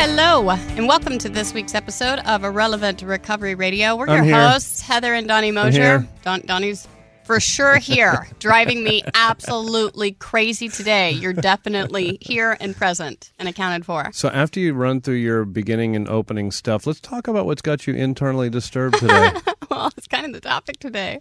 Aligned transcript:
Hello, 0.00 0.48
and 0.50 0.86
welcome 0.86 1.18
to 1.18 1.28
this 1.28 1.52
week's 1.52 1.74
episode 1.74 2.20
of 2.20 2.44
Irrelevant 2.44 3.02
Recovery 3.02 3.56
Radio. 3.56 3.96
We're 3.96 4.06
your 4.06 4.18
I'm 4.18 4.24
here. 4.24 4.48
hosts, 4.48 4.80
Heather 4.80 5.12
and 5.12 5.26
Donnie 5.26 5.50
Mosher. 5.50 5.72
here. 5.72 6.08
Don- 6.22 6.42
Donnie's 6.46 6.86
for 7.28 7.40
sure 7.40 7.76
here, 7.76 8.26
driving 8.38 8.82
me 8.82 9.02
absolutely 9.12 10.12
crazy 10.12 10.70
today. 10.70 11.10
You're 11.10 11.34
definitely 11.34 12.16
here 12.22 12.56
and 12.58 12.74
present 12.74 13.32
and 13.38 13.46
accounted 13.46 13.84
for. 13.84 14.08
So 14.14 14.30
after 14.30 14.60
you 14.60 14.72
run 14.72 15.02
through 15.02 15.16
your 15.16 15.44
beginning 15.44 15.94
and 15.94 16.08
opening 16.08 16.50
stuff, 16.50 16.86
let's 16.86 17.00
talk 17.00 17.28
about 17.28 17.44
what's 17.44 17.60
got 17.60 17.86
you 17.86 17.92
internally 17.92 18.48
disturbed 18.48 18.98
today. 18.98 19.30
Well, 19.70 19.92
it's 19.96 20.06
kind 20.06 20.24
of 20.26 20.32
the 20.32 20.40
topic 20.40 20.78
today. 20.78 21.20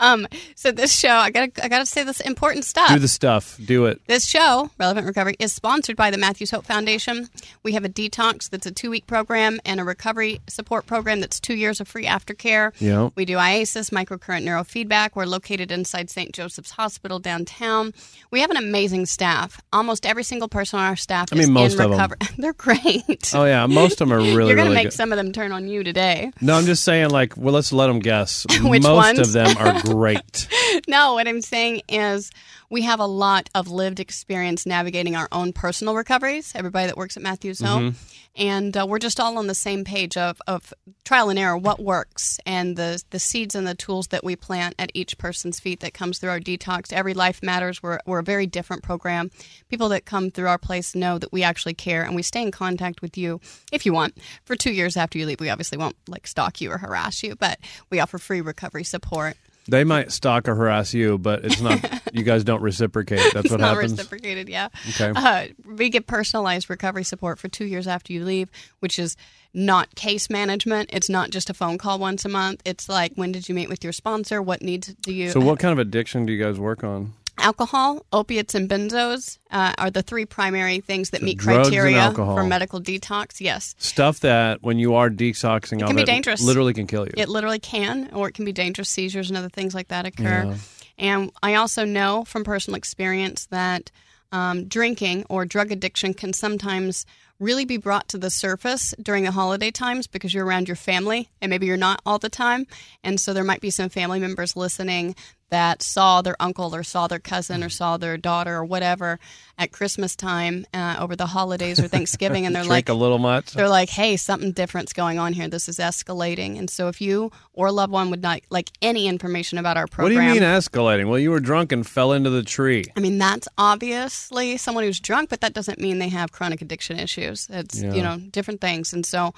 Um, 0.00 0.26
so 0.54 0.72
this 0.72 0.92
show, 0.92 1.14
I 1.14 1.30
gotta, 1.30 1.64
I 1.64 1.68
gotta 1.68 1.86
say 1.86 2.02
this 2.02 2.20
important 2.20 2.64
stuff. 2.64 2.88
Do 2.88 2.98
the 2.98 3.08
stuff. 3.08 3.58
Do 3.64 3.86
it. 3.86 4.00
This 4.06 4.26
show, 4.26 4.70
Relevant 4.78 5.06
Recovery, 5.06 5.36
is 5.38 5.52
sponsored 5.52 5.96
by 5.96 6.10
the 6.10 6.18
Matthews 6.18 6.50
Hope 6.50 6.66
Foundation. 6.66 7.28
We 7.62 7.72
have 7.72 7.84
a 7.84 7.88
detox 7.88 8.50
that's 8.50 8.66
a 8.66 8.72
two 8.72 8.90
week 8.90 9.06
program 9.06 9.60
and 9.64 9.80
a 9.80 9.84
recovery 9.84 10.40
support 10.48 10.86
program 10.86 11.20
that's 11.20 11.38
two 11.38 11.54
years 11.54 11.80
of 11.80 11.88
free 11.88 12.04
aftercare. 12.06 12.72
Yeah. 12.80 13.10
We 13.14 13.24
do 13.24 13.36
IASIS, 13.36 13.90
microcurrent 13.90 14.44
neurofeedback. 14.44 15.10
We're 15.14 15.24
located 15.36 15.70
inside 15.70 16.08
St. 16.08 16.32
Joseph's 16.32 16.70
Hospital 16.70 17.18
downtown. 17.18 17.92
We 18.30 18.40
have 18.40 18.50
an 18.50 18.56
amazing 18.56 19.04
staff. 19.04 19.60
Almost 19.70 20.06
every 20.06 20.22
single 20.22 20.48
person 20.48 20.78
on 20.78 20.86
our 20.86 20.96
staff 20.96 21.28
I 21.30 21.34
mean, 21.34 21.42
is 21.44 21.50
most 21.50 21.74
in 21.74 21.80
of 21.80 21.84
'em. 21.84 21.90
recovery. 21.92 22.18
They're 22.38 22.52
great. 22.54 23.32
Oh 23.34 23.44
yeah, 23.44 23.66
most 23.66 24.00
of 24.00 24.08
them 24.08 24.12
are 24.14 24.18
really 24.22 24.32
You're 24.32 24.56
going 24.56 24.56
to 24.56 24.62
really 24.62 24.74
make 24.76 24.84
good. 24.86 24.92
some 24.94 25.12
of 25.12 25.18
them 25.18 25.32
turn 25.32 25.52
on 25.52 25.68
you 25.68 25.84
today. 25.84 26.32
No, 26.40 26.54
I'm 26.56 26.64
just 26.64 26.84
saying 26.84 27.10
like, 27.10 27.36
well, 27.36 27.52
let's 27.52 27.70
let 27.70 27.88
them 27.88 27.98
guess. 27.98 28.46
Which 28.62 28.82
most 28.82 28.96
ones? 28.96 29.18
of 29.18 29.32
them 29.32 29.54
are 29.58 29.78
great. 29.82 30.48
no, 30.88 31.12
what 31.14 31.28
I'm 31.28 31.42
saying 31.42 31.82
is 31.88 32.30
we 32.70 32.82
have 32.82 33.00
a 33.00 33.06
lot 33.06 33.48
of 33.54 33.68
lived 33.68 34.00
experience 34.00 34.66
navigating 34.66 35.16
our 35.16 35.28
own 35.32 35.52
personal 35.52 35.94
recoveries, 35.94 36.52
everybody 36.54 36.86
that 36.86 36.96
works 36.96 37.16
at 37.16 37.22
Matthews 37.22 37.60
Hope. 37.60 37.94
And 38.38 38.76
uh, 38.76 38.86
we're 38.86 38.98
just 38.98 39.18
all 39.18 39.38
on 39.38 39.46
the 39.46 39.54
same 39.54 39.82
page 39.82 40.16
of, 40.18 40.42
of 40.46 40.74
trial 41.04 41.30
and 41.30 41.38
error, 41.38 41.56
what 41.56 41.80
works, 41.80 42.38
and 42.44 42.76
the, 42.76 43.02
the 43.10 43.18
seeds 43.18 43.54
and 43.54 43.66
the 43.66 43.74
tools 43.74 44.08
that 44.08 44.24
we 44.24 44.36
plant 44.36 44.74
at 44.78 44.90
each 44.92 45.16
person's 45.16 45.58
feet 45.58 45.80
that 45.80 45.94
comes 45.94 46.18
through 46.18 46.28
our 46.28 46.40
detox. 46.40 46.92
Every 46.92 47.14
Life 47.14 47.42
Matters, 47.42 47.82
we're, 47.82 47.98
we're 48.04 48.18
a 48.18 48.24
very 48.24 48.46
different 48.46 48.82
program. 48.82 49.30
People 49.70 49.88
that 49.88 50.04
come 50.04 50.30
through 50.30 50.48
our 50.48 50.58
place 50.58 50.94
know 50.94 51.18
that 51.18 51.32
we 51.32 51.42
actually 51.42 51.72
care, 51.74 52.02
and 52.02 52.14
we 52.14 52.22
stay 52.22 52.42
in 52.42 52.50
contact 52.50 53.00
with 53.00 53.16
you 53.16 53.40
if 53.72 53.86
you 53.86 53.94
want 53.94 54.18
for 54.44 54.54
two 54.54 54.72
years 54.72 54.98
after 54.98 55.18
you 55.18 55.24
leave. 55.24 55.40
We 55.40 55.48
obviously 55.48 55.78
won't 55.78 55.96
like 56.06 56.26
stalk 56.26 56.60
you 56.60 56.70
or 56.70 56.78
harass 56.78 57.22
you, 57.22 57.36
but 57.36 57.58
we 57.88 58.00
offer 58.00 58.18
free 58.18 58.42
recovery 58.42 58.84
support. 58.84 59.36
They 59.68 59.84
might 59.84 60.12
stalk 60.12 60.48
or 60.48 60.54
harass 60.54 60.94
you, 60.94 61.18
but 61.18 61.44
it's 61.44 61.60
not. 61.60 61.80
you 62.12 62.22
guys 62.22 62.44
don't 62.44 62.62
reciprocate. 62.62 63.18
That's 63.32 63.46
it's 63.46 63.50
what 63.50 63.60
not 63.60 63.74
happens. 63.74 63.92
reciprocated, 63.92 64.48
yeah. 64.48 64.68
Okay. 64.90 65.12
Uh, 65.14 65.46
we 65.66 65.90
get 65.90 66.06
personalized 66.06 66.70
recovery 66.70 67.04
support 67.04 67.38
for 67.38 67.48
two 67.48 67.64
years 67.64 67.86
after 67.86 68.12
you 68.12 68.24
leave, 68.24 68.48
which 68.80 68.98
is 68.98 69.16
not 69.52 69.94
case 69.94 70.30
management. 70.30 70.90
It's 70.92 71.08
not 71.08 71.30
just 71.30 71.50
a 71.50 71.54
phone 71.54 71.78
call 71.78 71.98
once 71.98 72.24
a 72.24 72.28
month. 72.28 72.62
It's 72.64 72.88
like, 72.88 73.12
when 73.14 73.32
did 73.32 73.48
you 73.48 73.54
meet 73.54 73.68
with 73.68 73.82
your 73.82 73.92
sponsor? 73.92 74.40
What 74.40 74.62
needs 74.62 74.94
do 75.00 75.12
you? 75.12 75.30
So, 75.30 75.40
what 75.40 75.58
kind 75.58 75.72
of 75.72 75.78
addiction 75.78 76.26
do 76.26 76.32
you 76.32 76.42
guys 76.42 76.58
work 76.58 76.84
on? 76.84 77.12
Alcohol, 77.38 78.04
opiates, 78.12 78.54
and 78.54 78.68
benzos 78.68 79.38
uh, 79.50 79.74
are 79.78 79.90
the 79.90 80.02
three 80.02 80.24
primary 80.24 80.80
things 80.80 81.10
that 81.10 81.22
meet 81.22 81.38
criteria 81.38 82.12
for 82.12 82.44
medical 82.44 82.80
detox. 82.80 83.40
Yes. 83.40 83.74
Stuff 83.78 84.20
that 84.20 84.62
when 84.62 84.78
you 84.78 84.94
are 84.94 85.10
detoxing, 85.10 85.80
it 85.80 85.86
can 85.86 85.96
be 85.96 86.04
dangerous. 86.04 86.42
Literally 86.42 86.72
can 86.72 86.86
kill 86.86 87.04
you. 87.04 87.12
It 87.16 87.28
literally 87.28 87.58
can, 87.58 88.10
or 88.12 88.28
it 88.28 88.32
can 88.32 88.44
be 88.44 88.52
dangerous 88.52 88.88
seizures 88.88 89.28
and 89.28 89.36
other 89.36 89.48
things 89.50 89.74
like 89.74 89.88
that 89.88 90.06
occur. 90.06 90.44
Yeah. 90.46 90.56
And 90.98 91.30
I 91.42 91.54
also 91.54 91.84
know 91.84 92.24
from 92.24 92.42
personal 92.42 92.76
experience 92.76 93.46
that 93.46 93.90
um, 94.32 94.64
drinking 94.64 95.24
or 95.28 95.44
drug 95.44 95.70
addiction 95.70 96.14
can 96.14 96.32
sometimes 96.32 97.06
really 97.38 97.64
be 97.64 97.76
brought 97.76 98.08
to 98.08 98.18
the 98.18 98.30
surface 98.30 98.94
during 99.00 99.24
the 99.24 99.30
holiday 99.30 99.70
times 99.70 100.06
because 100.06 100.32
you're 100.32 100.46
around 100.46 100.68
your 100.68 100.76
family 100.76 101.28
and 101.40 101.50
maybe 101.50 101.66
you're 101.66 101.76
not 101.76 102.00
all 102.06 102.18
the 102.18 102.28
time. 102.30 102.66
And 103.04 103.20
so 103.20 103.32
there 103.32 103.44
might 103.44 103.60
be 103.60 103.70
some 103.70 103.90
family 103.90 104.18
members 104.18 104.56
listening 104.56 105.14
that 105.48 105.80
saw 105.82 106.22
their 106.22 106.34
uncle 106.40 106.74
or 106.74 106.82
saw 106.82 107.06
their 107.06 107.18
cousin 107.20 107.62
or 107.62 107.68
saw 107.68 107.96
their 107.96 108.16
daughter 108.16 108.56
or 108.56 108.64
whatever 108.64 109.18
at 109.56 109.70
Christmas 109.70 110.16
time 110.16 110.66
uh, 110.74 110.96
over 110.98 111.14
the 111.14 111.26
holidays 111.26 111.78
or 111.78 111.86
Thanksgiving, 111.88 112.46
and 112.46 112.54
they're 112.56 112.64
like, 112.64 112.88
a 112.88 112.94
little 112.94 113.18
much. 113.18 113.52
they're 113.52 113.68
like, 113.68 113.88
hey, 113.88 114.16
something 114.16 114.52
different's 114.52 114.92
going 114.92 115.18
on 115.18 115.32
here. 115.32 115.48
This 115.48 115.68
is 115.68 115.78
escalating. 115.78 116.58
And 116.58 116.68
so 116.68 116.88
if 116.88 117.00
you 117.00 117.30
or 117.52 117.68
a 117.68 117.72
loved 117.72 117.92
one 117.92 118.10
would 118.10 118.22
not 118.22 118.40
like 118.50 118.70
any 118.82 119.06
information 119.06 119.56
about 119.58 119.76
our 119.76 119.86
program, 119.86 120.16
What 120.16 120.20
do 120.22 120.34
you 120.34 120.40
mean 120.40 120.42
escalating? 120.42 121.08
Well, 121.08 121.18
you 121.18 121.30
were 121.30 121.40
drunk 121.40 121.70
and 121.72 121.86
fell 121.86 122.12
into 122.12 122.28
the 122.30 122.42
tree. 122.42 122.84
I 122.96 123.00
mean, 123.00 123.18
that's 123.18 123.46
obviously 123.56 124.56
someone 124.56 124.84
who's 124.84 125.00
drunk, 125.00 125.30
but 125.30 125.40
that 125.42 125.54
doesn't 125.54 125.78
mean 125.78 125.98
they 125.98 126.08
have 126.08 126.32
chronic 126.32 126.60
addiction 126.60 126.98
issues. 126.98 127.46
It's, 127.50 127.80
Yeah. 127.82 127.92
you 127.94 128.02
know, 128.02 128.18
different 128.18 128.60
things. 128.60 128.92
And 128.92 129.06
so 129.06 129.32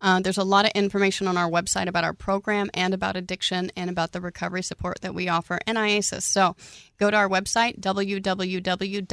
uh, 0.00 0.20
there's 0.20 0.38
a 0.38 0.44
lot 0.44 0.64
of 0.64 0.72
information 0.74 1.26
on 1.26 1.36
our 1.36 1.50
website 1.50 1.86
about 1.86 2.04
our 2.04 2.12
program 2.12 2.70
and 2.74 2.94
about 2.94 3.16
addiction 3.16 3.70
and 3.76 3.90
about 3.90 4.12
the 4.12 4.20
recovery 4.20 4.62
support 4.62 5.00
that 5.00 5.14
we 5.14 5.28
offer 5.28 5.58
and 5.66 5.78
IASIS. 5.78 6.22
So 6.22 6.56
go 6.98 7.10
to 7.10 7.16
our 7.16 7.28
website, 7.28 7.80
www.mhdrp.org, 7.80 9.04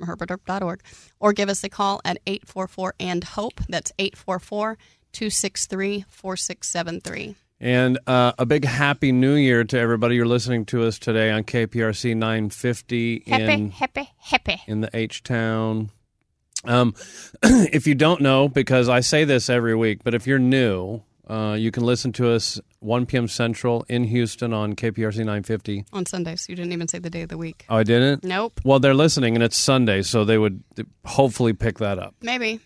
herbertorp.org, 0.00 0.82
or 1.20 1.32
give 1.32 1.48
us 1.48 1.64
a 1.64 1.68
call 1.68 2.00
at 2.04 2.18
844 2.26 2.94
and 3.00 3.24
HOPE. 3.24 3.60
That's 3.68 3.92
844 3.98 4.78
263 5.12 6.04
4673. 6.08 7.36
And 7.60 7.98
uh, 8.06 8.32
a 8.38 8.44
big 8.44 8.64
happy 8.64 9.12
new 9.12 9.34
year 9.34 9.64
to 9.64 9.78
everybody. 9.78 10.16
You're 10.16 10.26
listening 10.26 10.66
to 10.66 10.82
us 10.82 10.98
today 10.98 11.30
on 11.30 11.44
KPRC 11.44 12.14
950 12.14 13.22
Happy, 13.26 13.44
in, 13.44 13.70
happy, 13.70 14.10
happy. 14.18 14.62
in 14.66 14.80
the 14.80 14.90
H 14.92 15.22
Town. 15.22 15.90
Um, 16.66 16.94
if 17.42 17.86
you 17.86 17.94
don't 17.94 18.20
know, 18.20 18.48
because 18.48 18.88
I 18.88 19.00
say 19.00 19.24
this 19.24 19.48
every 19.50 19.74
week, 19.74 20.02
but 20.04 20.14
if 20.14 20.26
you're 20.26 20.38
new, 20.38 21.02
uh, 21.28 21.56
you 21.58 21.70
can 21.70 21.84
listen 21.84 22.12
to 22.12 22.30
us 22.30 22.60
1 22.80 23.06
p.m. 23.06 23.28
Central 23.28 23.84
in 23.88 24.04
Houston 24.04 24.52
on 24.52 24.74
KPRC 24.74 25.18
950. 25.18 25.86
On 25.92 26.04
Sundays. 26.04 26.46
You 26.48 26.56
didn't 26.56 26.72
even 26.72 26.88
say 26.88 26.98
the 26.98 27.10
day 27.10 27.22
of 27.22 27.30
the 27.30 27.38
week. 27.38 27.64
Oh, 27.68 27.76
I 27.76 27.82
didn't? 27.82 28.24
Nope. 28.24 28.60
Well, 28.64 28.78
they're 28.78 28.94
listening, 28.94 29.34
and 29.34 29.42
it's 29.42 29.56
Sunday, 29.56 30.02
so 30.02 30.24
they 30.24 30.38
would 30.38 30.62
hopefully 31.04 31.52
pick 31.52 31.78
that 31.78 31.98
up. 31.98 32.14
Maybe. 32.20 32.60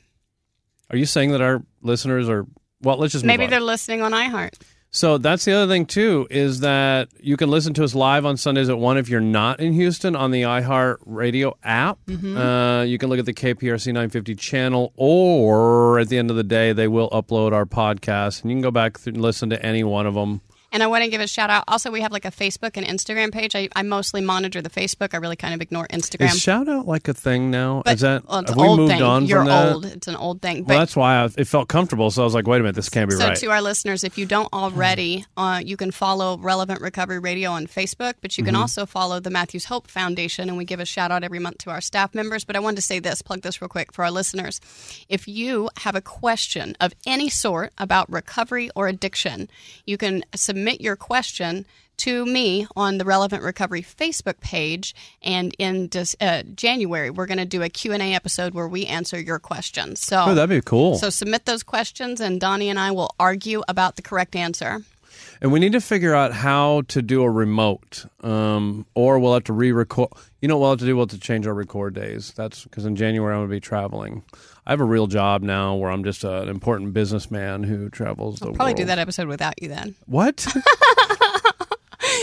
Are 0.91 0.97
you 0.97 1.07
saying 1.07 1.33
that 1.33 1.41
our 1.41 1.63
listeners 1.83 2.29
are? 2.29 2.47
Well, 2.83 2.97
let's 2.97 3.13
just 3.13 3.25
move 3.25 3.29
Maybe 3.29 3.47
they're 3.47 3.61
listening 3.61 4.03
on 4.03 4.13
iHeart. 4.13 4.55
So 4.91 5.19
that's 5.19 5.45
the 5.45 5.53
other 5.53 5.71
thing 5.71 5.85
too 5.87 6.27
is 6.31 6.61
that 6.61 7.09
you 7.21 7.37
can 7.37 7.51
listen 7.51 7.75
to 7.75 7.85
us 7.85 7.95
live 7.95 8.25
on 8.25 8.37
Sundays 8.37 8.69
at 8.69 8.79
one 8.79 8.97
if 8.97 9.09
you're 9.09 9.21
not 9.21 9.61
in 9.61 9.73
Houston 9.75 10.17
on 10.17 10.31
the 10.31 10.43
iHeart 10.43 10.97
Radio 11.05 11.57
app. 11.63 11.99
Mm-hmm. 12.07 12.37
Uh, 12.37 12.83
you 12.85 12.97
can 12.97 13.11
look 13.11 13.19
at 13.19 13.27
the 13.27 13.35
KPRC 13.35 13.89
950 13.89 14.35
channel, 14.35 14.93
or 14.97 15.99
at 15.99 16.09
the 16.09 16.17
end 16.17 16.31
of 16.31 16.37
the 16.37 16.43
day, 16.43 16.73
they 16.73 16.89
will 16.89 17.11
upload 17.11 17.53
our 17.53 17.67
podcast, 17.67 18.43
and 18.43 18.51
you 18.51 18.57
can 18.57 18.63
go 18.63 18.71
back 18.71 18.99
through 18.99 19.13
and 19.15 19.23
listen 19.23 19.51
to 19.51 19.65
any 19.65 19.85
one 19.85 20.07
of 20.07 20.15
them. 20.15 20.41
And 20.71 20.83
I 20.83 20.87
want 20.87 21.03
to 21.05 21.11
give 21.11 21.21
a 21.23 21.27
shout 21.27 21.49
out. 21.49 21.65
Also, 21.67 21.91
we 21.91 22.03
have 22.03 22.13
like 22.13 22.27
a 22.27 22.31
Facebook 22.31 22.77
and 22.77 22.85
Instagram 22.87 23.33
page. 23.33 23.57
I, 23.57 23.69
I 23.75 23.83
mostly 23.83 24.21
monitor 24.21 24.61
the 24.61 24.69
Facebook. 24.69 25.15
I 25.15 25.17
really 25.17 25.35
kind 25.37 25.55
of 25.55 25.63
ignore 25.63 25.87
Instagram. 25.89 26.27
Is 26.27 26.39
shout 26.41 26.69
out 26.69 26.87
like 26.87 27.09
a 27.09 27.15
thing 27.15 27.51
now? 27.51 27.81
but 27.87 27.95
is 27.95 28.01
that 28.03 28.27
well, 28.29 28.41
it's 28.41 28.51
have 28.51 28.59
we 28.59 28.77
moved 28.77 28.93
thing. 28.93 29.03
on? 29.03 29.25
You're 29.25 29.39
from 29.41 29.47
that? 29.49 29.73
old. 29.73 29.85
It's 29.87 30.09
an 30.09 30.17
old 30.17 30.43
thing. 30.43 30.65
Well, 30.67 30.79
that's 30.79 30.95
why 30.95 31.23
I, 31.23 31.25
it 31.39 31.47
felt 31.47 31.69
comfortable. 31.69 32.11
So 32.11 32.21
I 32.21 32.25
was 32.27 32.35
like, 32.35 32.47
wait 32.47 32.59
a 32.59 32.61
minute, 32.65 32.75
this 32.77 32.91
can't 32.91 33.09
be 33.09 33.17
so 33.17 33.27
right. 33.27 33.39
So 33.39 33.47
to 33.47 33.53
our 33.53 33.63
listeners, 33.63 34.05
if 34.05 34.19
you 34.19 34.27
don't 34.27 34.53
already, 34.53 35.25
uh, 35.39 35.63
you 35.65 35.79
can 35.79 35.91
follow 35.91 36.37
Relevant 36.37 36.83
Recovery 36.83 37.19
Radio 37.19 37.51
on 37.51 37.67
Facebook, 37.67 38.15
but 38.21 38.37
you 38.37 38.45
can 38.45 38.53
Mm-hmm. 38.53 38.61
also 38.63 38.85
follow 38.85 39.21
the 39.21 39.31
Matthews 39.31 39.65
Hope 39.67 39.89
Foundation, 39.89 40.49
and 40.51 40.59
we 40.59 40.65
give 40.67 40.81
a 40.81 40.85
shout 40.85 41.11
out 41.11 41.25
every 41.25 41.39
month 41.39 41.59
to 41.59 41.71
our 41.71 41.81
staff 41.81 42.15
members. 42.15 42.45
But 42.45 42.57
I 42.57 42.59
wanted 42.61 42.77
to 42.77 42.83
say 42.83 42.99
this, 42.99 43.23
plug 43.23 43.41
this 43.41 43.63
real 43.63 43.69
quick 43.71 43.93
for 43.93 44.05
our 44.05 44.11
listeners. 44.11 44.61
If 45.09 45.27
you 45.29 45.71
have 45.79 45.95
a 45.95 46.01
question 46.03 46.77
of 46.79 46.93
any 47.07 47.31
sort 47.31 47.73
about 47.79 48.11
recovery 48.13 48.69
or 48.77 48.87
addiction, 48.89 49.49
you 49.87 49.97
can 49.97 50.25
submit 50.35 50.58
your 50.81 50.97
question 50.97 51.67
to 51.99 52.25
me 52.25 52.67
on 52.77 52.99
the 52.99 53.05
Relevant 53.05 53.43
Recovery 53.43 53.83
Facebook 53.83 54.41
page. 54.41 54.95
And 55.23 55.55
in 55.59 55.89
dis- 55.89 56.17
uh, 56.21 56.45
January, 56.55 57.11
we're 57.11 57.27
going 57.27 57.39
to 57.39 57.45
do 57.45 57.63
a 57.63 57.69
Q&A 57.69 58.15
episode 58.15 58.55
where 58.55 58.69
we 58.69 58.87
answer 58.87 59.21
your 59.21 59.39
questions. 59.39 60.01
So, 60.01 60.25
oh, 60.29 60.35
that'd 60.35 60.49
be 60.49 60.65
cool. 60.65 60.97
so 60.97 61.11
submit 61.11 61.45
those 61.45 61.63
questions, 61.63 62.21
and 62.21 62.41
Donnie 62.41 62.69
and 62.69 62.79
I 62.79 62.93
will 62.93 63.15
argue 63.19 63.63
about 63.69 63.97
the 63.97 64.03
correct 64.03 64.37
answer. 64.37 64.85
And 65.41 65.53
we 65.53 65.61
need 65.61 65.73
to 65.73 65.81
figure 65.81 66.15
out 66.15 66.33
how 66.33 66.83
to 66.89 67.03
do 67.03 67.23
a 67.23 67.31
remote, 67.31 68.07
um, 68.23 68.87
or 68.95 69.19
we'll 69.19 69.35
have 69.35 69.45
to 69.45 69.53
re-record. 69.53 70.11
You 70.41 70.49
know 70.49 70.57
what 70.57 70.61
we'll 70.63 70.71
have 70.71 70.79
to 70.81 70.87
do? 70.87 70.97
We'll 70.97 71.07
have 71.07 71.11
to 71.11 71.19
change 71.19 71.47
our 71.47 71.55
record 71.55 71.95
days. 71.95 72.33
That's 72.37 72.65
because 72.65 72.85
in 72.85 72.97
January 72.97 73.33
I'm 73.35 73.41
going 73.41 73.49
to 73.51 73.57
be 73.57 73.61
traveling. 73.61 74.23
I 74.67 74.71
have 74.73 74.81
a 74.81 74.85
real 74.85 75.07
job 75.07 75.43
now 75.43 75.75
where 75.77 75.91
I'm 75.91 76.05
just 76.05 76.25
an 76.25 76.49
important 76.49 76.93
businessman 76.93 77.63
who 77.63 77.89
travels 77.89 78.39
the 78.39 78.47
I'll 78.49 78.53
probably 78.53 78.73
world. 78.73 78.77
do 78.79 78.85
that 78.87 78.99
episode 78.99 79.29
without 79.29 79.61
you 79.63 79.69
then. 79.69 79.95
What? 80.07 80.47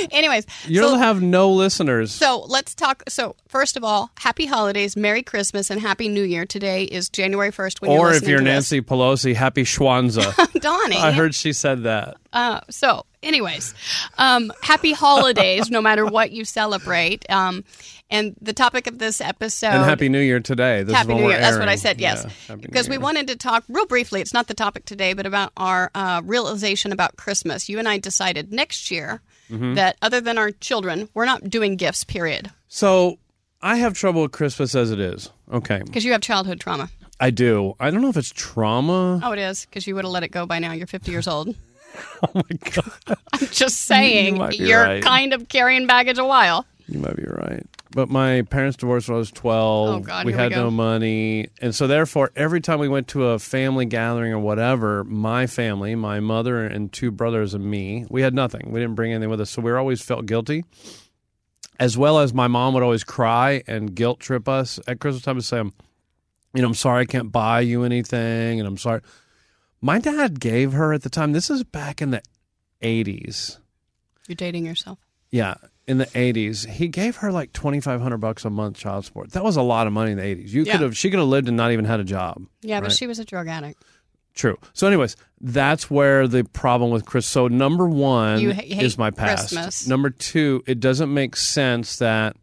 Anyways, 0.12 0.45
You'll 0.68 0.92
so, 0.92 0.97
have 0.97 1.21
no 1.21 1.51
listeners. 1.51 2.12
so 2.12 2.45
let's 2.47 2.75
talk. 2.75 3.03
So 3.07 3.36
first 3.47 3.77
of 3.77 3.83
all, 3.83 4.12
happy 4.18 4.45
holidays, 4.45 4.95
Merry 4.95 5.24
Christmas, 5.24 5.69
and 5.69 5.80
Happy 5.80 6.07
New 6.07 6.24
Year. 6.24 6.45
Today 6.45 6.83
is 6.83 7.09
January 7.09 7.51
first. 7.51 7.81
When 7.81 7.92
you're 7.92 8.00
or 8.00 8.13
if 8.13 8.27
you're 8.27 8.39
to 8.39 8.44
this. 8.44 8.53
Nancy 8.53 8.81
Pelosi, 8.81 9.36
happy 9.36 9.63
Schwanza. 9.63 10.33
Donnie. 10.62 10.97
I 10.97 11.12
heard 11.12 11.36
she 11.36 11.53
said 11.53 11.83
that. 11.83 12.18
Uh, 12.33 12.59
so, 12.69 13.06
anyways, 13.24 13.74
um, 14.18 14.51
happy 14.62 14.92
holidays, 14.92 15.71
no 15.71 15.81
matter 15.81 16.06
what 16.06 16.31
you 16.31 16.44
celebrate. 16.44 17.30
Um, 17.31 17.63
and 18.09 18.36
the 18.42 18.53
topic 18.53 18.88
of 18.88 19.00
this 19.00 19.19
episode. 19.19 19.68
And 19.68 19.83
Happy 19.83 20.09
New 20.09 20.19
Year 20.19 20.39
today. 20.39 20.83
This 20.83 20.95
Happy 20.95 21.15
New 21.15 21.27
Year. 21.27 21.39
That's 21.39 21.57
what 21.57 21.69
I 21.69 21.75
said, 21.75 22.00
yes. 22.00 22.25
Yeah, 22.47 22.56
because 22.56 22.88
we 22.88 22.97
wanted 22.97 23.27
to 23.27 23.36
talk 23.36 23.63
real 23.68 23.88
briefly, 23.88 24.21
it's 24.21 24.33
not 24.33 24.47
the 24.47 24.53
topic 24.53 24.86
today, 24.86 25.13
but 25.13 25.25
about 25.25 25.51
our 25.57 25.89
uh, 25.95 26.21
realization 26.24 26.92
about 26.92 27.15
Christmas. 27.15 27.68
You 27.68 27.80
and 27.80 27.88
I 27.88 27.97
decided 27.97 28.53
next 28.53 28.92
year 28.92 29.21
Mm-hmm. 29.51 29.75
that 29.75 29.97
other 30.01 30.21
than 30.21 30.38
our 30.38 30.51
children, 30.51 31.07
we're 31.13 31.25
not 31.25 31.50
doing 31.50 31.75
gifts, 31.75 32.03
period. 32.03 32.51
So 32.68 33.19
I 33.62 33.77
have 33.77 33.94
trouble 33.94 34.24
with 34.24 34.31
Christmas 34.31 34.74
as 34.75 34.92
it 34.92 35.00
is. 35.00 35.30
Okay. 35.51 35.81
Because 35.86 36.03
you 36.03 36.12
have 36.13 36.21
childhood 36.21 36.59
trauma. 36.59 36.89
I 37.19 37.30
do. 37.30 37.75
I 37.80 37.92
don't 37.92 38.01
know 38.01 38.09
if 38.09 38.18
it's 38.18 38.31
trauma. 38.33 39.21
Oh, 39.24 39.31
it 39.31 39.39
is, 39.39 39.65
because 39.65 39.88
you 39.88 39.95
would 39.95 40.03
have 40.03 40.12
let 40.12 40.24
it 40.24 40.30
go 40.31 40.45
by 40.45 40.59
now. 40.59 40.71
You're 40.74 40.88
50 40.88 41.12
years 41.12 41.27
old. 41.27 41.56
Oh 42.24 42.30
my 42.33 42.57
God. 42.74 42.92
I'm 43.33 43.47
just 43.51 43.83
saying, 43.83 44.38
might 44.38 44.59
you're 44.59 44.81
right. 44.83 45.01
kind 45.01 45.33
of 45.33 45.47
carrying 45.47 45.88
baggage 45.88 46.18
a 46.18 46.25
while. 46.25 46.65
You 46.87 46.99
might 46.99 47.15
be 47.15 47.23
right. 47.23 47.65
But 47.91 48.09
my 48.09 48.43
parents 48.43 48.77
divorced 48.77 49.07
when 49.09 49.15
I 49.15 49.19
was 49.19 49.31
12. 49.31 49.89
Oh, 49.89 49.99
God, 49.99 50.25
we 50.25 50.31
we 50.31 50.37
had 50.37 50.51
go. 50.51 50.65
no 50.65 50.71
money. 50.71 51.47
And 51.61 51.73
so, 51.73 51.87
therefore, 51.87 52.31
every 52.35 52.61
time 52.61 52.79
we 52.79 52.87
went 52.87 53.07
to 53.09 53.25
a 53.27 53.39
family 53.39 53.85
gathering 53.85 54.33
or 54.33 54.39
whatever, 54.39 55.03
my 55.03 55.47
family, 55.47 55.95
my 55.95 56.19
mother 56.19 56.63
and 56.65 56.91
two 56.91 57.09
brothers 57.09 57.53
and 57.53 57.65
me, 57.65 58.05
we 58.09 58.21
had 58.21 58.33
nothing. 58.33 58.71
We 58.71 58.79
didn't 58.79 58.95
bring 58.95 59.13
anything 59.13 59.29
with 59.29 59.41
us. 59.41 59.49
So 59.49 59.61
we 59.61 59.71
always 59.71 60.01
felt 60.01 60.25
guilty. 60.25 60.63
As 61.79 61.97
well 61.97 62.19
as 62.19 62.33
my 62.33 62.47
mom 62.47 62.73
would 62.73 62.83
always 62.83 63.03
cry 63.03 63.63
and 63.67 63.93
guilt 63.95 64.19
trip 64.19 64.47
us 64.47 64.79
at 64.87 64.99
Christmas 64.99 65.23
time 65.23 65.37
and 65.37 65.43
say, 65.45 65.59
I'm, 65.59 65.73
you 66.53 66.61
know, 66.61 66.69
I'm 66.69 66.73
sorry 66.73 67.01
I 67.01 67.05
can't 67.05 67.31
buy 67.31 67.61
you 67.61 67.83
anything. 67.83 68.59
And 68.59 68.67
I'm 68.67 68.77
sorry. 68.77 69.01
My 69.81 69.99
dad 69.99 70.39
gave 70.39 70.71
her 70.73 70.93
at 70.93 71.01
the 71.01 71.09
time, 71.09 71.33
this 71.33 71.49
is 71.49 71.63
back 71.63 72.01
in 72.01 72.11
the 72.11 72.21
80s. 72.81 73.57
You're 74.27 74.35
dating 74.35 74.65
yourself. 74.65 74.99
Yeah, 75.31 75.55
in 75.87 75.97
the 75.99 76.07
eighties, 76.15 76.63
he 76.65 76.87
gave 76.87 77.17
her 77.17 77.31
like 77.31 77.53
twenty 77.53 77.79
five 77.79 78.01
hundred 78.01 78.17
bucks 78.17 78.43
a 78.45 78.49
month 78.49 78.77
child 78.77 79.05
support. 79.05 79.31
That 79.33 79.43
was 79.43 79.55
a 79.55 79.61
lot 79.61 79.87
of 79.87 79.93
money 79.93 80.11
in 80.11 80.17
the 80.17 80.23
eighties. 80.23 80.53
You 80.53 80.63
Yeah. 80.63 80.73
could 80.73 80.81
have, 80.81 80.97
she 80.97 81.09
could 81.09 81.19
have 81.19 81.27
lived 81.27 81.47
and 81.47 81.55
not 81.57 81.71
even 81.71 81.85
had 81.85 81.99
a 81.99 82.03
job. 82.03 82.43
Yeah, 82.61 82.81
but 82.81 82.91
she 82.91 83.05
was 83.07 83.19
a 83.19 83.25
drug 83.25 83.47
addict. 83.47 83.83
True. 84.33 84.57
So, 84.73 84.85
anyways, 84.87 85.15
that's 85.39 85.89
where 85.89 86.27
the 86.27 86.43
problem 86.43 86.91
with 86.91 87.05
Chris. 87.05 87.25
So, 87.25 87.47
number 87.47 87.87
one 87.87 88.51
ha- 88.51 88.61
is 88.65 88.97
my 88.97 89.09
past. 89.11 89.49
Christmas. 89.53 89.87
Number 89.87 90.09
two, 90.09 90.61
it 90.67 90.81
doesn't 90.81 91.13
make 91.13 91.37
sense 91.37 91.97
that 91.99 92.35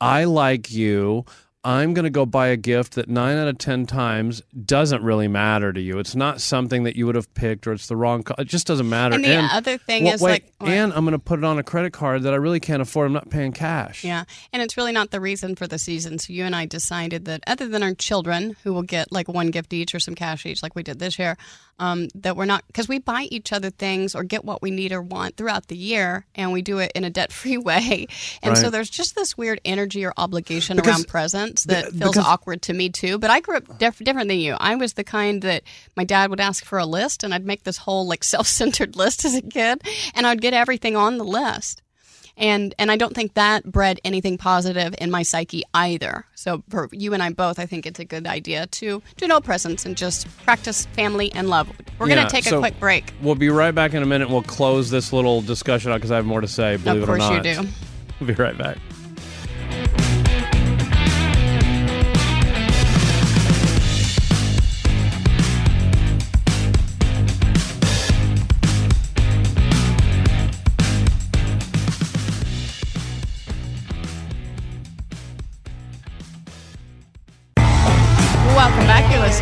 I 0.00 0.24
like 0.24 0.70
you. 0.70 1.24
I'm 1.62 1.92
going 1.92 2.04
to 2.04 2.10
go 2.10 2.24
buy 2.24 2.46
a 2.48 2.56
gift 2.56 2.94
that 2.94 3.08
nine 3.10 3.36
out 3.36 3.46
of 3.46 3.58
10 3.58 3.84
times 3.84 4.40
doesn't 4.64 5.02
really 5.02 5.28
matter 5.28 5.74
to 5.74 5.80
you. 5.80 5.98
It's 5.98 6.14
not 6.14 6.40
something 6.40 6.84
that 6.84 6.96
you 6.96 7.04
would 7.04 7.16
have 7.16 7.32
picked 7.34 7.66
or 7.66 7.72
it's 7.72 7.86
the 7.86 7.96
wrong, 7.96 8.22
co- 8.22 8.34
it 8.38 8.46
just 8.46 8.66
doesn't 8.66 8.88
matter. 8.88 9.16
And 9.16 9.24
the 9.24 9.36
other 9.36 9.76
thing 9.76 10.06
is 10.06 10.22
wait, 10.22 10.30
like, 10.32 10.52
what? 10.56 10.70
and 10.70 10.90
I'm 10.94 11.04
going 11.04 11.12
to 11.12 11.18
put 11.18 11.38
it 11.38 11.44
on 11.44 11.58
a 11.58 11.62
credit 11.62 11.92
card 11.92 12.22
that 12.22 12.32
I 12.32 12.36
really 12.36 12.60
can't 12.60 12.80
afford. 12.80 13.08
I'm 13.08 13.12
not 13.12 13.28
paying 13.28 13.52
cash. 13.52 14.04
Yeah, 14.04 14.24
and 14.54 14.62
it's 14.62 14.78
really 14.78 14.92
not 14.92 15.10
the 15.10 15.20
reason 15.20 15.54
for 15.54 15.66
the 15.66 15.78
season. 15.78 16.18
So 16.18 16.32
you 16.32 16.44
and 16.44 16.56
I 16.56 16.64
decided 16.64 17.26
that 17.26 17.42
other 17.46 17.68
than 17.68 17.82
our 17.82 17.92
children, 17.92 18.56
who 18.64 18.72
will 18.72 18.82
get 18.82 19.12
like 19.12 19.28
one 19.28 19.48
gift 19.50 19.74
each 19.74 19.94
or 19.94 20.00
some 20.00 20.14
cash 20.14 20.46
each, 20.46 20.62
like 20.62 20.74
we 20.74 20.82
did 20.82 20.98
this 20.98 21.18
year, 21.18 21.36
um, 21.78 22.08
that 22.14 22.36
we're 22.36 22.46
not 22.46 22.66
because 22.68 22.88
we 22.88 22.98
buy 23.00 23.22
each 23.30 23.52
other 23.52 23.68
things 23.70 24.14
or 24.14 24.22
get 24.22 24.44
what 24.46 24.62
we 24.62 24.70
need 24.70 24.92
or 24.92 25.02
want 25.02 25.36
throughout 25.36 25.66
the 25.68 25.76
year, 25.76 26.24
and 26.34 26.52
we 26.52 26.62
do 26.62 26.78
it 26.78 26.90
in 26.94 27.04
a 27.04 27.10
debt-free 27.10 27.58
way. 27.58 28.06
And 28.42 28.56
so 28.56 28.70
there's 28.70 28.88
just 28.90 29.14
this 29.14 29.36
weird 29.36 29.60
energy 29.66 30.06
or 30.06 30.14
obligation 30.16 30.76
Because- 30.76 30.88
around 30.88 31.08
presents 31.08 31.49
that 31.68 31.92
be- 31.92 31.98
feels 31.98 32.12
because- 32.12 32.26
awkward 32.26 32.62
to 32.62 32.72
me 32.72 32.88
too. 32.88 33.18
But 33.18 33.30
I 33.30 33.40
grew 33.40 33.56
up 33.56 33.78
diff- 33.78 33.98
different 33.98 34.28
than 34.28 34.38
you. 34.38 34.56
I 34.58 34.74
was 34.76 34.94
the 34.94 35.04
kind 35.04 35.42
that 35.42 35.62
my 35.96 36.04
dad 36.04 36.30
would 36.30 36.40
ask 36.40 36.64
for 36.64 36.78
a 36.78 36.86
list, 36.86 37.22
and 37.24 37.32
I'd 37.34 37.46
make 37.46 37.64
this 37.64 37.76
whole 37.78 38.06
like 38.06 38.24
self-centered 38.34 38.96
list 38.96 39.24
as 39.24 39.34
a 39.34 39.42
kid, 39.42 39.82
and 40.14 40.26
I'd 40.26 40.40
get 40.40 40.54
everything 40.54 40.96
on 40.96 41.18
the 41.18 41.24
list 41.24 41.82
and 42.36 42.74
and 42.78 42.90
I 42.90 42.96
don't 42.96 43.14
think 43.14 43.34
that 43.34 43.64
bred 43.70 44.00
anything 44.02 44.38
positive 44.38 44.94
in 44.98 45.10
my 45.10 45.22
psyche 45.24 45.62
either. 45.74 46.24
So 46.36 46.62
for 46.70 46.88
you 46.92 47.12
and 47.12 47.22
I 47.22 47.30
both, 47.30 47.58
I 47.58 47.66
think 47.66 47.84
it's 47.86 47.98
a 48.00 48.04
good 48.04 48.26
idea 48.26 48.66
to 48.66 49.02
do 49.18 49.26
no 49.26 49.40
presents 49.40 49.84
and 49.84 49.94
just 49.96 50.26
practice 50.44 50.86
family 50.94 51.30
and 51.34 51.50
love. 51.50 51.68
We're 51.98 52.08
Yeah, 52.08 52.14
going 52.14 52.26
to 52.28 52.32
take 52.32 52.44
so- 52.44 52.56
a 52.56 52.60
quick 52.60 52.78
break. 52.80 53.12
We'll 53.20 53.34
be 53.34 53.50
right 53.50 53.74
back 53.74 53.92
in 53.92 54.02
a 54.02 54.06
minute. 54.06 54.30
We'll 54.30 54.42
close 54.42 54.88
this 54.90 55.12
little 55.12 55.42
discussion 55.42 55.90
out 55.92 55.96
because 55.96 56.12
I 56.12 56.16
have 56.16 56.24
more 56.24 56.40
to 56.40 56.48
say. 56.48 56.76
Believe 56.76 57.02
of 57.02 57.08
it 57.08 57.12
or 57.12 57.18
course 57.18 57.28
you 57.30 57.36
not. 57.36 57.64
do. 57.64 57.68
We'll 58.20 58.28
be 58.28 58.34
right 58.34 58.56
back. 58.56 58.78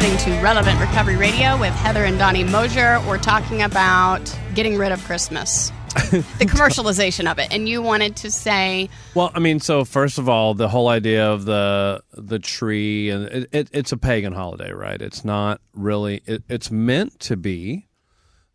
Listening 0.00 0.36
to 0.36 0.42
Relevant 0.44 0.78
Recovery 0.78 1.16
Radio 1.16 1.58
with 1.58 1.74
Heather 1.74 2.04
and 2.04 2.16
Donnie 2.20 2.44
Mosher. 2.44 3.02
We're 3.08 3.18
talking 3.18 3.62
about 3.62 4.32
getting 4.54 4.78
rid 4.78 4.92
of 4.92 5.02
Christmas, 5.04 5.70
the 6.12 6.22
commercialization 6.46 7.28
of 7.28 7.40
it, 7.40 7.48
and 7.50 7.68
you 7.68 7.82
wanted 7.82 8.14
to 8.18 8.30
say, 8.30 8.90
Well, 9.16 9.32
I 9.34 9.40
mean, 9.40 9.58
so 9.58 9.84
first 9.84 10.18
of 10.18 10.28
all, 10.28 10.54
the 10.54 10.68
whole 10.68 10.86
idea 10.86 11.28
of 11.28 11.46
the 11.46 12.04
the 12.12 12.38
tree 12.38 13.10
and 13.10 13.24
it, 13.24 13.48
it, 13.50 13.70
it's 13.72 13.90
a 13.90 13.96
pagan 13.96 14.32
holiday, 14.32 14.70
right? 14.70 15.02
It's 15.02 15.24
not 15.24 15.60
really. 15.74 16.22
It, 16.26 16.44
it's 16.48 16.70
meant 16.70 17.18
to 17.20 17.36
be 17.36 17.88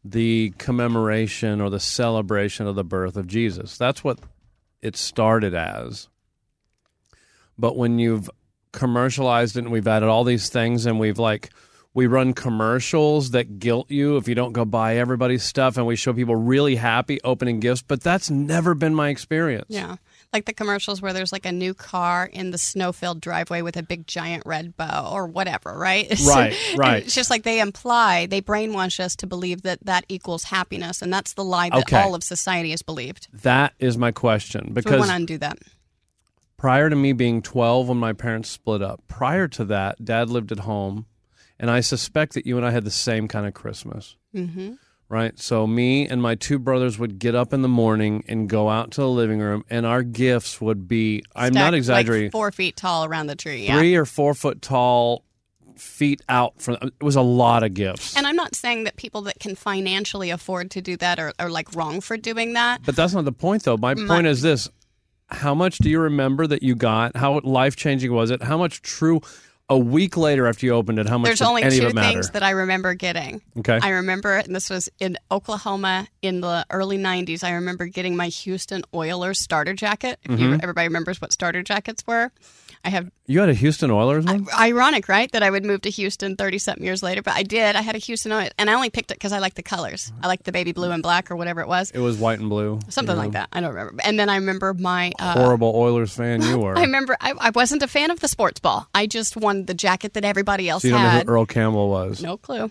the 0.02 0.54
commemoration 0.58 1.60
or 1.60 1.70
the 1.70 1.80
celebration 1.82 2.68
of 2.68 2.76
the 2.76 2.86
birth 2.86 3.18
of 3.18 3.28
Jesus. 3.28 3.78
That's 3.78 4.02
what 4.02 4.18
it 4.82 4.96
started 4.96 5.54
as. 5.54 6.08
But 7.58 7.76
when 7.76 8.00
you've 8.00 8.30
commercialized 8.74 9.56
it 9.56 9.60
and 9.60 9.72
we've 9.72 9.88
added 9.88 10.10
all 10.10 10.24
these 10.26 10.50
things 10.50 10.86
and 10.86 11.00
we've 11.00 11.20
like 11.20 11.50
we 11.96 12.08
run 12.08 12.34
commercials 12.34 13.32
that 13.32 13.60
guilt 13.60 13.92
you 13.92 14.18
if 14.18 14.28
you 14.28 14.34
don't 14.34 14.52
go 14.54 14.66
buy 14.66 14.98
everybody's 14.98 15.44
stuff 15.44 15.78
and 15.78 15.86
we 15.86 15.96
show 15.96 16.12
people 16.12 16.36
really 16.36 16.76
happy 16.76 17.22
opening 17.24 17.60
gifts, 17.60 17.84
but 17.84 18.02
that's 18.02 18.32
never 18.32 18.74
been 18.74 18.96
my 18.96 19.10
experience. 19.10 19.66
yeah, 19.70 19.98
like 20.34 20.46
the 20.46 20.54
commercials 20.54 21.04
where 21.04 21.14
there's 21.14 21.32
like 21.32 21.46
a 21.46 21.52
new 21.52 21.76
car 21.76 22.26
in 22.26 22.50
the 22.50 22.58
snow-filled 22.58 23.22
driveway 23.22 23.62
with 23.62 23.78
a 23.78 23.84
big 23.84 24.08
giant 24.08 24.42
red 24.48 24.76
bow 24.76 25.12
or 25.14 25.28
whatever, 25.28 25.78
right? 25.78 26.08
Right, 26.26 26.56
right. 26.76 27.04
It's 27.04 27.14
just 27.14 27.30
like 27.30 27.44
they 27.44 27.60
imply, 27.60 28.26
they 28.26 28.42
brainwash 28.42 29.00
us 29.00 29.16
to 29.18 29.28
believe 29.28 29.62
that 29.62 29.86
that 29.86 30.04
equals 30.10 30.46
happiness, 30.46 31.04
and 31.04 31.14
that's 31.14 31.34
the 31.34 31.44
lie 31.44 31.70
that 31.70 31.82
Okay. 31.84 32.02
all 32.02 32.16
of 32.16 32.24
society 32.24 32.72
has 32.72 32.82
believed. 32.82 33.28
That 33.44 33.74
is 33.78 34.00
my 34.00 34.12
question 34.12 34.62
So 34.62 34.68
we 34.70 34.74
because 34.74 34.98
want 35.00 35.10
to 35.12 35.16
undo 35.16 35.38
that. 35.38 35.60
Prior 36.64 36.90
to 36.90 36.96
me 36.96 37.12
being 37.12 37.42
12 37.42 37.90
when 37.90 37.98
my 37.98 38.14
parents 38.14 38.48
split 38.48 38.82
up, 38.82 39.04
prior 39.10 39.50
to 39.50 39.66
that, 39.66 40.06
dad 40.06 40.30
lived 40.30 40.50
at 40.50 40.60
home. 40.60 41.06
And 41.60 41.70
I 41.70 41.82
suspect 41.82 42.36
that 42.36 42.46
you 42.46 42.56
and 42.56 42.66
I 42.66 42.72
had 42.72 42.86
the 42.86 42.92
same 42.92 43.28
kind 43.28 43.46
of 43.46 43.54
Christmas. 43.54 44.16
Mm-hmm. 44.34 44.76
Right? 45.10 45.38
So, 45.38 45.68
me 45.68 46.08
and 46.08 46.22
my 46.22 46.36
two 46.36 46.58
brothers 46.58 46.98
would 46.98 47.20
get 47.20 47.36
up 47.36 47.52
in 47.52 47.64
the 47.64 47.68
morning 47.68 48.24
and 48.30 48.48
go 48.48 48.70
out 48.70 48.92
to 48.92 49.02
the 49.02 49.10
living 49.10 49.40
room, 49.40 49.66
and 49.70 49.86
our 49.86 50.04
gifts 50.04 50.62
would 50.62 50.88
be 50.88 51.24
I'm 51.36 51.54
not 51.54 51.74
exaggerating 51.74 52.28
Like 52.28 52.32
four 52.32 52.52
feet 52.54 52.78
tall 52.78 53.04
around 53.04 53.28
the 53.28 53.36
tree. 53.36 53.66
Yeah. 53.66 53.78
three 53.78 53.96
or 53.96 54.06
four 54.06 54.34
foot 54.34 54.62
tall, 54.62 55.26
feet 55.76 56.22
out 56.30 56.62
from 56.62 56.78
it 56.82 56.94
was 57.02 57.18
a 57.18 57.22
lot 57.22 57.64
of 57.64 57.74
gifts. 57.74 58.16
And 58.16 58.26
I'm 58.26 58.38
not 58.38 58.56
saying 58.56 58.86
that 58.86 58.96
people 58.96 59.22
that 59.24 59.40
can 59.40 59.56
financially 59.56 60.30
afford 60.30 60.72
to 60.72 60.82
do 60.82 60.96
that 60.98 61.20
are, 61.20 61.34
are 61.38 61.50
like 61.50 61.76
wrong 61.76 62.00
for 62.00 62.16
doing 62.16 62.54
that. 62.54 62.82
But 62.86 62.96
that's 62.96 63.14
not 63.14 63.26
the 63.26 63.34
point, 63.34 63.64
though. 63.64 63.78
My 63.78 63.94
point 63.94 64.28
is 64.28 64.42
this: 64.42 64.70
How 65.34 65.54
much 65.56 65.78
do 65.80 65.90
you 65.90 66.00
remember 66.00 66.48
that 66.48 66.64
you 66.64 66.76
got? 66.76 67.16
How 67.16 67.40
life 67.44 67.76
changing 67.76 68.14
was 68.14 68.32
it? 68.32 68.42
How 68.44 68.58
much 68.58 68.82
true? 68.82 69.22
A 69.70 69.78
week 69.78 70.18
later, 70.18 70.46
after 70.46 70.66
you 70.66 70.74
opened 70.74 71.00
it, 71.00 71.08
how 71.08 71.18
much 71.18 71.30
There's 71.30 71.42
only 71.42 71.64
any 71.64 71.80
two 71.80 71.90
things 71.92 72.30
that 72.32 72.44
I 72.44 72.50
remember 72.52 72.94
getting. 72.96 73.42
okay, 73.60 73.80
I 73.82 73.90
remember, 73.92 74.34
and 74.34 74.54
this 74.54 74.70
was 74.70 74.90
in 75.00 75.18
Oklahoma 75.32 76.08
in 76.22 76.42
the 76.42 76.66
early 76.70 76.98
90s. 76.98 77.46
I 77.46 77.54
remember 77.54 77.86
getting 77.88 78.16
my 78.18 78.28
Houston 78.28 78.84
Oilers 78.94 79.40
starter 79.40 79.74
jacket. 79.74 80.20
If 80.24 80.32
Mm-hmm. 80.32 80.42
you, 80.44 80.60
everybody 80.62 80.88
remembers 80.90 81.22
what 81.22 81.32
starter 81.32 81.64
jackets 81.64 82.06
were, 82.06 82.32
I 82.86 82.90
have 82.90 83.10
You 83.28 83.40
had 83.40 83.48
a 83.48 83.54
Houston 83.54 83.92
Oilers 83.92 84.26
one? 84.26 84.46
Ironic, 84.60 85.08
right? 85.08 85.32
That 85.32 85.42
I 85.42 85.50
would 85.50 85.64
move 85.64 85.82
to 85.84 85.90
Houston 85.90 86.36
30 86.36 86.58
something 86.60 86.84
years 86.84 87.02
later, 87.02 87.22
but 87.22 87.34
I 87.34 87.44
did. 87.44 87.78
I 87.78 87.82
had 87.82 87.96
a 87.96 88.00
Houston 88.00 88.32
Oilers, 88.34 88.52
and 88.60 88.70
I 88.70 88.74
only 88.74 88.90
picked 88.90 89.10
it 89.12 89.16
because 89.16 89.32
I 89.32 89.40
like 89.40 89.54
the 89.54 89.64
colors. 89.64 90.12
I 90.22 90.28
like 90.28 90.44
the 90.44 90.52
baby 90.52 90.74
blue 90.74 90.92
and 90.92 91.02
black 91.02 91.32
or 91.32 91.38
whatever 91.38 91.62
it 91.62 91.68
was. 91.70 91.92
it 91.92 92.00
was 92.00 92.18
white 92.18 92.40
and 92.40 92.50
blue. 92.50 92.80
Something 92.90 93.16
Yeah. 93.16 93.22
like 93.22 93.32
that. 93.32 93.48
I 93.54 93.62
don't 93.62 93.74
remember. 93.74 94.02
And 94.04 94.20
then 94.20 94.28
I 94.30 94.36
remember 94.36 94.74
my. 94.74 95.14
Uh, 95.18 95.34
Horrible 95.34 95.74
Oilers 95.74 96.14
fan 96.14 96.42
you 96.42 96.58
were. 96.60 96.78
I 96.78 96.82
remember 96.82 97.16
I, 97.22 97.34
I 97.40 97.50
wasn't 97.52 97.84
a 97.84 97.88
fan 97.88 98.12
of 98.12 98.20
the 98.20 98.28
sports 98.28 98.60
ball. 98.60 98.90
I 98.94 99.08
just 99.08 99.38
wanted 99.38 99.68
the 99.68 99.74
jacket 99.74 100.14
that 100.16 100.26
everybody 100.26 100.68
else 100.68 100.82
so 100.82 100.90
you 100.90 100.94
don't 100.94 101.04
know 101.04 101.10
had. 101.10 101.26
who 101.26 101.32
Earl 101.32 101.46
Campbell 101.46 101.90
was. 101.90 102.22
No 102.22 102.36
clue. 102.38 102.70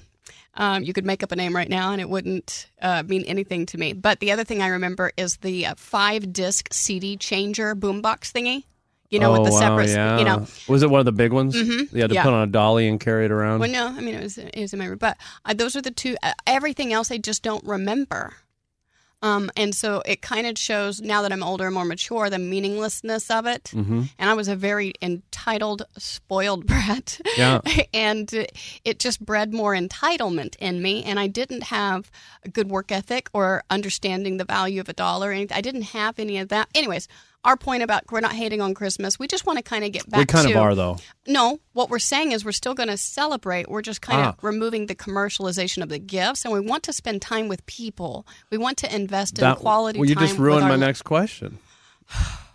Um, 0.54 0.82
you 0.82 0.92
could 0.92 1.06
make 1.06 1.22
up 1.22 1.32
a 1.32 1.36
name 1.36 1.56
right 1.56 1.70
now 1.70 1.92
and 1.92 2.00
it 2.02 2.10
wouldn't 2.10 2.68
uh, 2.82 3.02
mean 3.06 3.22
anything 3.24 3.64
to 3.64 3.78
me. 3.78 3.94
But 3.94 4.20
the 4.20 4.32
other 4.32 4.44
thing 4.44 4.60
I 4.60 4.66
remember 4.68 5.10
is 5.16 5.38
the 5.38 5.64
uh, 5.68 5.74
five 5.78 6.30
disc 6.34 6.68
CD 6.70 7.16
changer 7.16 7.74
boombox 7.74 8.30
thingy. 8.32 8.64
You 9.12 9.20
know, 9.20 9.30
oh, 9.36 9.40
with 9.42 9.50
the 9.50 9.52
wow, 9.54 9.60
separate, 9.60 9.90
yeah. 9.90 10.18
you 10.18 10.24
know. 10.24 10.46
Was 10.68 10.82
it 10.82 10.90
one 10.90 10.98
of 11.00 11.04
the 11.04 11.12
big 11.12 11.32
ones? 11.32 11.54
Mm-hmm. 11.54 11.94
You 11.94 12.00
had 12.02 12.08
to 12.10 12.14
Yeah. 12.14 12.22
put 12.24 12.32
on 12.32 12.42
a 12.48 12.50
dolly 12.50 12.88
and 12.88 12.98
carry 12.98 13.26
it 13.26 13.30
around? 13.30 13.60
Well, 13.60 13.70
no, 13.70 13.86
I 13.88 14.00
mean, 14.00 14.14
it 14.14 14.22
was, 14.22 14.38
it 14.38 14.56
was 14.58 14.72
in 14.72 14.78
my 14.78 14.86
room. 14.86 14.98
But 14.98 15.18
uh, 15.44 15.52
those 15.54 15.76
are 15.76 15.82
the 15.82 15.90
two. 15.90 16.16
Uh, 16.22 16.32
everything 16.46 16.92
else 16.94 17.10
I 17.10 17.18
just 17.18 17.42
don't 17.42 17.62
remember. 17.64 18.32
Um, 19.24 19.50
and 19.56 19.72
so 19.72 20.02
it 20.04 20.20
kind 20.20 20.48
of 20.48 20.58
shows 20.58 21.00
now 21.00 21.22
that 21.22 21.30
I'm 21.32 21.44
older 21.44 21.66
and 21.66 21.74
more 21.74 21.84
mature 21.84 22.28
the 22.28 22.40
meaninglessness 22.40 23.30
of 23.30 23.46
it. 23.46 23.64
Mm-hmm. 23.72 24.02
And 24.18 24.30
I 24.30 24.34
was 24.34 24.48
a 24.48 24.56
very 24.56 24.94
entitled, 25.00 25.82
spoiled 25.96 26.66
brat. 26.70 27.20
Yeah. 27.36 27.60
and 27.94 28.28
it 28.84 28.98
just 28.98 29.24
bred 29.24 29.52
more 29.54 29.74
entitlement 29.76 30.56
in 30.56 30.82
me. 30.82 31.04
And 31.04 31.20
I 31.20 31.28
didn't 31.28 31.64
have 31.64 32.10
a 32.44 32.48
good 32.48 32.68
work 32.68 32.90
ethic 32.90 33.28
or 33.32 33.62
understanding 33.70 34.38
the 34.38 34.44
value 34.44 34.80
of 34.80 34.88
a 34.88 34.92
dollar. 34.92 35.28
or 35.28 35.32
anything. 35.32 35.56
I 35.56 35.60
didn't 35.60 35.82
have 35.82 36.18
any 36.18 36.38
of 36.38 36.48
that. 36.48 36.68
Anyways, 36.74 37.06
our 37.44 37.56
point 37.56 37.82
about 37.82 38.04
we're 38.10 38.20
not 38.20 38.32
hating 38.32 38.60
on 38.60 38.72
Christmas. 38.74 39.18
We 39.18 39.26
just 39.26 39.44
want 39.46 39.58
to 39.58 39.62
kind 39.62 39.84
of 39.84 39.92
get 39.92 40.08
back 40.08 40.18
to 40.18 40.22
we 40.22 40.26
kind 40.26 40.48
to 40.48 40.54
of 40.54 40.60
are, 40.60 40.74
though. 40.74 40.98
no, 41.26 41.58
what 41.72 41.90
we're 41.90 41.98
saying 41.98 42.32
is 42.32 42.44
we're 42.44 42.52
still 42.52 42.74
going 42.74 42.88
to 42.88 42.96
celebrate. 42.96 43.68
We're 43.68 43.82
just 43.82 44.00
kind 44.00 44.20
Ah. 44.20 44.28
of 44.30 44.36
removing 44.42 44.86
the 44.86 44.94
commercialization 44.94 45.82
of 45.82 45.88
the 45.88 45.98
gifts, 45.98 46.44
and 46.44 46.54
we 46.54 46.60
want 46.60 46.82
to 46.84 46.92
spend 46.92 47.20
time 47.22 47.48
with 47.48 47.64
people. 47.66 48.26
We 48.50 48.58
want 48.58 48.78
to 48.78 48.94
invest 48.94 49.38
in 49.38 49.42
That- 49.42 49.58
quality 49.58 49.98
well, 49.98 50.08
you 50.08 50.14
just 50.14 50.38
ruined 50.38 50.68
my 50.68 50.76
next 50.76 51.02
question. 51.02 51.58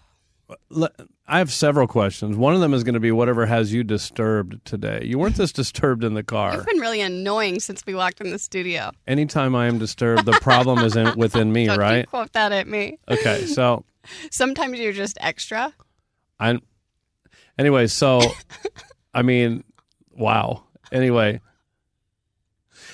I 1.27 1.39
have 1.39 1.51
several 1.51 1.88
questions. 1.88 2.38
One 2.38 2.54
of 2.54 2.62
them 2.62 2.74
is 2.74 2.84
going 2.86 2.94
to 2.94 3.01
be 3.01 3.12
whatever 3.12 3.46
has 3.46 3.74
you 3.74 3.84
disturbed 3.84 4.63
today. 4.66 5.01
You 5.04 5.20
weren't 5.20 5.36
this 5.36 5.51
disturbed 5.51 6.04
in 6.06 6.13
the 6.13 6.24
car. 6.24 6.54
You've 6.54 6.66
been 6.66 6.80
really 6.80 7.01
annoying 7.01 7.60
since 7.60 7.86
we 7.86 7.94
walked 7.94 8.22
in 8.22 8.30
the 8.32 8.39
studio. 8.39 8.92
Anytime 9.08 9.56
I 9.56 9.68
am 9.68 9.77
disturbed, 9.77 10.25
the 10.25 10.39
problem 10.42 10.80
is 10.80 10.96
in, 10.96 11.18
within 11.18 11.51
me, 11.51 11.66
Don't 11.68 11.80
right? 11.80 12.08
quote 12.08 12.32
that 12.34 12.54
at 12.54 12.68
me. 12.68 12.98
Okay, 13.10 13.46
so 13.46 13.84
Sometimes 14.32 14.80
you're 14.80 14.94
just 14.94 15.18
extra. 15.22 15.74
I. 16.39 16.60
Anyway, 17.58 17.88
so 17.88 18.22
I 19.13 19.22
mean, 19.22 19.63
wow. 20.12 20.63
Anyway, 20.92 21.42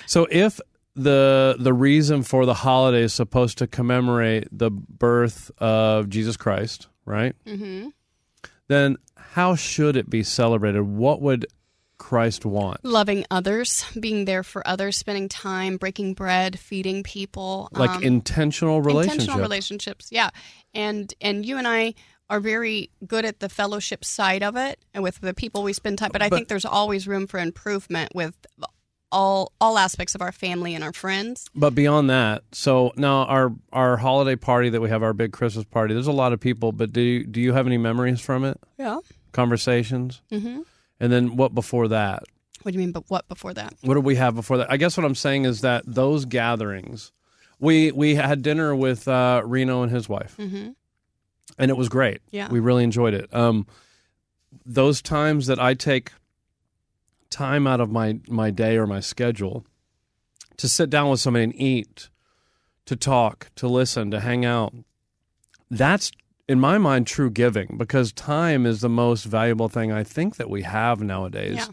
so 0.05 0.27
if 0.31 0.59
the 0.95 1.55
the 1.59 1.73
reason 1.73 2.23
for 2.23 2.45
the 2.45 2.53
holiday 2.53 3.01
is 3.01 3.13
supposed 3.13 3.57
to 3.59 3.67
commemorate 3.67 4.47
the 4.51 4.71
birth 4.71 5.51
of 5.57 6.09
Jesus 6.09 6.37
Christ, 6.37 6.87
right? 7.05 7.35
Mm-hmm. 7.45 7.89
Then 8.67 8.97
how 9.17 9.55
should 9.55 9.95
it 9.95 10.09
be 10.09 10.23
celebrated? 10.23 10.81
What 10.83 11.21
would 11.21 11.45
Christ 11.97 12.45
want? 12.45 12.83
Loving 12.83 13.25
others, 13.31 13.85
being 13.99 14.25
there 14.25 14.43
for 14.43 14.65
others, 14.67 14.97
spending 14.97 15.29
time, 15.29 15.77
breaking 15.77 16.13
bread, 16.15 16.59
feeding 16.59 17.03
people. 17.03 17.69
Like 17.71 17.91
um, 17.91 18.03
intentional 18.03 18.81
relationship. 18.81 19.13
intentional 19.21 19.41
relationships 19.41 20.09
yeah 20.11 20.29
and 20.73 21.13
and 21.21 21.45
you 21.45 21.57
and 21.57 21.67
i 21.67 21.93
are 22.29 22.39
very 22.39 22.89
good 23.05 23.25
at 23.25 23.39
the 23.39 23.49
fellowship 23.49 24.03
side 24.03 24.41
of 24.43 24.55
it 24.55 24.79
and 24.93 25.03
with 25.03 25.19
the 25.21 25.33
people 25.33 25.61
we 25.61 25.71
spend 25.73 25.97
time 25.97 26.09
but 26.11 26.21
i 26.21 26.29
But- 26.29 26.35
think 26.37 26.47
there's 26.47 26.65
always 26.65 27.07
room 27.07 27.27
for 27.27 27.39
improvement 27.39 28.11
with 28.15 28.35
all 29.13 29.51
all 29.61 29.77
aspects 29.77 30.15
of 30.15 30.21
our 30.21 30.31
family 30.31 30.73
and 30.75 30.83
our 30.83 30.91
friends 30.93 31.45
But 31.55 31.73
beyond 31.75 32.09
that, 32.09 32.43
so 32.51 32.91
now 32.97 33.23
our 33.25 33.53
our 33.71 33.97
holiday 33.97 34.35
party 34.35 34.69
that 34.69 34.81
we 34.81 34.89
have, 34.89 35.03
our 35.03 35.13
big 35.13 35.31
Christmas 35.31 35.65
party. 35.65 35.93
There's 35.93 36.07
a 36.07 36.11
lot 36.11 36.33
of 36.33 36.39
people, 36.39 36.71
but 36.73 36.91
do 36.91 36.99
you, 37.01 37.23
do 37.25 37.39
you 37.39 37.53
have 37.53 37.67
any 37.67 37.77
memories 37.77 38.19
from 38.19 38.43
it? 38.43 38.59
yeah 38.77 38.99
Conversations, 39.31 40.21
hmm 40.29 40.61
and 40.99 41.11
then 41.11 41.35
what 41.35 41.53
before 41.55 41.87
that? 41.89 42.23
what 42.63 42.71
do 42.71 42.77
you 42.79 42.83
mean 42.85 42.93
but 42.93 43.03
what 43.09 43.27
before 43.27 43.53
that 43.53 43.73
What 43.81 43.95
did 43.95 44.05
we 44.05 44.15
have 44.15 44.35
before 44.35 44.57
that? 44.57 44.71
I 44.71 44.77
guess 44.77 44.95
what 44.95 45.05
I'm 45.05 45.15
saying 45.15 45.43
is 45.45 45.61
that 45.61 45.83
those 45.85 46.23
gatherings, 46.25 47.11
we 47.59 47.91
we 47.91 48.15
had 48.15 48.41
dinner 48.41 48.73
with 48.75 49.07
uh, 49.07 49.41
Reno 49.45 49.83
and 49.83 49.91
his 49.91 50.07
wife, 50.09 50.35
hmm 50.37 50.69
and 51.59 51.69
it 51.69 51.77
was 51.77 51.89
great. 51.89 52.21
Yeah. 52.31 52.49
we 52.49 52.59
really 52.59 52.83
enjoyed 52.83 53.13
it. 53.13 53.27
Um, 53.33 53.67
those 54.65 55.01
times 55.01 55.47
that 55.47 55.59
I 55.59 55.73
take 55.73 56.11
time 57.33 57.67
out 57.67 57.81
of 57.81 57.89
my 57.89 58.19
my 58.29 58.51
day 58.51 58.77
or 58.77 58.87
my 58.87 58.99
schedule 58.99 59.65
to 60.57 60.69
sit 60.69 60.89
down 60.89 61.09
with 61.09 61.19
somebody 61.19 61.43
and 61.43 61.55
eat, 61.55 62.09
to 62.85 62.95
talk, 62.95 63.49
to 63.55 63.67
listen, 63.67 64.11
to 64.11 64.19
hang 64.19 64.45
out. 64.45 64.73
That's 65.69 66.11
in 66.47 66.59
my 66.59 66.77
mind 66.77 67.07
true 67.07 67.31
giving 67.31 67.75
because 67.77 68.11
time 68.11 68.65
is 68.65 68.81
the 68.81 68.89
most 68.89 69.23
valuable 69.23 69.69
thing 69.69 69.91
I 69.91 70.03
think 70.03 70.35
that 70.35 70.49
we 70.49 70.61
have 70.63 71.01
nowadays. 71.01 71.55
Yeah. 71.57 71.67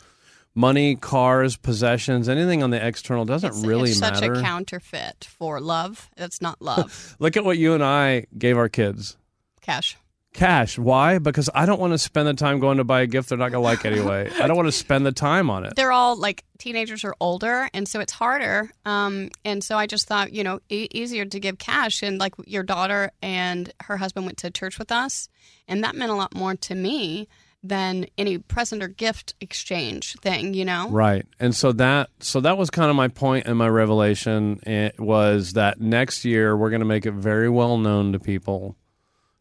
Money, 0.54 0.96
cars, 0.96 1.56
possessions, 1.56 2.28
anything 2.28 2.62
on 2.62 2.70
the 2.70 2.84
external 2.84 3.24
doesn't 3.24 3.50
it's, 3.50 3.64
really 3.64 3.90
it's 3.90 4.00
matter. 4.00 4.16
such 4.16 4.38
a 4.38 4.42
counterfeit 4.42 5.28
for 5.30 5.60
love 5.60 6.10
that's 6.16 6.40
not 6.40 6.60
love 6.60 7.16
Look 7.20 7.36
at 7.36 7.44
what 7.44 7.56
you 7.56 7.74
and 7.74 7.84
I 7.84 8.26
gave 8.36 8.56
our 8.56 8.68
kids. 8.68 9.16
cash 9.60 9.96
Cash. 10.32 10.78
Why? 10.78 11.18
Because 11.18 11.50
I 11.54 11.66
don't 11.66 11.80
want 11.80 11.92
to 11.92 11.98
spend 11.98 12.28
the 12.28 12.34
time 12.34 12.60
going 12.60 12.78
to 12.78 12.84
buy 12.84 13.00
a 13.00 13.06
gift 13.06 13.28
they're 13.30 13.38
not 13.38 13.50
going 13.50 13.62
to 13.62 13.66
like 13.68 13.84
anyway. 13.84 14.30
I 14.40 14.46
don't 14.46 14.56
want 14.56 14.68
to 14.68 14.72
spend 14.72 15.04
the 15.04 15.12
time 15.12 15.50
on 15.50 15.64
it. 15.64 15.74
they're 15.74 15.92
all 15.92 16.16
like 16.16 16.44
teenagers 16.58 17.04
or 17.04 17.14
older, 17.20 17.68
and 17.74 17.88
so 17.88 17.98
it's 18.00 18.12
harder. 18.12 18.70
Um, 18.84 19.30
and 19.44 19.62
so 19.64 19.76
I 19.76 19.86
just 19.86 20.06
thought, 20.06 20.32
you 20.32 20.44
know, 20.44 20.60
e- 20.68 20.88
easier 20.92 21.24
to 21.24 21.40
give 21.40 21.58
cash. 21.58 22.02
And 22.02 22.18
like 22.18 22.34
your 22.46 22.62
daughter 22.62 23.10
and 23.22 23.72
her 23.82 23.96
husband 23.96 24.26
went 24.26 24.38
to 24.38 24.50
church 24.50 24.78
with 24.78 24.92
us, 24.92 25.28
and 25.66 25.82
that 25.82 25.96
meant 25.96 26.12
a 26.12 26.14
lot 26.14 26.34
more 26.34 26.54
to 26.54 26.74
me 26.74 27.28
than 27.62 28.06
any 28.16 28.38
present 28.38 28.82
or 28.82 28.88
gift 28.88 29.34
exchange 29.40 30.14
thing. 30.20 30.54
You 30.54 30.64
know, 30.64 30.88
Right. 30.90 31.26
And 31.38 31.54
so 31.54 31.72
that 31.72 32.08
so 32.20 32.40
that 32.40 32.56
was 32.56 32.70
kind 32.70 32.88
of 32.88 32.96
my 32.96 33.08
point 33.08 33.46
and 33.46 33.58
my 33.58 33.68
revelation 33.68 34.60
it 34.62 34.98
was 34.98 35.52
that 35.54 35.80
next 35.80 36.24
year 36.24 36.56
we're 36.56 36.70
going 36.70 36.80
to 36.80 36.86
make 36.86 37.04
it 37.04 37.12
very 37.12 37.50
well 37.50 37.76
known 37.76 38.12
to 38.12 38.18
people 38.18 38.76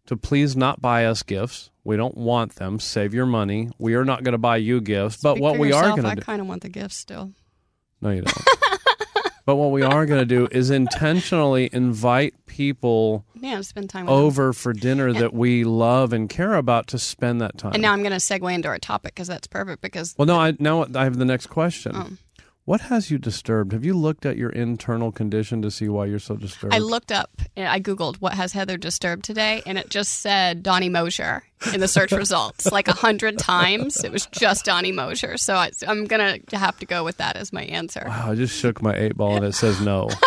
to 0.09 0.17
please 0.17 0.55
not 0.55 0.81
buy 0.81 1.05
us 1.05 1.21
gifts. 1.21 1.69
We 1.83 1.95
don't 1.95 2.17
want 2.17 2.55
them. 2.55 2.79
Save 2.79 3.13
your 3.13 3.27
money. 3.27 3.69
We 3.77 3.93
are 3.93 4.03
not 4.03 4.23
going 4.23 4.31
to 4.31 4.39
buy 4.39 4.57
you 4.57 4.81
gifts. 4.81 5.17
But 5.17 5.39
what 5.39 5.59
we 5.59 5.71
are 5.71 5.89
going 5.89 5.97
to 5.97 6.01
do 6.01 6.07
I 6.07 6.15
kind 6.15 6.41
of 6.41 6.47
want 6.47 6.63
the 6.63 6.69
gifts 6.69 6.95
still. 6.95 7.31
No, 8.01 8.09
you 8.09 8.23
don't. 8.23 8.47
but 9.45 9.57
what 9.57 9.69
we 9.69 9.83
are 9.83 10.07
going 10.07 10.19
to 10.19 10.25
do 10.25 10.47
is 10.49 10.71
intentionally 10.71 11.69
invite 11.71 12.33
people 12.47 13.23
Yeah, 13.35 13.61
spend 13.61 13.91
time 13.91 14.05
with 14.07 14.15
them. 14.15 14.19
over 14.19 14.51
for 14.51 14.73
dinner 14.73 15.13
that 15.13 15.31
we 15.31 15.63
love 15.63 16.11
and 16.11 16.27
care 16.27 16.55
about 16.55 16.87
to 16.87 16.97
spend 16.97 17.39
that 17.41 17.59
time. 17.59 17.73
And 17.73 17.81
now 17.83 17.93
I'm 17.93 18.01
going 18.01 18.09
to 18.09 18.17
segue 18.17 18.51
into 18.51 18.67
our 18.67 18.79
topic 18.79 19.13
because 19.13 19.27
that's 19.27 19.45
perfect. 19.45 19.83
Because 19.83 20.15
well, 20.17 20.25
no, 20.25 20.39
I 20.39 20.55
now 20.57 20.87
I 20.95 21.03
have 21.03 21.19
the 21.19 21.25
next 21.25 21.47
question. 21.47 21.91
Oh. 21.95 22.09
What 22.69 22.81
has 22.81 23.09
you 23.09 23.17
disturbed? 23.17 23.71
Have 23.73 23.83
you 23.83 23.95
looked 23.95 24.27
at 24.27 24.37
your 24.37 24.51
internal 24.51 25.11
condition 25.11 25.63
to 25.63 25.71
see 25.71 25.89
why 25.89 26.05
you're 26.05 26.19
so 26.19 26.35
disturbed? 26.35 26.71
I 26.71 26.77
looked 26.77 27.11
up, 27.11 27.41
and 27.55 27.67
I 27.67 27.79
Googled 27.79 28.17
what 28.17 28.33
has 28.33 28.53
Heather 28.53 28.77
disturbed 28.77 29.25
today, 29.25 29.63
and 29.65 29.79
it 29.79 29.89
just 29.89 30.19
said 30.19 30.61
Donnie 30.61 30.87
Mosher 30.87 31.41
in 31.73 31.79
the 31.79 31.87
search 31.87 32.11
results 32.25 32.71
like 32.71 32.87
a 32.87 32.93
hundred 32.93 33.39
times. 33.39 34.03
It 34.03 34.11
was 34.11 34.27
just 34.27 34.65
Donnie 34.65 34.91
Mosher. 34.91 35.35
So 35.37 35.55
I, 35.55 35.71
I'm 35.87 36.05
going 36.05 36.43
to 36.45 36.57
have 36.59 36.77
to 36.77 36.85
go 36.85 37.03
with 37.03 37.17
that 37.17 37.37
as 37.37 37.51
my 37.51 37.63
answer. 37.63 38.03
wow, 38.05 38.29
I 38.29 38.35
just 38.35 38.55
shook 38.55 38.83
my 38.83 38.95
eight 38.95 39.17
ball 39.17 39.37
and 39.37 39.45
it 39.45 39.55
says 39.55 39.81
no. 39.81 40.07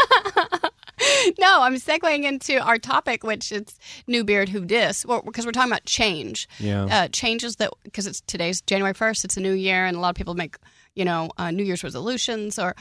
No, 1.38 1.62
I'm 1.62 1.74
segueing 1.76 2.24
into 2.24 2.58
our 2.58 2.78
topic, 2.78 3.22
which 3.22 3.52
it's 3.52 3.78
New 4.06 4.24
Beard 4.24 4.48
Who 4.48 4.64
Dis, 4.64 5.06
well, 5.06 5.22
because 5.22 5.46
we're 5.46 5.52
talking 5.52 5.70
about 5.70 5.84
change. 5.84 6.48
Yeah. 6.58 6.84
Uh, 6.84 7.08
changes 7.08 7.56
that, 7.56 7.70
because 7.84 8.06
it's 8.06 8.20
today's 8.22 8.60
January 8.62 8.94
1st, 8.94 9.24
it's 9.24 9.36
a 9.36 9.40
new 9.40 9.52
year, 9.52 9.84
and 9.84 9.96
a 9.96 10.00
lot 10.00 10.10
of 10.10 10.16
people 10.16 10.34
make, 10.34 10.56
you 10.94 11.04
know, 11.04 11.30
uh, 11.38 11.50
New 11.50 11.64
Year's 11.64 11.82
resolutions. 11.84 12.58
or. 12.58 12.74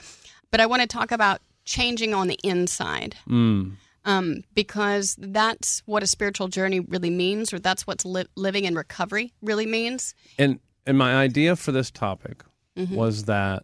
But 0.52 0.60
I 0.60 0.66
want 0.66 0.82
to 0.82 0.88
talk 0.88 1.12
about 1.12 1.42
changing 1.66 2.14
on 2.14 2.28
the 2.28 2.38
inside. 2.44 3.16
Mm. 3.30 3.74
um, 4.04 4.44
because 4.56 5.16
that's 5.20 5.84
what 5.86 6.02
a 6.04 6.08
spiritual 6.08 6.48
journey 6.48 6.80
really 6.80 7.12
means, 7.12 7.54
or 7.54 7.60
that's 7.60 7.86
what 7.86 8.04
li- 8.04 8.26
living 8.36 8.66
in 8.66 8.74
recovery 8.76 9.32
really 9.42 9.66
means. 9.68 10.16
And 10.38 10.60
and 10.88 10.98
my 10.98 11.14
idea 11.16 11.56
for 11.56 11.72
this 11.72 11.92
topic 11.92 12.44
Mm-hmm. 12.78 12.96
was 12.96 13.26
that 13.26 13.64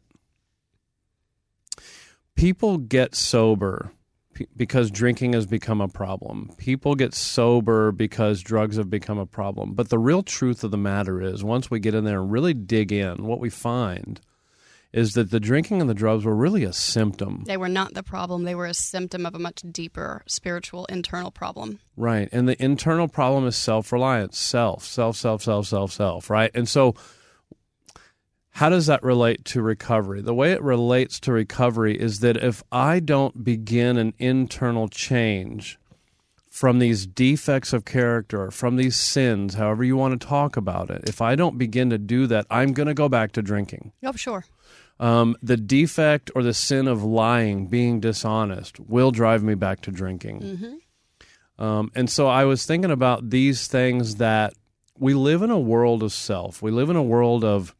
people 2.36 2.78
get 2.78 3.16
sober 3.16 3.92
because 4.56 4.92
drinking 4.92 5.34
has 5.34 5.46
become 5.48 5.82
a 5.82 5.88
problem. 5.88 6.52
People 6.58 6.94
get 6.94 7.14
sober 7.14 7.92
because 7.92 8.42
drugs 8.42 8.78
have 8.78 8.90
become 8.90 9.18
a 9.18 9.26
problem. 9.26 9.74
But 9.74 9.90
the 9.90 9.98
real 9.98 10.22
truth 10.22 10.64
of 10.64 10.70
the 10.72 10.78
matter 10.78 11.22
is, 11.22 11.44
once 11.44 11.72
we 11.72 11.80
get 11.80 11.96
in 11.96 12.04
there 12.04 12.20
and 12.22 12.32
really 12.32 12.54
dig 12.54 12.92
in, 12.92 13.26
what 13.26 13.40
we 13.40 13.50
find 13.50 14.22
is 14.98 15.14
that 15.14 15.30
the 15.30 15.40
drinking 15.40 15.80
and 15.80 15.88
the 15.88 15.94
drugs 15.94 16.26
were 16.26 16.36
really 16.36 16.64
a 16.64 16.74
symptom. 16.74 17.44
They 17.46 17.56
were 17.56 17.70
not 17.70 17.94
the 17.94 18.02
problem. 18.02 18.46
They 18.46 18.56
were 18.56 18.66
a 18.66 18.74
symptom 18.74 19.28
of 19.28 19.36
a 19.36 19.40
much 19.40 19.62
deeper 19.72 20.24
spiritual 20.26 20.86
internal 20.88 21.30
problem. 21.30 21.80
Right. 21.96 22.28
And 22.32 22.50
the 22.50 22.62
internal 22.62 23.08
problem 23.08 23.46
is 23.46 23.56
self 23.56 23.92
reliance, 23.92 24.40
self, 24.40 24.84
self, 24.84 25.16
self, 25.16 25.44
self, 25.44 25.68
self, 25.68 25.92
self, 25.92 26.30
right? 26.32 26.50
And 26.56 26.68
so, 26.68 26.96
how 28.50 28.70
does 28.70 28.88
that 28.88 29.04
relate 29.04 29.46
to 29.46 29.62
recovery? 29.62 30.22
The 30.24 30.34
way 30.34 30.52
it 30.52 30.64
relates 30.64 31.20
to 31.22 31.32
recovery 31.32 31.96
is 31.96 32.22
that 32.22 32.38
if 32.38 32.64
I 32.72 33.00
don't 33.00 33.44
begin 33.44 33.98
an 33.98 34.16
internal 34.18 34.88
change 34.88 35.78
from 36.50 36.80
these 36.80 37.06
defects 37.06 37.72
of 37.72 37.86
character, 37.86 38.50
from 38.50 38.78
these 38.78 38.96
sins, 38.96 39.54
however 39.54 39.84
you 39.84 39.96
want 39.96 40.20
to 40.20 40.28
talk 40.28 40.58
about 40.58 40.90
it, 40.90 41.08
if 41.08 41.22
I 41.22 41.36
don't 41.36 41.60
begin 41.60 41.92
to 41.92 42.00
do 42.00 42.26
that, 42.26 42.48
I'm 42.50 42.74
going 42.74 42.88
to 42.88 42.96
go 42.96 43.08
back 43.08 43.34
to 43.34 43.44
drinking. 43.44 43.92
Oh, 44.04 44.14
sure. 44.14 44.44
Um, 45.00 45.36
the 45.44 45.58
defect 45.58 46.32
or 46.34 46.42
the 46.42 46.54
sin 46.54 46.88
of 46.88 47.04
lying, 47.04 47.68
being 47.68 48.00
dishonest, 48.00 48.80
will 48.80 49.12
drive 49.12 49.44
me 49.44 49.54
back 49.54 49.82
to 49.82 49.92
drinking. 49.92 50.42
Mm-hmm. 50.42 51.64
Um, 51.64 51.92
and 51.96 52.10
so 52.10 52.28
I 52.28 52.46
was 52.46 52.66
thinking 52.66 52.92
about 52.92 53.30
these 53.30 53.68
things 53.68 54.16
that 54.16 54.54
we 54.98 55.14
live 55.14 55.42
in 55.42 55.52
a 55.52 55.60
world 55.60 56.04
of 56.04 56.14
self. 56.14 56.62
We 56.62 56.72
live 56.72 56.90
in 56.90 56.96
a 56.96 57.04
world 57.04 57.44
of 57.44 57.76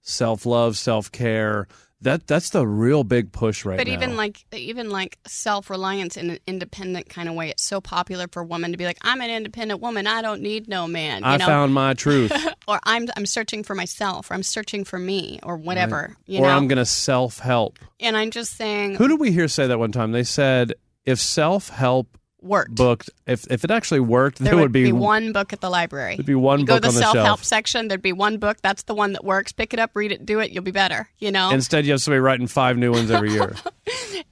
self 0.00 0.46
love, 0.46 0.76
self 0.76 1.10
care. 1.10 1.68
That 2.02 2.26
that's 2.26 2.50
the 2.50 2.66
real 2.66 3.04
big 3.04 3.32
push 3.32 3.64
right 3.64 3.78
but 3.78 3.86
now. 3.86 3.92
even 3.94 4.16
like 4.16 4.44
even 4.52 4.90
like 4.90 5.18
self 5.26 5.70
reliance 5.70 6.16
in 6.16 6.30
an 6.30 6.38
independent 6.46 7.08
kind 7.08 7.28
of 7.28 7.34
way, 7.34 7.50
it's 7.50 7.62
so 7.62 7.80
popular 7.80 8.26
for 8.30 8.42
women 8.44 8.72
to 8.72 8.76
be 8.76 8.84
like, 8.84 8.98
"I'm 9.02 9.20
an 9.20 9.30
independent 9.30 9.80
woman. 9.80 10.06
I 10.06 10.20
don't 10.20 10.42
need 10.42 10.68
no 10.68 10.86
man." 10.88 11.22
You 11.22 11.28
I 11.28 11.36
know? 11.36 11.46
found 11.46 11.74
my 11.74 11.94
truth, 11.94 12.32
or 12.68 12.80
I'm 12.84 13.08
I'm 13.16 13.26
searching 13.26 13.62
for 13.62 13.74
myself, 13.74 14.30
or 14.30 14.34
I'm 14.34 14.42
searching 14.42 14.84
for 14.84 14.98
me, 14.98 15.38
or 15.42 15.56
whatever. 15.56 16.16
You 16.26 16.40
or 16.40 16.46
know, 16.48 16.56
I'm 16.56 16.68
going 16.68 16.78
to 16.78 16.86
self 16.86 17.38
help. 17.38 17.78
and 18.00 18.16
I'm 18.16 18.30
just 18.30 18.56
saying, 18.56 18.96
Who 18.96 19.08
did 19.08 19.20
we 19.20 19.30
hear 19.32 19.48
say 19.48 19.66
that 19.68 19.78
one 19.78 19.92
time? 19.92 20.12
They 20.12 20.24
said 20.24 20.74
if 21.06 21.18
self 21.20 21.68
help 21.68 22.18
worked. 22.42 22.74
booked, 22.74 23.10
if 23.26 23.50
if 23.50 23.64
it 23.64 23.70
actually 23.70 24.00
worked, 24.00 24.38
there 24.38 24.50
there 24.50 24.56
would 24.56 24.62
would 24.62 24.72
be, 24.72 24.92
one 24.92 25.32
book 25.32 25.52
at 25.52 25.60
the 25.60 25.70
library. 25.70 26.16
there'd 26.16 26.26
be 26.26 26.34
one 26.34 26.60
you 26.60 26.66
go 26.66 26.74
book 26.74 26.82
to 26.82 26.88
the 26.88 26.94
on 26.94 26.94
the 26.94 27.00
self 27.00 27.16
help 27.16 27.44
section. 27.44 27.88
There'd 27.88 28.02
be 28.02 28.12
one 28.12 28.38
book. 28.38 28.58
That's 28.62 28.82
the 28.84 28.94
one 28.94 29.12
that 29.12 29.24
works. 29.24 29.52
Pick 29.52 29.72
it 29.72 29.78
up, 29.78 29.92
read 29.94 30.12
it, 30.12 30.26
do 30.26 30.40
it. 30.40 30.50
You'll 30.50 30.64
be 30.64 30.70
better. 30.70 31.08
You 31.18 31.32
know. 31.32 31.50
Instead, 31.50 31.84
you 31.86 31.92
have 31.92 32.02
somebody 32.02 32.20
writing 32.20 32.46
five 32.46 32.76
new 32.76 32.92
ones 32.92 33.10
every 33.10 33.32
year. 33.32 33.54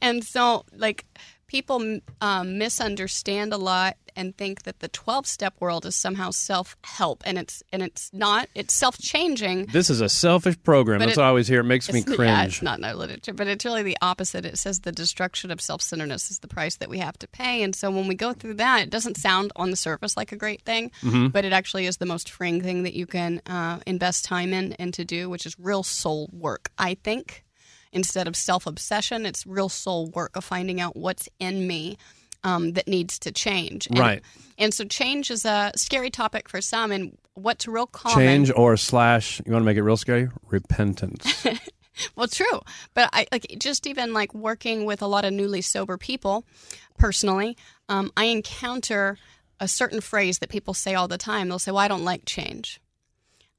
And 0.03 0.25
so, 0.25 0.65
like, 0.75 1.05
people 1.51 1.99
um, 2.21 2.59
misunderstand 2.59 3.53
a 3.53 3.57
lot 3.59 3.97
and 4.17 4.37
think 4.37 4.65
that 4.65 4.81
the 4.81 4.89
12 4.89 5.27
step 5.27 5.55
world 5.61 5.87
is 5.87 5.95
somehow 5.97 6.31
self 6.31 6.77
help. 6.85 7.23
And 7.27 7.39
it's 7.39 7.63
and 7.73 7.83
it's 7.83 8.11
not. 8.13 8.49
It's 8.55 8.73
self 8.75 8.99
changing. 8.99 9.67
this 9.67 9.91
is 9.91 10.01
a 10.01 10.09
selfish 10.09 10.57
program. 10.63 11.01
That's 11.01 11.13
it- 11.13 11.17
what 11.19 11.25
I 11.25 11.29
always 11.29 11.49
hear. 11.49 11.61
It 11.61 11.65
makes 11.65 11.93
me 11.93 12.03
cringe. 12.03 12.21
Yeah, 12.21 12.45
it's 12.45 12.63
not 12.63 12.79
in 12.79 12.85
our 12.85 12.95
literature, 12.95 13.33
but 13.33 13.47
it's 13.49 13.65
really 13.65 13.83
the 13.83 13.97
opposite. 14.01 14.45
It 14.45 14.59
says 14.59 14.81
the 14.81 14.93
destruction 14.93 15.51
of 15.51 15.61
self 15.61 15.83
centeredness 15.83 16.31
is 16.31 16.39
the 16.39 16.49
price 16.49 16.77
that 16.77 16.89
we 16.89 16.99
have 16.99 17.19
to 17.21 17.29
pay. 17.29 17.63
And 17.63 17.75
so 17.75 17.91
when 17.91 18.07
we 18.09 18.15
go 18.15 18.33
through 18.33 18.55
that, 18.55 18.83
it 18.83 18.91
doesn't 18.91 19.17
sound 19.17 19.53
on 19.57 19.71
the 19.71 19.77
surface 19.77 20.17
like 20.17 20.33
a 20.33 20.37
great 20.37 20.63
thing, 20.63 20.91
Mm-hmm. 21.03 21.29
but 21.29 21.45
it 21.45 21.53
actually 21.53 21.87
is 21.87 21.97
the 21.99 22.07
most 22.07 22.31
freeing 22.31 22.61
thing 22.63 22.83
that 22.85 22.95
you 22.95 23.07
can 23.07 23.41
uh, 23.47 23.79
invest 23.87 24.25
time 24.25 24.53
in 24.53 24.73
and 24.75 24.93
to 24.95 25.05
do, 25.05 25.29
which 25.31 25.47
is 25.47 25.57
real 25.59 25.83
soul 25.83 26.29
work, 26.33 26.71
I 26.79 26.95
think. 26.95 27.45
Instead 27.93 28.29
of 28.29 28.37
self 28.37 28.67
obsession, 28.67 29.27
it's 29.27 29.47
real 29.47 29.69
soul 29.69 30.11
work 30.11 30.37
of 30.37 30.45
finding 30.45 30.81
out 30.81 30.97
what's 30.97 31.29
in 31.39 31.67
me. 31.67 31.97
Um, 32.43 32.73
that 32.73 32.89
needs 32.89 33.19
to 33.19 33.33
change. 33.33 33.87
And, 33.89 33.99
Right. 33.99 34.23
And 34.57 34.73
so 34.73 34.87
change 34.87 35.31
is 35.31 35.45
a 35.45 35.73
scary 35.77 36.09
topic 36.09 36.49
for 36.49 36.63
some. 36.63 36.91
And 36.91 37.19
what's 37.35 37.69
real 37.69 37.87
common. 37.87 38.19
Change 38.19 38.51
or 38.57 38.79
slash. 38.79 39.43
You 39.45 39.53
want 39.53 39.63
to 39.63 39.67
make 39.67 39.77
it 39.77 39.83
real 39.83 39.99
scary? 39.99 40.31
Repentance. 40.49 41.47
Well, 42.17 42.29
true, 42.29 42.61
but 42.95 43.11
I 43.13 43.27
like 43.33 43.55
just 43.59 43.87
even 43.87 44.13
like 44.13 44.33
working 44.35 44.85
with 44.85 45.03
a 45.03 45.07
lot 45.07 45.25
of 45.25 45.33
newly 45.33 45.61
sober 45.61 45.99
people. 45.99 46.45
Personally, 46.99 47.57
um, 47.89 48.11
I 48.17 48.25
encounter 48.25 49.19
a 49.59 49.69
certain 49.69 50.01
phrase 50.01 50.39
that 50.39 50.49
people 50.49 50.75
say 50.75 50.95
all 50.95 51.09
the 51.09 51.19
time. 51.19 51.49
They'll 51.49 51.59
say, 51.59 51.73
"Well, 51.73 51.81
I 51.81 51.89
don't 51.89 52.05
like 52.05 52.25
change. 52.25 52.81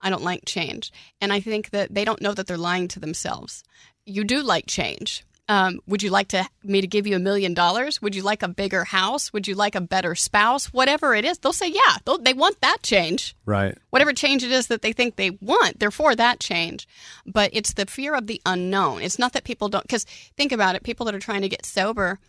I 0.02 0.10
don't 0.10 0.24
like 0.24 0.46
change," 0.46 0.92
and 1.20 1.32
I 1.32 1.40
think 1.40 1.70
that 1.72 1.94
they 1.94 2.06
don't 2.06 2.22
know 2.22 2.34
that 2.34 2.48
they're 2.48 2.58
lying 2.58 2.88
to 2.90 3.00
themselves. 3.00 3.64
You 4.12 4.24
do 4.24 4.42
like 4.44 4.66
change. 4.68 5.24
Um, 5.50 5.80
would 5.86 6.02
you 6.02 6.12
like 6.12 6.30
to 6.30 6.48
me 6.64 6.80
to 6.80 6.88
give 6.88 7.08
you 7.08 7.16
a 7.16 7.20
million 7.20 7.54
dollars? 7.54 8.02
Would 8.02 8.16
you 8.16 8.24
like 8.24 8.42
a 8.42 8.48
bigger 8.48 8.86
house? 8.86 9.34
Would 9.34 9.48
you 9.48 9.56
like 9.56 9.76
a 9.76 9.82
better 9.82 10.16
spouse? 10.16 10.68
Whatever 10.68 11.14
it 11.14 11.26
is, 11.26 11.40
they'll 11.40 11.52
say, 11.52 11.68
"Yeah." 11.68 11.98
They'll, 12.06 12.18
they 12.18 12.34
want 12.34 12.62
that 12.62 12.78
change 12.84 13.36
right. 13.46 13.78
whatever 13.90 14.14
change 14.14 14.44
it 14.44 14.52
is 14.52 14.68
that 14.68 14.82
they 14.82 14.94
think 14.94 15.16
they 15.16 15.32
want, 15.42 15.80
they're 15.80 15.92
for 15.92 16.16
that 16.16 16.40
change. 16.40 16.88
But 17.26 17.50
it's 17.54 17.74
the 17.74 17.86
fear 17.86 18.16
of 18.16 18.28
the 18.28 18.42
unknown. 18.46 19.02
It's 19.02 19.20
not 19.20 19.34
that 19.34 19.44
people 19.44 19.68
don't, 19.68 19.84
because 19.84 20.06
think 20.38 20.52
about 20.52 20.76
it 20.76 20.84
people 20.84 21.06
that 21.08 21.16
are 21.16 21.20
trying 21.20 21.42
to 21.42 21.50
get 21.50 21.66
sober 21.66 22.20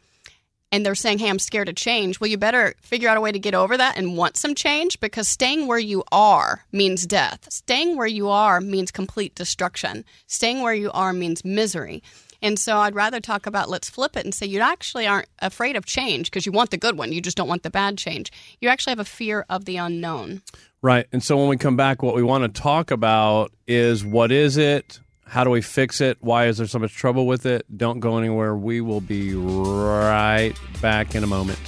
and 0.73 0.85
they're 0.85 0.95
saying, 0.95 1.19
hey, 1.19 1.29
I'm 1.29 1.39
scared 1.39 1.69
of 1.69 1.77
change. 1.77 2.19
Well, 2.19 2.31
you 2.31 2.39
better 2.39 2.75
figure 2.81 3.11
out 3.11 3.19
a 3.19 3.21
way 3.21 3.31
to 3.31 3.39
get 3.39 3.55
over 3.55 3.77
that 3.77 3.99
and 3.99 4.17
want 4.17 4.39
some 4.39 4.55
change 4.55 4.99
because 4.99 5.29
staying 5.29 5.67
where 5.67 5.79
you 5.79 6.03
are 6.11 6.65
means 6.73 7.07
death. 7.07 7.47
Staying 7.53 7.99
where 7.99 8.07
you 8.07 8.31
are 8.31 8.61
means 8.61 8.91
complete 8.91 9.35
destruction. 9.35 10.05
Staying 10.27 10.63
where 10.63 10.75
you 10.75 10.91
are 10.93 11.13
means 11.13 11.45
misery. 11.45 12.03
And 12.41 12.59
so 12.59 12.79
I'd 12.79 12.97
rather 12.97 13.21
talk 13.21 13.47
about 13.47 13.69
let's 13.69 13.89
flip 13.89 14.17
it 14.17 14.25
and 14.25 14.35
say 14.35 14.47
you 14.47 14.61
actually 14.61 15.07
aren't 15.07 15.29
afraid 15.39 15.77
of 15.77 15.85
change 15.85 16.31
because 16.31 16.45
you 16.45 16.51
want 16.51 16.71
the 16.71 16.77
good 16.77 16.99
one. 16.99 17.13
You 17.13 17.21
just 17.21 17.37
don't 17.37 17.49
want 17.49 17.63
the 17.63 17.71
bad 17.71 17.99
change. 17.99 18.33
You 18.61 18.69
actually 18.69 18.93
have 18.93 18.99
a 18.99 19.05
fear 19.05 19.47
of 19.49 19.67
the 19.67 19.77
unknown. 19.77 20.43
Right. 20.81 21.07
And 21.13 21.23
so 21.23 21.37
when 21.37 21.49
we 21.49 21.57
come 21.57 21.77
back, 21.77 22.03
what 22.03 22.17
we 22.17 22.25
want 22.25 22.43
to 22.53 22.61
talk 22.61 22.91
about 22.91 23.53
is 23.69 24.05
what 24.05 24.33
is 24.33 24.57
it? 24.57 24.99
How 25.27 25.45
do 25.45 25.51
we 25.51 25.63
fix 25.63 26.01
it? 26.01 26.19
Why 26.21 26.47
is 26.47 26.59
there 26.59 26.67
so 26.67 26.79
much 26.79 26.95
trouble 26.95 27.27
with 27.27 27.47
it? 27.47 27.65
Don't 27.75 28.01
go 28.01 28.19
anywhere. 28.19 28.55
We 28.55 28.81
will 28.81 29.01
be 29.01 29.35
right 29.35 30.53
back 30.81 31.15
in 31.15 31.25
a 31.25 31.27
moment. 31.27 31.59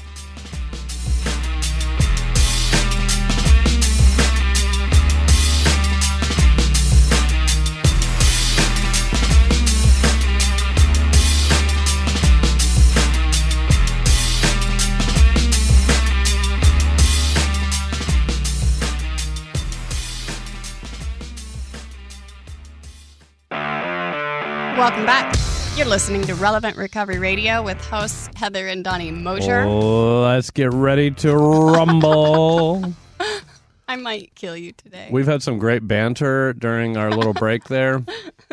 Welcome 24.77 25.07
back. 25.07 25.37
You're 25.77 25.87
listening 25.87 26.23
to 26.23 26.35
Relevant 26.35 26.77
Recovery 26.77 27.21
Radio 27.21 27.63
with 27.63 27.81
hosts 27.81 28.29
Heather 28.35 28.67
and 28.67 28.83
Donnie 28.83 29.13
Mosher. 29.13 29.61
Oh, 29.61 30.23
let's 30.23 30.51
get 30.51 30.73
ready 30.73 31.13
to 31.13 31.37
rumble. 31.37 32.93
I 33.89 33.95
might 33.95 34.35
kill 34.35 34.57
you 34.57 34.73
today. 34.73 35.09
We've 35.13 35.29
had 35.29 35.45
some 35.45 35.59
great 35.59 35.87
banter 35.87 36.55
during 36.55 36.97
our 36.97 37.13
little 37.13 37.35
break 37.35 37.65
there. 37.65 38.03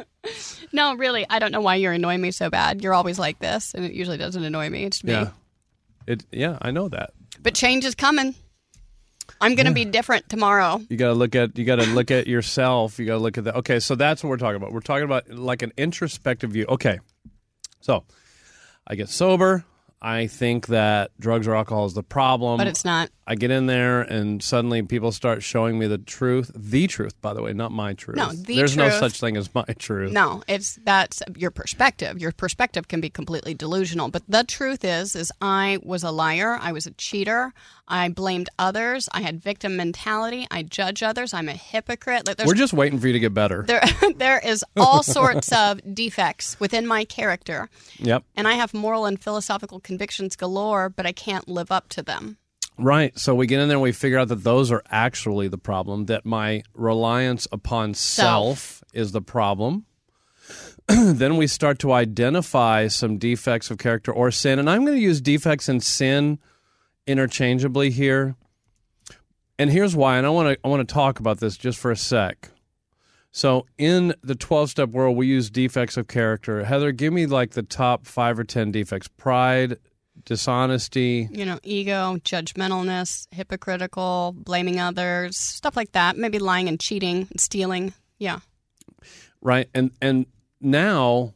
no, 0.71 0.93
really, 0.93 1.25
I 1.27 1.39
don't 1.39 1.51
know 1.51 1.59
why 1.59 1.75
you're 1.75 1.93
annoying 1.93 2.21
me 2.21 2.29
so 2.29 2.51
bad. 2.51 2.83
You're 2.83 2.93
always 2.93 3.17
like 3.17 3.39
this, 3.39 3.73
and 3.73 3.83
it 3.83 3.93
usually 3.93 4.17
doesn't 4.17 4.43
annoy 4.43 4.69
me. 4.69 4.83
It's 4.83 5.03
me. 5.03 5.13
Yeah. 5.13 5.29
It 6.05 6.23
yeah, 6.31 6.59
I 6.61 6.69
know 6.69 6.87
that. 6.89 7.13
But 7.41 7.55
change 7.55 7.83
is 7.83 7.95
coming. 7.95 8.35
I'm 9.39 9.55
going 9.55 9.65
to 9.65 9.73
be 9.73 9.85
different 9.85 10.29
tomorrow. 10.29 10.81
You 10.89 10.97
got 10.97 11.07
to 11.07 11.13
look 11.13 11.35
at 11.35 11.57
you 11.57 11.65
got 11.65 11.77
to 11.77 11.85
look 11.85 12.11
at 12.11 12.27
yourself. 12.27 12.99
You 12.99 13.05
got 13.05 13.13
to 13.13 13.19
look 13.19 13.37
at 13.37 13.45
that. 13.45 13.55
Okay, 13.57 13.79
so 13.79 13.95
that's 13.95 14.23
what 14.23 14.29
we're 14.29 14.37
talking 14.37 14.57
about. 14.57 14.71
We're 14.71 14.81
talking 14.81 15.05
about 15.05 15.29
like 15.29 15.61
an 15.61 15.71
introspective 15.77 16.51
view. 16.51 16.65
Okay. 16.67 16.99
So, 17.79 18.03
I 18.85 18.95
get 18.95 19.09
sober. 19.09 19.65
I 20.03 20.27
think 20.27 20.67
that 20.67 21.11
drugs 21.19 21.47
or 21.47 21.53
alcohol 21.55 21.85
is 21.85 21.93
the 21.93 22.01
problem. 22.03 22.57
But 22.57 22.67
it's 22.67 22.83
not. 22.83 23.09
I 23.27 23.35
get 23.35 23.51
in 23.51 23.67
there 23.67 24.01
and 24.01 24.41
suddenly 24.43 24.81
people 24.81 25.11
start 25.11 25.43
showing 25.43 25.77
me 25.79 25.87
the 25.87 25.99
truth. 25.99 26.51
The 26.55 26.87
truth, 26.87 27.13
by 27.21 27.33
the 27.33 27.41
way, 27.41 27.53
not 27.53 27.71
my 27.71 27.93
truth. 27.93 28.17
No, 28.17 28.31
the 28.33 28.55
There's 28.55 28.75
no 28.75 28.89
such 28.89 29.19
thing 29.19 29.37
as 29.37 29.53
my 29.53 29.63
truth. 29.77 30.11
No, 30.11 30.43
it's 30.47 30.79
that's 30.83 31.21
your 31.37 31.51
perspective. 31.51 32.19
Your 32.19 32.31
perspective 32.31 32.87
can 32.87 32.99
be 32.99 33.09
completely 33.09 33.53
delusional, 33.53 34.09
but 34.09 34.23
the 34.27 34.43
truth 34.43 34.83
is 34.83 35.15
is 35.15 35.31
I 35.39 35.77
was 35.83 36.03
a 36.03 36.11
liar, 36.11 36.57
I 36.59 36.71
was 36.71 36.87
a 36.87 36.91
cheater, 36.91 37.53
I 37.87 38.09
blamed 38.09 38.49
others, 38.57 39.07
I 39.13 39.21
had 39.21 39.41
victim 39.41 39.77
mentality, 39.77 40.47
I 40.49 40.63
judge 40.63 41.03
others, 41.03 41.33
I'm 41.33 41.47
a 41.47 41.53
hypocrite. 41.53 42.27
Like 42.27 42.39
We're 42.45 42.53
just 42.55 42.73
waiting 42.73 42.99
for 42.99 43.07
you 43.07 43.13
to 43.13 43.19
get 43.19 43.33
better. 43.33 43.63
there 43.67 43.83
there 44.17 44.39
is 44.45 44.65
all 44.75 45.03
sorts 45.03 45.51
of 45.53 45.79
defects 45.93 46.59
within 46.59 46.85
my 46.87 47.05
character, 47.05 47.69
Yep. 47.99 48.23
and 48.35 48.47
I 48.47 48.53
have 48.53 48.73
moral 48.73 49.05
and 49.05 49.21
philosophical 49.21 49.79
convictions 49.91 50.37
galore, 50.37 50.87
but 50.87 51.05
I 51.05 51.11
can't 51.11 51.49
live 51.49 51.69
up 51.69 51.89
to 51.89 52.01
them. 52.01 52.37
Right. 52.77 53.17
So 53.19 53.35
we 53.35 53.45
get 53.45 53.59
in 53.59 53.67
there 53.67 53.75
and 53.75 53.83
we 53.83 53.91
figure 53.91 54.17
out 54.17 54.29
that 54.29 54.45
those 54.45 54.71
are 54.71 54.81
actually 54.89 55.49
the 55.49 55.57
problem, 55.57 56.05
that 56.05 56.25
my 56.25 56.63
reliance 56.73 57.45
upon 57.51 57.93
self, 57.93 58.81
is 58.93 59.11
the 59.11 59.21
problem. 59.21 59.85
then 60.87 61.35
we 61.35 61.45
start 61.45 61.77
to 61.79 61.91
identify 61.91 62.87
some 62.87 63.17
defects 63.17 63.69
of 63.69 63.79
character 63.79 64.13
or 64.13 64.31
sin. 64.31 64.59
And 64.59 64.69
I'm 64.69 64.85
going 64.85 64.97
to 64.97 65.03
use 65.03 65.19
defects 65.19 65.67
and 65.67 65.83
sin 65.83 66.39
interchangeably 67.05 67.89
here. 67.89 68.37
And 69.59 69.69
here's 69.69 69.93
why. 69.93 70.17
And 70.17 70.25
I 70.25 70.29
want 70.29 70.53
to 70.53 70.59
I 70.63 70.69
want 70.69 70.87
to 70.87 70.93
talk 70.93 71.19
about 71.19 71.41
this 71.41 71.57
just 71.57 71.77
for 71.77 71.91
a 71.91 71.97
sec. 71.97 72.49
So 73.31 73.65
in 73.77 74.13
the 74.21 74.35
12 74.35 74.69
step 74.69 74.89
world, 74.89 75.15
we 75.15 75.27
use 75.27 75.49
defects 75.49 75.95
of 75.97 76.07
character. 76.07 76.63
Heather, 76.65 76.91
give 76.91 77.13
me 77.13 77.25
like 77.25 77.51
the 77.51 77.63
top 77.63 78.05
five 78.05 78.37
or 78.37 78.43
10 78.43 78.71
defects 78.71 79.07
pride, 79.07 79.77
dishonesty. 80.25 81.29
You 81.31 81.45
know, 81.45 81.59
ego, 81.63 82.17
judgmentalness, 82.23 83.27
hypocritical, 83.31 84.33
blaming 84.35 84.79
others, 84.79 85.37
stuff 85.37 85.77
like 85.77 85.93
that. 85.93 86.17
Maybe 86.17 86.39
lying 86.39 86.67
and 86.67 86.79
cheating 86.79 87.27
and 87.31 87.39
stealing. 87.39 87.93
Yeah. 88.19 88.39
Right. 89.41 89.69
And, 89.73 89.91
and 90.01 90.25
now, 90.59 91.33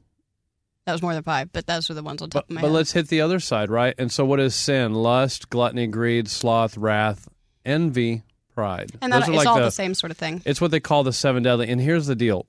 That 0.86 0.91
was 0.91 1.01
more 1.01 1.13
than 1.13 1.23
five, 1.23 1.51
but 1.53 1.65
those 1.65 1.88
were 1.88 1.95
the 1.95 2.03
ones 2.03 2.21
on 2.21 2.29
top 2.29 2.43
but, 2.47 2.51
of 2.51 2.55
my 2.55 2.62
but 2.62 2.67
head. 2.67 2.73
let's 2.73 2.91
hit 2.91 3.08
the 3.08 3.21
other 3.21 3.39
side, 3.39 3.69
right? 3.69 3.95
And 3.97 4.12
so 4.12 4.25
what 4.25 4.39
is 4.41 4.53
sin? 4.53 4.93
Lust, 4.93 5.49
gluttony, 5.49 5.88
greed, 5.88 6.27
sloth, 6.27 6.77
wrath, 6.77 7.27
envy, 7.65 8.23
pride. 8.55 8.91
and 9.01 9.11
Those 9.13 9.25
that 9.25 9.29
is 9.31 9.35
like 9.35 9.47
all 9.47 9.57
the, 9.57 9.65
the 9.65 9.71
same 9.71 9.93
sort 9.93 10.09
of 10.11 10.17
thing. 10.17 10.41
It's 10.45 10.59
what 10.61 10.71
they 10.71 10.79
call 10.79 11.03
the 11.03 11.13
seven 11.13 11.43
deadly. 11.43 11.69
And 11.69 11.79
here's 11.81 12.07
the 12.07 12.15
deal 12.15 12.45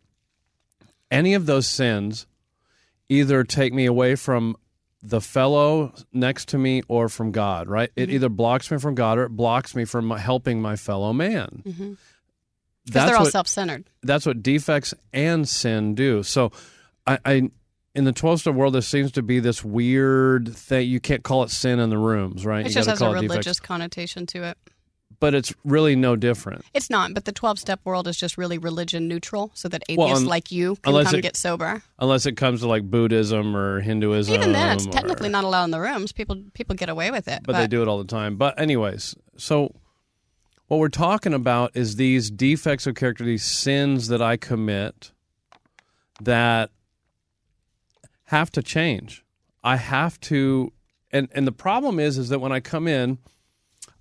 any 1.11 1.35
of 1.35 1.47
those 1.47 1.66
sins 1.69 2.27
either 3.09 3.45
take 3.45 3.73
me 3.73 3.87
away 3.87 4.14
from 4.16 4.57
the 5.03 5.21
fellow 5.21 5.92
next 6.12 6.49
to 6.49 6.59
me 6.59 6.83
or 6.88 7.09
from 7.09 7.31
God, 7.31 7.69
right? 7.69 7.90
It 7.95 8.07
Mm-hmm. 8.07 8.14
either 8.16 8.29
blocks 8.29 8.71
me 8.71 8.79
from 8.79 8.95
God 8.97 9.19
or 9.19 9.25
it 9.25 9.29
blocks 9.31 9.75
me 9.77 9.85
from 9.85 10.11
helping 10.11 10.61
my 10.61 10.75
fellow 10.77 11.12
man. 11.12 11.62
Because 11.64 11.97
That's 12.87 13.07
they're 13.11 13.16
all 13.16 13.23
what, 13.25 13.33
self-centered. 13.33 13.85
that's 14.03 14.27
what 14.27 14.42
defects 14.42 14.95
and 15.12 15.49
sin 15.49 15.95
do. 15.95 16.23
So 16.25 16.51
I, 17.07 17.19
I 17.25 17.51
in 17.95 18.05
the 18.05 18.12
12 18.12 18.40
step 18.40 18.55
world, 18.55 18.75
there 18.75 18.83
seems 18.83 19.12
to 19.12 19.23
be 19.23 19.38
this 19.40 19.64
weird 19.64 20.55
thing. 20.55 20.88
You 20.88 21.01
can't 21.01 21.23
call 21.23 21.45
it 21.45 21.51
sin 21.51 21.79
in 21.79 21.88
the 21.90 21.99
rooms, 21.99 22.45
right? 22.45 22.61
It 22.66 22.69
you 22.71 22.75
just 22.75 22.88
has 22.88 23.01
a 23.01 23.05
call 23.05 23.12
it 23.14 23.21
defects. 23.21 23.31
religious 23.33 23.61
connotation 23.61 24.27
to 24.27 24.42
it. 24.42 24.59
But 25.19 25.35
it's 25.35 25.55
really 25.65 25.97
no 25.97 26.15
different. 26.15 26.65
It's 26.75 26.91
not, 26.91 27.15
but 27.15 27.25
the 27.25 27.33
12 27.33 27.59
step 27.59 27.81
world 27.85 28.07
is 28.07 28.17
just 28.17 28.37
really 28.37 28.59
religion 28.59 29.09
neutral 29.09 29.51
so 29.55 29.67
that 29.69 29.83
atheists 29.89 29.99
Well, 29.99 30.17
un- 30.17 30.27
like 30.27 30.53
you 30.53 30.77
can 30.83 31.05
come 31.05 31.15
it- 31.15 31.23
get 31.23 31.37
sober. 31.37 31.83
Unless 31.99 32.27
it 32.27 32.37
comes 32.37 32.61
to 32.61 32.69
like 32.69 32.83
Buddhism 32.91 33.57
or 33.57 33.81
Hinduism. 33.81 34.35
Even 34.35 34.53
then, 34.53 34.77
it's 34.77 34.87
or- 34.87 34.91
technically 34.91 35.29
not 35.31 35.45
allowed 35.45 35.65
in 35.65 35.71
the 35.71 35.81
rooms. 35.81 36.13
People 36.13 36.37
people 36.53 36.77
get 36.77 36.89
away 36.91 37.11
with 37.11 37.29
it. 37.29 37.41
but, 37.45 37.53
they 37.55 37.67
do 37.67 37.81
it 37.83 37.89
all 37.89 37.99
the 37.99 38.05
time. 38.05 38.37
But 38.37 38.61
anyways, 38.61 39.15
so 39.39 39.75
what 40.69 40.79
we're 40.81 40.89
talking 40.89 41.33
about 41.33 41.71
is 41.75 41.97
these 41.97 42.31
defects 42.31 42.87
of 42.87 42.95
character, 42.95 43.25
these 43.25 43.45
sins 43.45 44.09
that 44.09 44.21
I 44.21 44.37
commit 44.37 45.13
that 46.21 46.71
have 48.25 48.51
to 48.53 48.63
change. 48.63 49.25
I 49.65 49.77
have 49.77 50.21
to 50.23 50.73
and 51.13 51.29
and 51.33 51.47
the 51.47 51.53
problem 51.53 51.99
is 51.99 52.19
is 52.19 52.29
that 52.29 52.41
when 52.41 52.53
I 52.53 52.61
come 52.61 52.87
in 52.89 53.19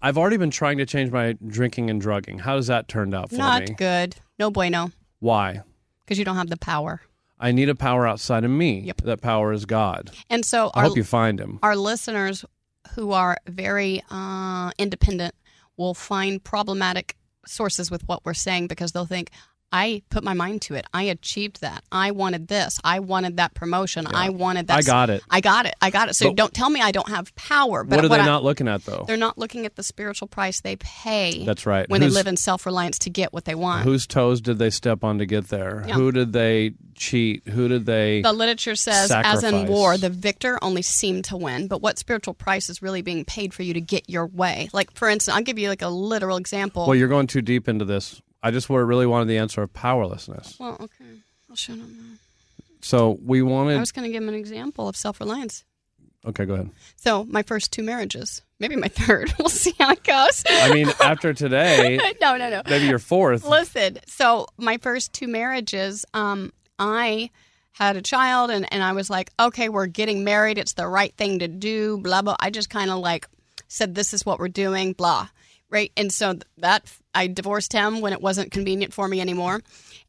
I've 0.05 0.19
already 0.19 0.37
been 0.37 0.51
trying 0.51 0.77
to 0.77 0.85
change 0.85 1.09
my 1.09 1.35
drinking 1.47 1.89
and 1.89 1.99
drugging. 1.99 2.37
How 2.37 2.57
does 2.57 2.67
that 2.67 2.87
turn 2.87 3.11
out 3.15 3.31
for 3.31 3.37
Not 3.37 3.67
me? 3.69 3.73
good. 3.75 4.15
No 4.37 4.51
bueno. 4.51 4.91
Why? 5.17 5.63
Because 6.05 6.19
you 6.19 6.25
don't 6.25 6.35
have 6.35 6.49
the 6.49 6.57
power. 6.57 7.01
I 7.39 7.51
need 7.51 7.69
a 7.69 7.75
power 7.75 8.05
outside 8.05 8.43
of 8.43 8.51
me. 8.51 8.81
Yep. 8.81 9.01
That 9.01 9.21
power 9.21 9.51
is 9.51 9.65
God. 9.65 10.11
And 10.29 10.45
so 10.45 10.69
I 10.75 10.81
our, 10.81 10.83
hope 10.89 10.97
you 10.97 11.03
find 11.03 11.39
him. 11.39 11.57
our 11.63 11.75
listeners 11.75 12.45
who 12.93 13.13
are 13.13 13.37
very 13.47 14.03
uh, 14.11 14.69
independent 14.77 15.33
will 15.75 15.95
find 15.95 16.43
problematic 16.43 17.15
sources 17.47 17.89
with 17.89 18.07
what 18.07 18.23
we're 18.25 18.35
saying 18.35 18.67
because 18.67 18.91
they'll 18.91 19.07
think, 19.07 19.31
I 19.71 20.03
put 20.09 20.23
my 20.23 20.33
mind 20.33 20.61
to 20.63 20.75
it. 20.75 20.85
I 20.93 21.03
achieved 21.03 21.59
that. 21.61 21.83
I 21.91 22.11
wanted 22.11 22.47
this. 22.47 22.79
I 22.83 22.99
wanted 22.99 23.37
that 23.37 23.53
promotion. 23.55 24.07
I 24.07 24.29
wanted 24.29 24.67
that. 24.67 24.77
I 24.77 24.81
got 24.83 25.09
it. 25.09 25.21
I 25.29 25.41
got 25.41 25.65
it. 25.65 25.75
I 25.81 25.89
got 25.89 26.07
it. 26.07 26.15
So 26.15 26.29
But- 26.29 26.37
don't 26.37 26.53
tell 26.53 26.69
me 26.69 26.79
I 26.79 26.91
don't 26.91 27.09
have 27.09 27.35
power. 27.35 27.83
But 27.83 27.97
What 27.97 28.05
are 28.05 28.09
what 28.09 28.17
they 28.17 28.23
I- 28.23 28.25
not 28.25 28.43
looking 28.43 28.69
at 28.69 28.85
though? 28.85 29.03
They're 29.05 29.17
not 29.17 29.37
looking 29.37 29.65
at 29.65 29.75
the 29.75 29.83
spiritual 29.83 30.27
price 30.29 30.61
they 30.61 30.77
pay. 30.77 31.43
That's 31.45 31.65
right. 31.65 31.89
When 31.89 32.01
Who's- 32.01 32.13
they 32.13 32.17
live 32.19 32.27
in 32.27 32.37
self 32.37 32.65
reliance 32.65 32.99
to 32.99 33.09
get 33.09 33.33
what 33.33 33.43
they 33.45 33.55
want. 33.55 33.83
Whose 33.83 34.07
toes 34.07 34.39
did 34.39 34.59
they 34.59 34.69
step 34.69 35.03
on 35.03 35.17
to 35.17 35.25
get 35.25 35.49
there? 35.49 35.83
Yeah. 35.87 35.95
Who 35.95 36.11
did 36.13 36.31
they 36.31 36.71
cheat? 36.95 37.45
Who 37.49 37.67
did 37.67 37.85
they? 37.85 38.21
The 38.21 38.31
literature 38.31 38.75
says, 38.75 39.11
as 39.11 39.43
in 39.43 39.67
war, 39.67 39.97
the 39.97 40.09
victor 40.09 40.57
only 40.61 40.83
seemed 40.83 41.25
to 41.25 41.37
win. 41.37 41.67
But 41.67 41.81
what 41.81 41.99
spiritual 41.99 42.33
price 42.33 42.69
is 42.69 42.81
really 42.81 43.01
being 43.01 43.25
paid 43.25 43.53
for 43.53 43.63
you 43.63 43.73
to 43.73 43.81
get 43.81 44.09
your 44.09 44.25
way? 44.27 44.69
Like, 44.71 44.91
for 44.95 45.09
instance, 45.09 45.35
I'll 45.35 45.43
give 45.43 45.59
you 45.59 45.67
like 45.67 45.81
a 45.81 45.89
literal 45.89 46.37
example. 46.37 46.85
well, 46.85 46.95
you're 46.95 47.09
going 47.09 47.27
too 47.27 47.41
deep 47.41 47.67
into 47.67 47.83
this. 47.83 48.21
I 48.45 48.51
just 48.51 48.69
really 48.69 49.07
wanted 49.07 49.27
the 49.27 49.39
answer 49.39 49.63
of 49.63 49.73
powerlessness. 49.73 50.57
Well, 50.59 50.77
okay. 50.79 51.03
I'll 51.49 51.55
shut 51.55 51.79
up 51.79 51.87
now. 51.87 52.17
So 52.79 53.17
we 53.25 53.41
wanted. 53.41 53.75
I 53.75 53.79
was 53.79 53.91
going 53.91 54.07
to 54.07 54.11
give 54.11 54.21
him 54.21 54.29
an 54.29 54.35
example 54.35 54.87
of 54.87 54.95
self 54.95 55.19
reliance. 55.19 55.63
Okay, 56.27 56.45
go 56.45 56.53
ahead. 56.53 56.69
So, 56.95 57.23
my 57.23 57.41
first 57.41 57.71
two 57.71 57.81
marriages, 57.81 58.43
maybe 58.59 58.75
my 58.75 58.87
third. 58.89 59.33
We'll 59.39 59.49
see 59.49 59.73
how 59.79 59.93
it 59.93 60.03
goes. 60.03 60.43
I 60.47 60.71
mean, 60.71 60.89
after 61.03 61.33
today, 61.33 61.97
no, 62.21 62.37
no, 62.37 62.51
no. 62.51 62.61
maybe 62.69 62.85
your 62.85 62.99
fourth. 62.99 63.47
Listen, 63.47 63.97
so 64.05 64.45
my 64.59 64.77
first 64.77 65.11
two 65.11 65.27
marriages, 65.27 66.05
um, 66.13 66.53
I 66.77 67.31
had 67.71 67.97
a 67.97 68.01
child 68.03 68.51
and, 68.51 68.71
and 68.71 68.83
I 68.83 68.91
was 68.91 69.09
like, 69.09 69.31
okay, 69.39 69.69
we're 69.69 69.87
getting 69.87 70.23
married. 70.23 70.59
It's 70.59 70.73
the 70.73 70.87
right 70.87 71.15
thing 71.17 71.39
to 71.39 71.47
do, 71.47 71.97
blah, 71.97 72.21
blah. 72.21 72.35
I 72.39 72.51
just 72.51 72.69
kind 72.69 72.91
of 72.91 72.99
like 72.99 73.27
said, 73.67 73.95
this 73.95 74.13
is 74.13 74.23
what 74.23 74.37
we're 74.37 74.49
doing, 74.49 74.93
blah. 74.93 75.29
Right. 75.69 75.91
And 75.97 76.13
so 76.13 76.35
that 76.57 76.91
I 77.13 77.27
divorced 77.27 77.73
him 77.73 78.01
when 78.01 78.13
it 78.13 78.21
wasn't 78.21 78.51
convenient 78.51 78.93
for 78.93 79.07
me 79.07 79.19
anymore. 79.19 79.61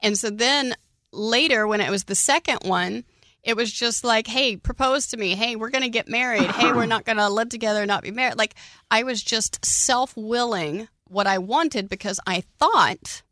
And 0.02 0.18
so 0.18 0.30
then 0.30 0.74
later, 1.12 1.66
when 1.66 1.80
it 1.80 1.90
was 1.90 2.04
the 2.04 2.14
second 2.14 2.60
one, 2.62 3.04
it 3.42 3.56
was 3.56 3.72
just 3.72 4.04
like, 4.04 4.26
hey, 4.26 4.56
propose 4.56 5.06
to 5.08 5.16
me. 5.16 5.34
Hey, 5.34 5.56
we're 5.56 5.70
going 5.70 5.84
to 5.84 5.88
get 5.88 6.08
married. 6.08 6.50
Hey, 6.50 6.72
we're 6.72 6.84
not 6.84 7.04
going 7.04 7.18
to 7.18 7.28
live 7.28 7.48
together, 7.48 7.80
and 7.80 7.88
not 7.88 8.02
be 8.02 8.10
married. 8.10 8.36
Like, 8.36 8.56
I 8.90 9.04
was 9.04 9.22
just 9.22 9.64
self 9.64 10.16
willing 10.16 10.88
what 11.08 11.28
I 11.28 11.38
wanted 11.38 11.88
because 11.88 12.18
I 12.26 12.42
thought 12.58 13.22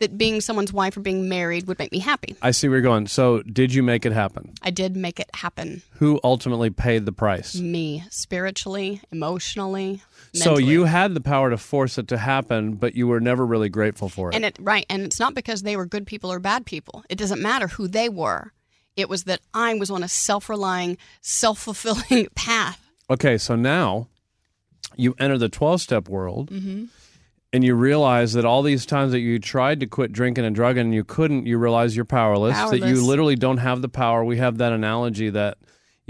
that 0.00 0.18
being 0.18 0.40
someone's 0.40 0.72
wife 0.72 0.96
or 0.96 1.00
being 1.00 1.28
married 1.28 1.66
would 1.66 1.78
make 1.78 1.92
me 1.92 1.98
happy. 2.00 2.36
I 2.42 2.50
see 2.50 2.68
where 2.68 2.78
you're 2.78 2.82
going. 2.82 3.06
So 3.06 3.42
did 3.42 3.72
you 3.72 3.82
make 3.82 4.04
it 4.04 4.12
happen? 4.12 4.52
I 4.62 4.70
did 4.70 4.96
make 4.96 5.20
it 5.20 5.30
happen. 5.34 5.82
Who 5.92 6.20
ultimately 6.24 6.70
paid 6.70 7.06
the 7.06 7.12
price? 7.12 7.54
Me, 7.54 8.04
spiritually, 8.10 9.00
emotionally, 9.12 10.02
Mentally. 10.32 10.62
So 10.62 10.64
you 10.64 10.84
had 10.84 11.14
the 11.14 11.20
power 11.20 11.50
to 11.50 11.56
force 11.56 11.98
it 11.98 12.06
to 12.08 12.16
happen, 12.16 12.74
but 12.74 12.94
you 12.94 13.08
were 13.08 13.20
never 13.20 13.44
really 13.44 13.68
grateful 13.68 14.08
for 14.08 14.30
it. 14.30 14.36
And 14.36 14.44
it 14.44 14.56
right, 14.60 14.86
and 14.88 15.02
it's 15.02 15.18
not 15.18 15.34
because 15.34 15.62
they 15.62 15.76
were 15.76 15.86
good 15.86 16.06
people 16.06 16.30
or 16.30 16.38
bad 16.38 16.66
people. 16.66 17.04
It 17.08 17.18
doesn't 17.18 17.42
matter 17.42 17.66
who 17.66 17.88
they 17.88 18.08
were. 18.08 18.52
It 18.96 19.08
was 19.08 19.24
that 19.24 19.40
I 19.54 19.74
was 19.74 19.90
on 19.90 20.04
a 20.04 20.08
self-relying, 20.08 20.98
self-fulfilling 21.20 22.28
path. 22.36 22.90
Okay, 23.08 23.38
so 23.38 23.56
now 23.56 24.06
you 24.94 25.16
enter 25.18 25.36
the 25.36 25.48
12 25.48 25.80
step 25.80 26.08
world 26.08 26.50
Mm-hmm. 26.50 26.84
And 27.52 27.64
you 27.64 27.74
realize 27.74 28.32
that 28.34 28.44
all 28.44 28.62
these 28.62 28.86
times 28.86 29.12
that 29.12 29.20
you 29.20 29.38
tried 29.38 29.80
to 29.80 29.86
quit 29.86 30.12
drinking 30.12 30.44
and 30.44 30.54
drugging 30.54 30.82
and 30.82 30.94
you 30.94 31.04
couldn't, 31.04 31.46
you 31.46 31.58
realize 31.58 31.96
you're 31.96 32.04
powerless, 32.04 32.56
that 32.70 32.78
you 32.88 33.04
literally 33.04 33.34
don't 33.34 33.58
have 33.58 33.82
the 33.82 33.88
power. 33.88 34.24
We 34.24 34.36
have 34.36 34.58
that 34.58 34.72
analogy 34.72 35.30
that, 35.30 35.58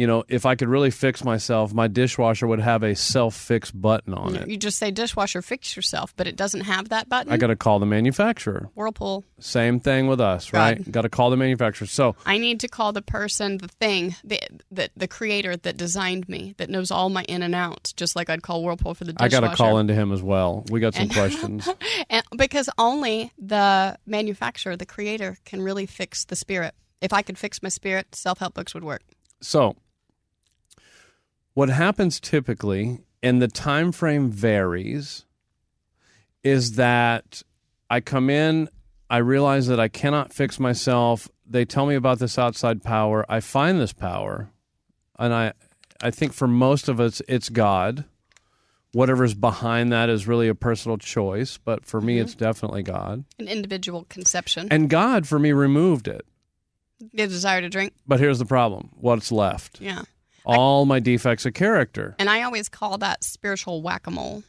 you 0.01 0.07
know, 0.07 0.25
if 0.29 0.47
I 0.47 0.55
could 0.55 0.69
really 0.69 0.91
fix 0.91 1.23
myself, 1.25 1.75
my 1.75 1.87
dishwasher 1.87 2.47
would 2.47 2.61
have 2.61 2.83
a 2.83 2.97
self 2.97 3.35
fix 3.35 3.71
button 3.71 4.15
on 4.15 4.35
it. 4.35 4.49
You 4.49 4.57
just 4.57 4.79
say 4.79 4.91
dishwasher, 4.91 5.43
fix 5.43 5.77
yourself, 5.77 6.17
but 6.17 6.27
it 6.27 6.37
doesn't 6.37 6.63
have 6.63 6.89
that 6.89 7.11
button. 7.11 7.31
I 7.31 7.37
got 7.37 7.49
to 7.49 7.57
call 7.57 7.81
the 7.81 7.85
manufacturer. 7.85 8.71
Whirlpool. 8.75 9.27
Same 9.41 9.79
thing 9.79 10.07
with 10.07 10.19
us, 10.19 10.55
right? 10.55 10.91
Got 10.91 11.03
to 11.03 11.11
call 11.11 11.29
the 11.29 11.37
manufacturer. 11.37 11.87
So, 11.87 12.17
I 12.25 12.39
need 12.39 12.61
to 12.61 12.69
call 12.69 12.95
the 12.95 13.03
person, 13.03 13.59
the 13.59 13.69
thing, 13.69 14.17
the, 14.25 14.41
the 14.71 14.89
the 14.97 15.07
creator 15.07 15.55
that 15.55 15.77
designed 15.77 16.31
me, 16.31 16.55
that 16.57 16.71
knows 16.71 16.91
all 16.91 17.11
my 17.11 17.25
in 17.25 17.43
and 17.43 17.55
outs, 17.55 17.93
just 17.93 18.17
like 18.17 18.31
I'd 18.31 18.43
call 18.43 18.65
Whirlpool 18.65 18.95
for 18.95 19.05
the 19.05 19.13
dishwasher. 19.13 19.37
I 19.37 19.41
got 19.41 19.51
to 19.51 19.55
call 19.55 19.77
into 19.77 19.93
him 19.93 20.13
as 20.13 20.23
well. 20.23 20.65
We 20.71 20.81
got 20.81 20.95
some 20.95 21.09
questions. 21.21 21.69
And 22.09 22.25
because 22.39 22.71
only 22.79 23.33
the 23.39 23.99
manufacturer, 24.07 24.77
the 24.77 24.87
creator, 24.87 25.37
can 25.45 25.61
really 25.61 25.85
fix 25.85 26.25
the 26.25 26.37
spirit. 26.37 26.75
If 27.03 27.13
I 27.13 27.21
could 27.21 27.37
fix 27.37 27.63
my 27.63 27.69
spirit, 27.69 28.15
self 28.15 28.39
help 28.39 28.55
books 28.55 28.73
would 28.73 28.83
work. 28.83 29.03
So, 29.43 29.77
what 31.61 31.69
happens 31.69 32.19
typically, 32.19 33.01
and 33.23 33.43
the 33.43 33.47
time 33.47 33.93
frame 33.93 34.31
varies, 34.31 35.27
is 36.43 36.77
that 36.77 37.43
I 37.91 38.01
come 38.01 38.31
in, 38.31 38.71
I 39.11 39.19
realize 39.19 39.67
that 39.67 39.79
I 39.79 39.89
cannot 39.89 40.33
fix 40.33 40.59
myself. 40.59 41.29
They 41.47 41.67
tell 41.67 41.85
me 41.85 41.97
about 41.97 42.19
this 42.19 42.39
outside 42.39 42.83
power. 42.83 43.27
I 43.29 43.41
find 43.41 43.79
this 43.79 43.93
power, 43.93 44.51
and 45.19 45.35
I, 45.35 45.53
I 46.01 46.11
think 46.11 46.33
for 46.33 46.49
most 46.49 46.89
of 46.89 46.99
us, 46.99 47.21
it's 47.29 47.51
God. 47.51 48.07
Whatever's 48.93 49.35
behind 49.35 49.93
that 49.93 50.09
is 50.09 50.27
really 50.27 50.49
a 50.49 50.55
personal 50.55 50.97
choice, 50.97 51.59
but 51.59 51.85
for 51.85 52.01
me, 52.01 52.15
mm-hmm. 52.15 52.23
it's 52.23 52.35
definitely 52.35 52.85
God. 52.85 53.27
An 53.39 53.49
individual 53.49 54.07
conception. 54.09 54.69
And 54.71 54.89
God, 54.89 55.29
for 55.29 55.39
me, 55.39 55.53
removed 55.53 56.09
it. 56.09 56.25
the 57.01 57.27
desire 57.27 57.61
to 57.61 57.69
drink. 57.69 57.93
But 58.07 58.19
here's 58.19 58.39
the 58.39 58.47
problem: 58.47 58.89
what's 58.95 59.31
left? 59.31 59.79
Yeah. 59.79 60.05
All 60.57 60.87
my 60.87 61.01
defects 61.01 61.47
of 61.47 61.55
character. 61.55 62.15
And 62.19 62.29
I 62.29 62.43
always 62.43 62.69
call 62.69 62.99
that 62.99 63.25
spiritual 63.25 63.83
whack 63.83 64.07
a 64.07 64.11
mole, 64.11 64.43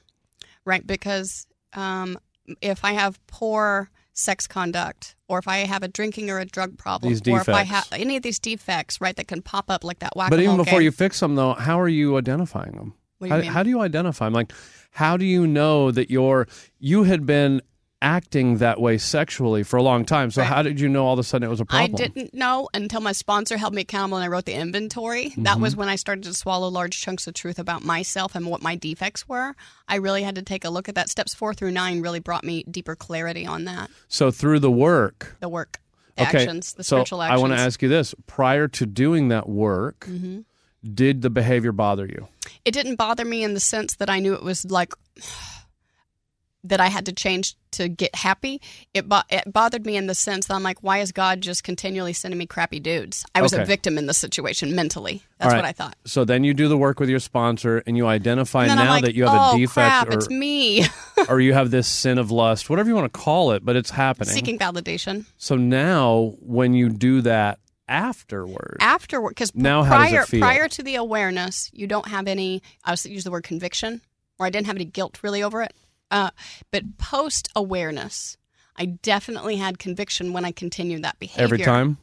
right? 0.65 0.85
Because 0.85 1.47
um, 1.73 2.17
if 2.61 2.83
I 2.83 2.93
have 2.93 3.25
poor 3.27 3.89
sex 4.13 4.47
conduct, 4.47 5.15
or 5.27 5.39
if 5.39 5.47
I 5.47 5.59
have 5.59 5.83
a 5.83 5.87
drinking 5.87 6.29
or 6.29 6.39
a 6.39 6.45
drug 6.45 6.77
problem, 6.77 7.13
or 7.13 7.41
if 7.41 7.49
I 7.49 7.63
have 7.63 7.87
any 7.91 8.17
of 8.17 8.23
these 8.23 8.39
defects, 8.39 8.99
right, 8.99 9.15
that 9.15 9.27
can 9.27 9.41
pop 9.41 9.69
up 9.69 9.83
like 9.83 9.99
that 9.99 10.15
whack 10.15 10.29
a 10.29 10.31
mole. 10.31 10.37
But 10.37 10.43
even 10.43 10.57
before 10.57 10.79
game. 10.79 10.85
you 10.85 10.91
fix 10.91 11.19
them, 11.19 11.35
though, 11.35 11.53
how 11.53 11.79
are 11.79 11.87
you 11.87 12.17
identifying 12.17 12.73
them? 12.73 12.93
Do 13.21 13.27
you 13.27 13.33
how, 13.33 13.41
how 13.41 13.63
do 13.63 13.69
you 13.69 13.81
identify 13.81 14.25
them? 14.25 14.33
Like, 14.33 14.51
how 14.91 15.15
do 15.17 15.25
you 15.25 15.47
know 15.47 15.91
that 15.91 16.09
you're 16.09 16.47
you 16.79 17.03
had 17.03 17.25
been 17.25 17.61
acting 18.01 18.57
that 18.57 18.81
way 18.81 18.97
sexually 18.97 19.63
for 19.63 19.77
a 19.77 19.83
long 19.83 20.05
time. 20.05 20.31
So 20.31 20.41
Right. 20.41 20.47
how 20.47 20.61
did 20.63 20.79
you 20.79 20.89
know 20.89 21.05
all 21.05 21.13
of 21.13 21.19
a 21.19 21.23
sudden 21.23 21.45
it 21.47 21.49
was 21.51 21.59
a 21.59 21.65
problem? 21.65 21.93
I 21.93 21.95
didn't 21.95 22.33
know 22.33 22.67
until 22.73 22.99
my 23.01 23.11
sponsor 23.11 23.57
held 23.57 23.73
me 23.73 23.81
accountable 23.83 24.17
and 24.17 24.23
I 24.25 24.27
wrote 24.27 24.45
the 24.45 24.53
inventory. 24.53 25.29
That 25.37 25.53
Mm-hmm. 25.53 25.61
was 25.61 25.75
when 25.75 25.87
I 25.89 25.95
started 25.95 26.23
to 26.25 26.33
swallow 26.33 26.67
large 26.69 26.99
chunks 26.99 27.27
of 27.27 27.33
truth 27.35 27.59
about 27.59 27.83
myself 27.83 28.33
and 28.35 28.45
what 28.47 28.61
my 28.61 28.75
defects 28.75 29.27
were. 29.29 29.55
I 29.87 29.95
really 29.95 30.23
had 30.23 30.35
to 30.35 30.41
take 30.41 30.65
a 30.65 30.69
look 30.69 30.89
at 30.89 30.95
that. 30.95 31.09
Steps 31.09 31.33
four 31.33 31.53
through 31.53 31.71
nine 31.71 32.01
really 32.01 32.19
brought 32.19 32.43
me 32.43 32.63
deeper 32.63 32.95
clarity 32.95 33.45
on 33.45 33.65
that. 33.65 33.89
So 34.07 34.31
through 34.31 34.59
the 34.59 34.71
work, 34.71 35.35
The 35.39 35.49
work, 35.49 35.79
the 36.15 36.23
okay. 36.23 36.39
actions, 36.39 36.73
the 36.73 36.83
so 36.83 36.97
spiritual 36.97 37.21
I 37.21 37.37
want 37.37 37.53
to 37.53 37.59
ask 37.59 37.81
you 37.81 37.89
this: 37.89 38.15
prior 38.25 38.67
to 38.69 38.85
doing 38.85 39.27
that 39.29 39.47
work, 39.47 40.07
Mm-hmm. 40.09 40.39
did 40.93 41.21
the 41.21 41.29
behavior 41.29 41.71
bother 41.71 42.05
you? 42.07 42.27
it 42.65 42.71
didn't 42.73 42.95
bother 42.95 43.25
me 43.25 43.43
in 43.43 43.53
the 43.55 43.59
sense 43.59 43.95
that 43.95 44.09
I 44.09 44.19
knew 44.19 44.33
it 44.33 44.43
was 44.43 44.65
like 44.69 44.93
that 46.63 46.79
I 46.79 46.87
had 46.87 47.05
to 47.07 47.11
change 47.13 47.55
to 47.71 47.87
get 47.87 48.13
happy. 48.13 48.61
It, 48.93 49.09
bo- 49.09 49.21
it 49.29 49.51
bothered 49.51 49.85
me 49.85 49.95
in 49.97 50.07
the 50.07 50.13
sense 50.13 50.45
that 50.47 50.53
I'm 50.53 50.61
like, 50.61 50.83
why 50.83 50.99
is 50.99 51.11
God 51.11 51.41
just 51.41 51.63
continually 51.63 52.13
sending 52.13 52.37
me 52.37 52.45
crappy 52.45 52.79
dudes? 52.79 53.25
I 53.33 53.41
was 53.41 53.53
Okay. 53.53 53.63
a 53.63 53.65
victim 53.65 53.97
in 53.97 54.05
the 54.05 54.13
situation 54.13 54.75
mentally. 54.75 55.23
That's 55.39 55.53
right. 55.53 55.57
what 55.57 55.65
I 55.65 55.71
thought. 55.71 55.95
So 56.05 56.23
then 56.23 56.43
you 56.43 56.53
do 56.53 56.67
the 56.67 56.77
work 56.77 56.99
with 56.99 57.09
your 57.09 57.19
sponsor, 57.19 57.81
and 57.87 57.97
you 57.97 58.05
identify 58.05 58.65
And 58.67 58.75
now 58.75 58.89
like, 58.91 59.05
that 59.05 59.15
you 59.15 59.23
have 59.25 59.33
oh, 59.33 59.55
a 59.55 59.57
defect, 59.59 59.73
crap, 59.73 60.09
or 60.09 60.13
it's 60.13 60.29
me. 60.29 60.85
or 61.29 61.39
you 61.39 61.53
have 61.53 61.71
this 61.71 61.87
sin 61.87 62.17
of 62.17 62.29
lust, 62.29 62.69
whatever 62.69 62.89
you 62.89 62.95
want 62.95 63.11
to 63.11 63.19
call 63.19 63.51
it, 63.51 63.65
but 63.65 63.75
it's 63.75 63.89
happening. 63.89 64.29
Seeking 64.33 64.59
validation. 64.59 65.25
So 65.37 65.55
now, 65.55 66.35
when 66.41 66.73
you 66.73 66.89
do 66.89 67.21
that 67.21 67.59
afterward, 67.87 68.77
Afterward, 68.79 69.29
because 69.31 69.53
Now 69.55 69.83
how 69.83 69.97
does 69.97 70.07
it 70.07 70.09
prior, 70.11 70.25
feel? 70.25 70.39
prior 70.41 70.67
to 70.67 70.83
the 70.83 70.95
awareness, 70.95 71.69
you 71.73 71.87
don't 71.87 72.07
have 72.07 72.27
any, 72.27 72.61
I 72.83 72.91
was 72.91 73.05
use 73.05 73.23
the 73.23 73.31
word 73.31 73.43
conviction, 73.43 74.01
or 74.39 74.45
I 74.45 74.49
didn't 74.49 74.67
have 74.67 74.75
any 74.75 74.85
guilt 74.85 75.19
really 75.23 75.43
over 75.43 75.61
it. 75.61 75.73
Uh, 76.11 76.29
but 76.69 76.97
post 76.97 77.49
awareness, 77.55 78.37
I 78.75 78.85
definitely 78.85 79.55
had 79.55 79.79
conviction 79.79 80.33
when 80.33 80.45
I 80.45 80.51
continued 80.51 81.03
that 81.03 81.17
behavior. 81.19 81.43
every 81.43 81.59
time, 81.59 81.97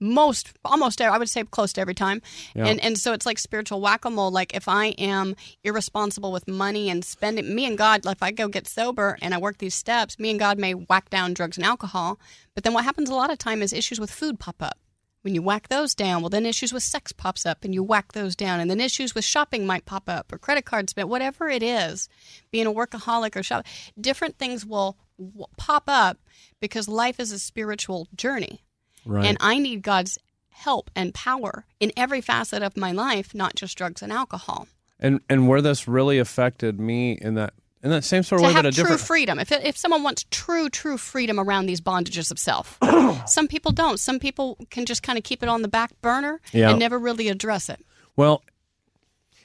most 0.00 0.52
almost 0.64 1.00
I 1.00 1.16
would 1.16 1.28
say 1.28 1.44
close 1.44 1.72
to 1.74 1.80
every 1.80 1.94
time. 1.94 2.22
Yeah. 2.54 2.66
And 2.66 2.80
and 2.80 2.98
so 2.98 3.12
it's 3.12 3.26
like 3.26 3.38
spiritual 3.38 3.80
whack-a-mole 3.80 4.30
like 4.30 4.54
if 4.54 4.68
I 4.68 4.86
am 4.98 5.34
irresponsible 5.62 6.30
with 6.30 6.46
money 6.46 6.90
and 6.90 7.04
spending 7.04 7.54
me 7.54 7.64
and 7.66 7.78
God 7.78 8.04
Like 8.04 8.18
if 8.18 8.22
I 8.22 8.30
go 8.30 8.48
get 8.48 8.68
sober 8.68 9.16
and 9.22 9.34
I 9.34 9.38
work 9.38 9.58
these 9.58 9.74
steps, 9.74 10.18
me 10.18 10.30
and 10.30 10.38
God 10.38 10.58
may 10.58 10.74
whack 10.74 11.10
down 11.10 11.34
drugs 11.34 11.56
and 11.56 11.64
alcohol, 11.64 12.18
but 12.54 12.64
then 12.64 12.74
what 12.74 12.84
happens 12.84 13.08
a 13.08 13.14
lot 13.14 13.30
of 13.32 13.38
time 13.38 13.62
is 13.62 13.72
issues 13.72 13.98
with 13.98 14.10
food 14.10 14.38
pop 14.38 14.62
up. 14.62 14.78
When 15.24 15.34
you 15.34 15.40
whack 15.40 15.68
those 15.68 15.94
down, 15.94 16.20
well 16.20 16.28
then 16.28 16.44
issues 16.44 16.70
with 16.72 16.82
sex 16.82 17.10
pops 17.10 17.46
up 17.46 17.64
and 17.64 17.72
you 17.72 17.82
whack 17.82 18.12
those 18.12 18.36
down 18.36 18.60
and 18.60 18.70
then 18.70 18.78
issues 18.78 19.14
with 19.14 19.24
shopping 19.24 19.66
might 19.66 19.86
pop 19.86 20.06
up 20.06 20.30
or 20.30 20.36
credit 20.36 20.66
card 20.66 20.90
spend 20.90 21.08
whatever 21.08 21.48
it 21.48 21.62
is, 21.62 22.10
being 22.50 22.66
a 22.66 22.72
workaholic 22.72 23.34
or 23.34 23.42
shop 23.42 23.64
different 23.98 24.36
things 24.38 24.66
will 24.66 24.98
w- 25.18 25.46
pop 25.56 25.84
up 25.88 26.18
because 26.60 26.88
life 26.88 27.18
is 27.18 27.32
a 27.32 27.38
spiritual 27.38 28.06
journey. 28.14 28.62
right? 29.06 29.24
And 29.24 29.38
I 29.40 29.58
need 29.58 29.80
God's 29.82 30.18
help 30.50 30.90
and 30.94 31.14
power 31.14 31.64
in 31.80 31.90
every 31.96 32.20
facet 32.20 32.62
of 32.62 32.76
my 32.76 32.92
life, 32.92 33.34
not 33.34 33.54
just 33.56 33.76
drugs 33.78 34.02
and 34.02 34.12
alcohol. 34.12 34.68
and 35.00 35.20
and 35.30 35.48
where 35.48 35.62
this 35.62 35.88
really 35.88 36.18
affected 36.18 36.78
me 36.78 37.12
in 37.20 37.34
that 37.34 37.54
in 37.84 37.90
that 37.90 38.02
same 38.02 38.22
sort 38.24 38.40
of 38.40 38.44
To 38.44 38.48
way, 38.48 38.52
have 38.54 38.62
but 38.64 38.68
a 38.70 38.72
true 38.74 38.82
different. 38.84 39.00
freedom. 39.02 39.38
If, 39.38 39.52
if 39.52 39.76
someone 39.76 40.02
wants 40.02 40.24
true, 40.30 40.68
true 40.70 40.96
freedom 40.96 41.38
around 41.38 41.66
these 41.66 41.80
bondages 41.80 42.30
of 42.32 42.38
self, 42.38 42.78
some 43.26 43.46
people 43.46 43.70
don't. 43.70 44.00
Some 44.00 44.18
people 44.18 44.58
can 44.70 44.86
just 44.86 45.02
kind 45.02 45.16
of 45.18 45.22
keep 45.22 45.42
it 45.42 45.48
on 45.48 45.62
the 45.62 45.68
back 45.68 45.92
burner 46.02 46.40
Yeah. 46.52 46.70
and 46.70 46.78
never 46.80 46.98
really 46.98 47.28
address 47.28 47.68
it. 47.68 47.84
Well, 48.16 48.42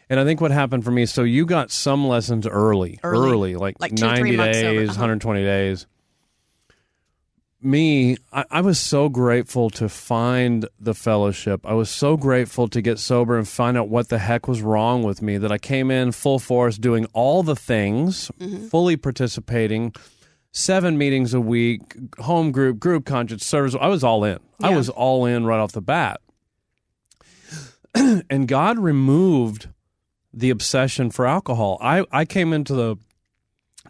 and 0.10 0.20
I 0.20 0.24
think 0.26 0.42
what 0.42 0.50
happened 0.52 0.84
for 0.86 0.92
me. 0.92 1.06
So 1.06 1.22
you 1.24 1.46
got 1.46 1.70
some 1.70 2.08
lessons 2.08 2.48
early, 2.48 3.00
Early. 3.04 3.56
like, 3.56 3.76
Like 3.80 3.96
two 3.96 4.06
or 4.06 4.08
ninety 4.08 4.22
three 4.22 4.38
months 4.38 4.58
over, 4.58 4.74
days, 4.80 4.90
uh-huh. 4.90 4.94
120 5.02 5.44
days. 5.44 5.86
Me, 7.62 8.16
I, 8.32 8.46
I 8.50 8.62
was 8.62 8.80
so 8.80 9.10
grateful 9.10 9.70
to 9.72 9.90
find 9.90 10.66
the 10.80 10.94
fellowship. 10.94 11.66
I 11.66 11.74
was 11.74 11.90
so 11.90 12.16
grateful 12.16 12.70
to 12.70 12.82
get 12.82 13.00
sober 13.00 13.38
and 13.38 13.46
find 13.48 13.78
out 13.78 13.90
what 13.90 14.08
the 14.08 14.18
heck 14.20 14.48
was 14.48 14.62
wrong 14.62 15.04
with 15.04 15.22
me. 15.22 15.38
That 15.38 15.52
I 15.52 15.58
came 15.58 15.92
in 15.92 16.14
full 16.14 16.40
force, 16.40 16.78
doing 16.78 17.06
all 17.14 17.44
the 17.44 17.58
things, 17.58 18.32
Mm-hmm. 18.40 18.68
fully 18.68 18.96
participating, 18.96 19.94
seven 20.54 20.98
meetings 20.98 21.34
a 21.34 21.42
week, 21.42 21.96
home 22.20 22.52
group, 22.54 22.80
group 22.80 23.06
conscience, 23.06 23.46
service. 23.46 23.76
I 23.80 23.88
was 23.88 24.04
all 24.06 24.24
in. 24.24 24.40
I 24.62 24.74
was 24.76 24.88
all 24.90 25.26
in 25.26 25.46
right 25.46 25.60
off 25.60 25.74
the 25.74 25.82
bat. 25.82 26.22
and 27.96 28.48
God 28.48 28.80
removed 28.80 29.68
the 30.34 30.50
obsession 30.50 31.12
for 31.12 31.26
alcohol. 31.26 31.78
I, 31.82 32.06
I 32.12 32.24
came 32.26 32.54
into 32.54 32.74
the 32.74 32.96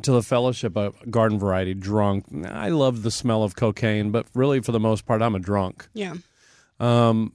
to 0.04 0.12
the 0.12 0.24
fellowship 0.24 0.76
a 0.78 0.92
garden 1.10 1.38
variety 1.40 1.74
drunk. 1.74 2.26
I 2.48 2.70
love 2.70 3.04
the 3.04 3.12
smell 3.12 3.44
of 3.44 3.56
cocaine, 3.56 4.12
but 4.12 4.26
really 4.34 4.60
for 4.62 4.72
the 4.72 4.80
most 4.80 5.06
part 5.06 5.22
I'm 5.22 5.36
a 5.36 5.40
drunk. 5.40 5.88
Yeah. 5.94 6.16
Um, 6.80 7.34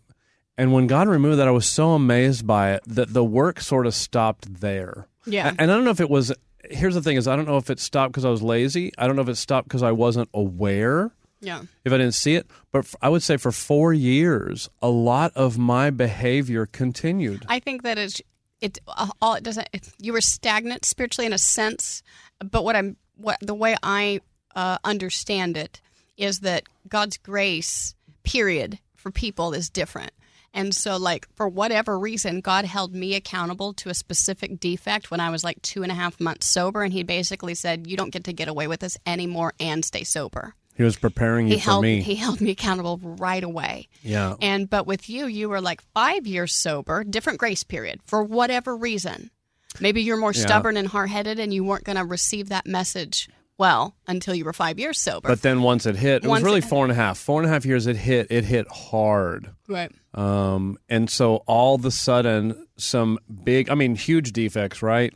and 0.57 0.73
when 0.73 0.87
God 0.87 1.09
removed 1.09 1.39
that, 1.39 1.49
I 1.49 1.51
was 1.51 1.67
so 1.67 1.91
amazed 1.93 2.47
by 2.47 2.73
it 2.75 2.83
that 2.87 3.13
the 3.13 3.25
work 3.25 3.61
sort 3.61 3.87
of 3.87 3.95
stopped 3.95 4.61
there. 4.61 5.09
Yeah. 5.27 5.49
And 5.59 5.71
I 5.71 5.75
don't 5.75 5.85
know 5.85 5.91
if 5.91 6.01
it 6.01 6.11
was. 6.11 6.33
Here's 6.71 6.95
the 6.95 7.03
thing: 7.03 7.17
is 7.17 7.29
I 7.29 7.37
don't 7.37 7.47
know 7.47 7.57
if 7.59 7.69
it 7.71 7.81
stopped 7.81 8.13
because 8.13 8.25
I 8.25 8.31
was 8.31 8.43
lazy. 8.43 8.93
I 8.97 9.07
don't 9.07 9.17
know 9.17 9.23
if 9.23 9.29
it 9.29 9.37
stopped 9.37 9.69
because 9.69 9.83
I 9.83 9.93
wasn't 9.93 10.29
aware 10.33 11.11
Yeah. 11.41 11.63
if 11.85 11.93
I 11.93 11.99
didn't 11.99 12.15
see 12.15 12.37
it. 12.37 12.47
But 12.73 12.81
f- 12.81 12.95
I 13.03 13.09
would 13.11 13.23
say 13.23 13.37
for 13.37 13.53
four 13.53 13.93
years, 13.93 14.71
a 14.81 14.89
lot 14.89 15.33
of 15.35 15.59
my 15.59 15.91
behavior 15.91 16.67
continued. 16.67 17.45
I 17.49 17.59
think 17.59 17.83
that 17.83 17.99
it's 17.99 18.23
it 18.61 18.79
all 19.21 19.35
it 19.35 19.43
doesn't. 19.43 19.69
It, 19.75 19.89
you 20.01 20.13
were 20.15 20.21
stagnant 20.23 20.85
spiritually 20.87 21.27
in 21.27 21.33
a 21.35 21.39
sense, 21.39 22.03
but 22.39 22.65
what 22.65 22.77
I'm 22.77 22.97
what 23.17 23.39
the 23.41 23.55
way 23.55 23.77
I 23.83 24.21
uh, 24.55 24.79
understand 24.85 25.57
it 25.57 25.81
is 26.17 26.41
that 26.41 26.65
God's 26.89 27.17
grace, 27.17 27.95
period, 28.23 28.79
for 28.95 29.11
people 29.11 29.53
is 29.53 29.69
different. 29.69 30.13
And 30.57 30.73
so, 30.73 30.97
like, 30.97 31.27
for 31.35 31.49
whatever 31.49 31.99
reason, 31.99 32.41
God 32.41 32.65
held 32.65 32.95
me 32.95 33.17
accountable 33.17 33.73
to 33.75 33.89
a 33.89 33.95
specific 33.95 34.61
defect 34.61 35.11
when 35.11 35.19
I 35.19 35.31
was 35.31 35.43
like 35.43 35.61
two 35.63 35.83
and 35.83 35.91
a 35.91 35.97
half 35.97 36.21
months 36.21 36.47
sober. 36.47 36.85
And 36.85 36.93
He 36.93 37.03
basically 37.03 37.57
said, 37.57 37.89
You 37.89 37.97
don't 37.97 38.13
get 38.13 38.25
to 38.25 38.33
get 38.33 38.47
away 38.47 38.69
with 38.69 38.79
this 38.79 38.97
anymore 39.05 39.53
and 39.59 39.85
stay 39.85 40.05
sober. 40.05 40.55
He 40.77 40.83
was 40.85 40.97
preparing 40.97 41.49
you 41.49 41.55
He 41.55 41.61
for 41.61 41.65
held, 41.71 41.83
me. 41.83 42.03
he 42.03 42.15
held 42.17 42.41
me 42.41 42.51
accountable 42.51 42.99
right 43.03 43.43
away. 43.43 43.89
yeah. 44.03 44.35
And 44.41 44.69
but 44.71 44.87
with 44.87 45.09
you, 45.09 45.27
you 45.27 45.49
were 45.49 45.61
like 45.61 45.83
five 45.93 46.25
years 46.27 46.55
sober, 46.55 47.03
different 47.05 47.39
grace 47.41 47.65
period 47.65 48.01
for 48.05 48.23
whatever 48.23 48.77
reason. 48.77 49.31
Maybe 49.81 50.03
you're 50.03 50.17
more 50.17 50.33
Yeah. 50.33 50.43
stubborn 50.43 50.77
and 50.77 50.89
hard 50.89 51.11
headed, 51.11 51.39
and 51.39 51.53
you 51.53 51.65
weren't 51.65 51.85
going 51.85 51.97
to 51.97 52.05
receive 52.05 52.49
that 52.51 52.67
message 52.67 53.29
well 53.57 53.95
until 54.09 54.35
you 54.35 54.45
were 54.45 54.53
five 54.53 54.79
years 54.79 55.01
sober. 55.01 55.29
But 55.29 55.43
then 55.43 55.63
once 55.63 55.87
it 55.87 55.97
hit, 55.97 56.25
it 56.25 56.29
Once 56.29 56.43
was 56.43 56.45
really 56.45 56.59
it- 56.59 56.65
four 56.65 56.85
and 56.85 56.93
a 56.93 56.95
half. 56.97 57.19
Four 57.19 57.41
and 57.41 57.49
a 57.49 57.53
half 57.53 57.65
years 57.65 57.87
it 57.87 57.97
hit. 57.97 58.27
It 58.31 58.45
hit 58.45 58.67
hard. 58.69 59.51
right. 59.69 59.91
Um, 60.13 60.79
and 60.89 61.11
so 61.11 61.37
all 61.47 61.75
of 61.75 61.85
a 61.85 61.91
sudden, 61.91 62.67
some 62.77 63.19
big, 63.43 63.69
I 63.69 63.75
mean, 63.75 63.95
huge 63.97 64.33
defects, 64.33 64.81
right? 64.83 65.13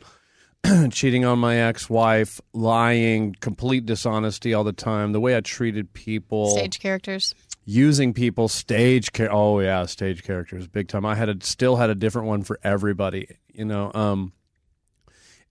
Cheating 0.91 1.23
on 1.23 1.39
my 1.39 1.55
ex 1.57 1.89
wife, 1.89 2.41
lying, 2.53 3.33
complete 3.39 3.85
dishonesty 3.85 4.53
all 4.53 4.65
the 4.65 4.73
time, 4.73 5.13
the 5.13 5.21
way 5.21 5.37
I 5.37 5.39
treated 5.41 5.93
people, 5.93 6.49
Stage 6.49 6.79
characters. 6.81 7.33
using 7.63 8.13
people, 8.13 8.49
stage 8.49 9.11
char- 9.13 9.31
Oh 9.31 9.61
yeah, 9.61 9.85
stage 9.85 10.23
characters, 10.23 10.67
big 10.67 10.89
time. 10.89 11.05
I 11.05 11.15
had 11.15 11.29
a, 11.29 11.37
still 11.45 11.77
had 11.77 11.89
a 11.89 11.95
different 11.95 12.27
one 12.27 12.43
for 12.43 12.59
everybody. 12.61 13.27
You 13.53 13.63
know, 13.65 13.89
um, 13.93 14.33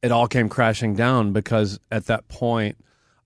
it 0.02 0.12
all 0.12 0.28
came 0.28 0.48
crashing 0.48 0.94
down 0.94 1.32
because 1.32 1.78
at 1.90 2.06
that 2.06 2.28
point, 2.28 2.76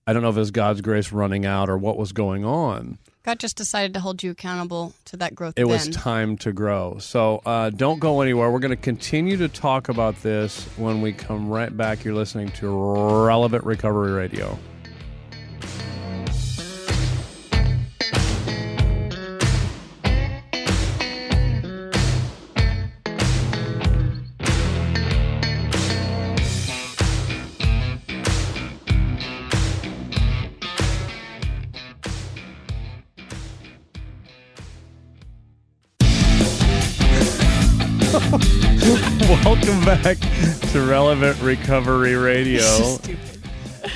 I 0.05 0.13
don't 0.13 0.21
know 0.21 0.29
if 0.29 0.35
it 0.35 0.39
was 0.39 0.51
God's 0.51 0.81
grace 0.81 1.11
running 1.11 1.45
out 1.45 1.69
or 1.69 1.77
what 1.77 1.97
was 1.97 2.11
going 2.11 2.43
on. 2.43 2.97
God 3.23 3.39
just 3.39 3.55
decided 3.55 3.93
to 3.93 4.01
hold 4.01 4.21
you 4.21 4.31
accountable 4.31 4.93
to 5.05 5.17
that 5.17 5.33
growth. 5.33 5.53
It 5.55 5.61
then. 5.61 5.67
was 5.67 5.87
time 5.89 6.35
to 6.39 6.51
grow. 6.51 6.97
So 6.99 7.41
uh, 7.45 7.69
don't 7.69 7.99
go 7.99 8.19
anywhere. 8.19 8.51
We're 8.51 8.59
going 8.59 8.71
to 8.71 8.75
continue 8.75 9.37
to 9.37 9.47
talk 9.47 9.87
about 9.87 10.21
this 10.21 10.65
when 10.75 11.01
we 11.01 11.13
come 11.13 11.49
right 11.49 11.75
back. 11.75 12.03
You're 12.03 12.15
listening 12.15 12.49
to 12.51 13.23
Relevant 13.25 13.63
Recovery 13.63 14.11
Radio. 14.11 14.59
Back 40.01 40.17
to 40.71 40.81
Relevant 40.81 41.39
Recovery 41.41 42.15
Radio. 42.15 42.61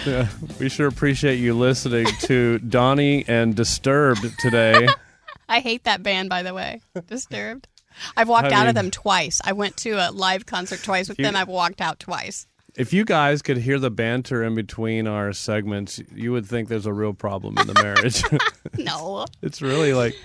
Yeah, 0.05 0.27
we 0.59 0.69
sure 0.69 0.87
appreciate 0.87 1.37
you 1.37 1.53
listening 1.57 2.05
to 2.21 2.59
Donnie 2.59 3.25
and 3.27 3.55
Disturbed 3.55 4.25
today. 4.39 4.87
I 5.49 5.59
hate 5.59 5.85
that 5.85 6.03
band, 6.03 6.29
by 6.29 6.43
the 6.43 6.53
way. 6.53 6.81
Disturbed. 7.07 7.67
I've 8.15 8.29
walked 8.29 8.51
I 8.51 8.53
out 8.53 8.59
mean- 8.61 8.67
of 8.69 8.75
them 8.75 8.91
twice. 8.91 9.41
I 9.43 9.53
went 9.53 9.75
to 9.77 9.91
a 9.93 10.11
live 10.11 10.45
concert 10.45 10.83
twice 10.83 11.09
with 11.09 11.17
You- 11.19 11.25
them. 11.25 11.35
I've 11.35 11.47
walked 11.47 11.81
out 11.81 11.99
twice. 11.99 12.45
If 12.75 12.93
you 12.93 13.03
guys 13.05 13.41
could 13.41 13.57
hear 13.57 13.79
the 13.79 13.89
banter 13.89 14.43
in 14.43 14.53
between 14.53 15.07
our 15.07 15.33
segments, 15.33 15.99
you 16.13 16.31
would 16.31 16.45
think 16.45 16.69
there's 16.69 16.85
a 16.85 16.93
real 16.93 17.13
problem 17.13 17.57
in 17.57 17.65
the 17.65 17.73
marriage. 17.73 18.23
No. 18.77 19.25
it's 19.41 19.61
really 19.63 19.93
like 19.93 20.15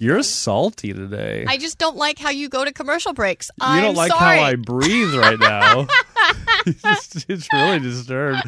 you're 0.00 0.22
salty 0.22 0.92
today. 0.92 1.44
I 1.48 1.56
just 1.56 1.78
don't 1.78 1.96
like 1.96 2.18
how 2.18 2.30
you 2.30 2.48
go 2.48 2.64
to 2.64 2.72
commercial 2.72 3.12
breaks. 3.12 3.50
you 3.60 3.66
I'm 3.66 3.82
don't 3.82 3.94
like 3.96 4.10
sorry. 4.12 4.38
how 4.38 4.44
I 4.44 4.54
breathe 4.56 5.14
right 5.14 5.38
now. 5.38 5.86
it's, 6.66 7.24
it's 7.28 7.48
really 7.52 7.78
disturbed. 7.80 8.42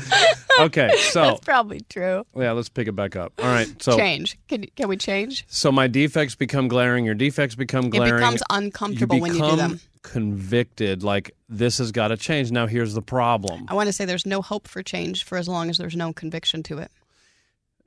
Okay, 0.61 0.91
so 1.11 1.23
That's 1.23 1.41
probably 1.41 1.81
true. 1.89 2.25
yeah, 2.37 2.53
let's 2.53 2.69
pick 2.69 2.89
it 2.89 2.93
back 2.97 3.17
up. 3.17 3.33
All 3.39 3.47
right, 3.47 3.69
so 3.83 3.97
change. 3.97 4.39
Can, 4.49 4.67
can 4.77 4.89
we 4.89 4.97
change? 4.97 5.45
so 5.49 5.73
my 5.73 5.87
defects 5.87 6.35
become 6.35 6.69
glaring. 6.69 7.05
Your 7.05 7.15
defects 7.15 7.55
become 7.55 7.91
glaring. 7.91 8.15
It 8.15 8.17
becomes 8.17 8.41
you 8.41 8.57
uncomfortable 8.57 9.17
become 9.17 9.21
when 9.21 9.35
you 9.35 9.51
do 9.51 9.57
them. 9.57 9.81
convicted. 10.03 11.03
Like 11.03 11.35
this 11.49 11.79
has 11.79 11.93
got 11.93 12.09
to 12.09 12.17
change. 12.17 12.51
Now 12.53 12.67
here's 12.67 12.95
the 12.95 13.03
problem. 13.03 13.67
I 13.69 13.75
want 13.75 13.87
to 13.89 13.93
say 13.93 14.05
there's 14.05 14.27
no 14.27 14.43
hope 14.43 14.69
for 14.69 14.83
change 14.83 15.25
for 15.25 15.39
as 15.39 15.49
long 15.49 15.71
as 15.71 15.79
there's 15.79 15.97
no 15.97 16.13
conviction 16.13 16.63
to 16.65 16.79
it. 16.79 16.91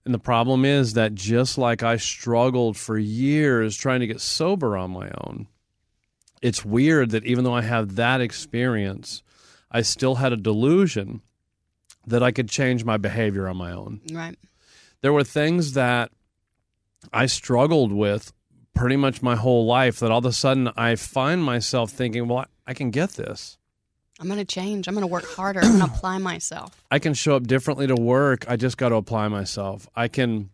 And 0.06 0.14
the 0.14 0.20
problem 0.20 0.66
is 0.66 0.94
that 0.94 1.16
just 1.16 1.58
like 1.58 1.82
I 1.82 1.98
struggled 1.98 2.76
for 2.76 2.98
years 2.98 3.78
trying 3.78 4.02
to 4.02 4.08
get 4.08 4.20
sober 4.22 4.76
on 4.76 4.92
my 4.92 5.10
own, 5.22 5.48
it's 6.42 6.66
weird 6.66 7.12
that 7.12 7.26
even 7.26 7.44
though 7.46 7.54
I 7.56 7.62
have 7.62 7.96
that 7.96 8.20
experience, 8.20 9.24
I 9.72 9.82
still 9.82 10.16
had 10.16 10.34
a 10.34 10.38
delusion 10.38 11.22
that 12.06 12.22
I 12.22 12.32
could 12.32 12.50
change 12.50 12.84
my 12.84 12.98
behavior 12.98 13.48
on 13.48 13.56
my 13.56 13.72
own. 13.72 14.02
Right. 14.12 14.38
There 15.02 15.14
were 15.14 15.24
things 15.24 15.74
that 15.74 16.12
I 17.14 17.26
struggled 17.28 17.94
with 17.94 18.34
pretty 18.76 18.98
much 18.98 19.22
my 19.22 19.36
whole 19.36 19.66
life 19.66 20.00
that 20.00 20.12
all 20.12 20.20
of 20.20 20.26
a 20.26 20.34
sudden 20.34 20.70
I 20.76 20.96
find 20.96 21.44
myself 21.44 21.92
thinking, 21.92 22.28
well, 22.28 22.40
I- 22.40 22.46
I 22.72 22.74
can 22.74 22.92
get 22.92 23.12
this. 23.12 23.58
I'm 24.20 24.28
going 24.28 24.40
to 24.40 24.46
change. 24.46 24.88
I'm 24.88 24.94
going 24.94 25.02
to 25.02 25.12
work 25.12 25.26
harder. 25.26 25.60
I'm 25.62 25.80
going 25.80 25.90
to 25.90 25.96
apply 25.96 26.18
myself. 26.20 26.84
I 26.92 27.00
can 27.00 27.14
show 27.14 27.36
up 27.36 27.48
differently 27.48 27.88
to 27.88 27.96
work. 27.96 28.46
I 28.48 28.56
just 28.56 28.78
got 28.78 28.90
to 28.90 28.96
apply 28.96 29.28
myself. 29.28 29.88
I 29.96 30.08
can 30.08 30.50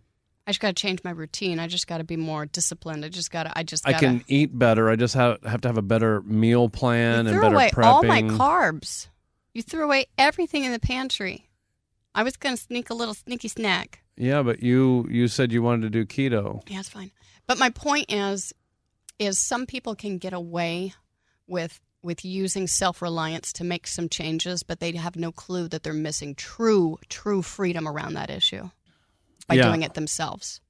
I 0.49 0.51
just 0.51 0.61
got 0.61 0.69
to 0.69 0.81
change 0.81 1.03
my 1.03 1.11
routine. 1.11 1.59
I 1.59 1.67
just 1.67 1.85
got 1.85 1.99
to 1.99 2.03
be 2.03 2.17
more 2.17 2.47
disciplined. 2.47 3.05
I 3.05 3.09
just 3.09 3.29
got 3.29 3.43
to. 3.43 3.55
I 3.55 3.61
just. 3.61 3.87
I 3.87 3.91
Gotta, 3.91 4.05
can 4.05 4.25
eat 4.27 4.57
better. 4.57 4.89
I 4.89 4.95
just 4.95 5.13
have 5.13 5.43
have 5.43 5.61
to 5.61 5.67
have 5.67 5.77
a 5.77 5.83
better 5.83 6.21
meal 6.23 6.69
plan 6.69 7.27
and 7.27 7.29
threw 7.29 7.41
better 7.41 7.53
away 7.53 7.69
prepping. 7.69 7.85
all 7.85 8.01
my 8.01 8.23
carbs. 8.23 9.09
You 9.53 9.61
threw 9.61 9.83
away 9.83 10.07
everything 10.17 10.63
in 10.63 10.71
the 10.71 10.79
pantry. 10.79 11.47
I 12.15 12.23
was 12.23 12.35
going 12.35 12.55
to 12.55 12.61
sneak 12.61 12.89
a 12.89 12.95
little 12.95 13.13
sneaky 13.13 13.47
snack. 13.47 14.01
yeah, 14.17 14.41
but 14.41 14.63
you 14.63 15.07
you 15.11 15.27
said 15.27 15.51
you 15.51 15.61
wanted 15.61 15.83
to 15.83 15.89
do 15.91 16.03
keto. 16.03 16.63
Yeah, 16.67 16.79
it's 16.79 16.89
fine. 16.89 17.11
But 17.45 17.59
my 17.59 17.69
point 17.69 18.11
is, 18.11 18.51
is 19.19 19.37
some 19.37 19.67
people 19.67 19.93
can 19.93 20.17
get 20.17 20.33
away 20.33 20.93
with 21.45 21.79
with 22.01 22.23
using 22.23 22.67
self 22.67 23.01
reliance 23.01 23.51
to 23.53 23.63
make 23.63 23.87
some 23.87 24.09
changes, 24.09 24.63
but 24.63 24.79
they 24.79 24.91
have 24.93 25.15
no 25.15 25.31
clue 25.31 25.67
that 25.67 25.83
they're 25.83 25.93
missing 25.93 26.35
true 26.35 26.97
true 27.09 27.41
freedom 27.41 27.87
around 27.87 28.13
that 28.13 28.29
issue 28.29 28.69
by 29.47 29.55
Yeah. 29.55 29.67
doing 29.67 29.83
it 29.83 29.93
themselves. 29.93 30.61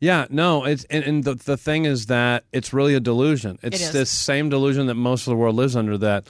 Yeah, 0.00 0.26
no, 0.30 0.64
it's 0.64 0.84
and, 0.84 1.04
and 1.04 1.24
the 1.24 1.34
the 1.34 1.56
thing 1.56 1.84
is 1.84 2.06
that 2.06 2.44
it's 2.52 2.72
really 2.72 2.94
a 2.94 3.00
delusion. 3.00 3.58
It's 3.62 3.80
is. 3.80 3.92
this 3.92 4.10
same 4.10 4.48
delusion 4.48 4.86
that 4.86 4.94
most 4.94 5.26
of 5.26 5.30
the 5.30 5.36
world 5.36 5.56
lives 5.56 5.76
under. 5.76 5.98
That 5.98 6.26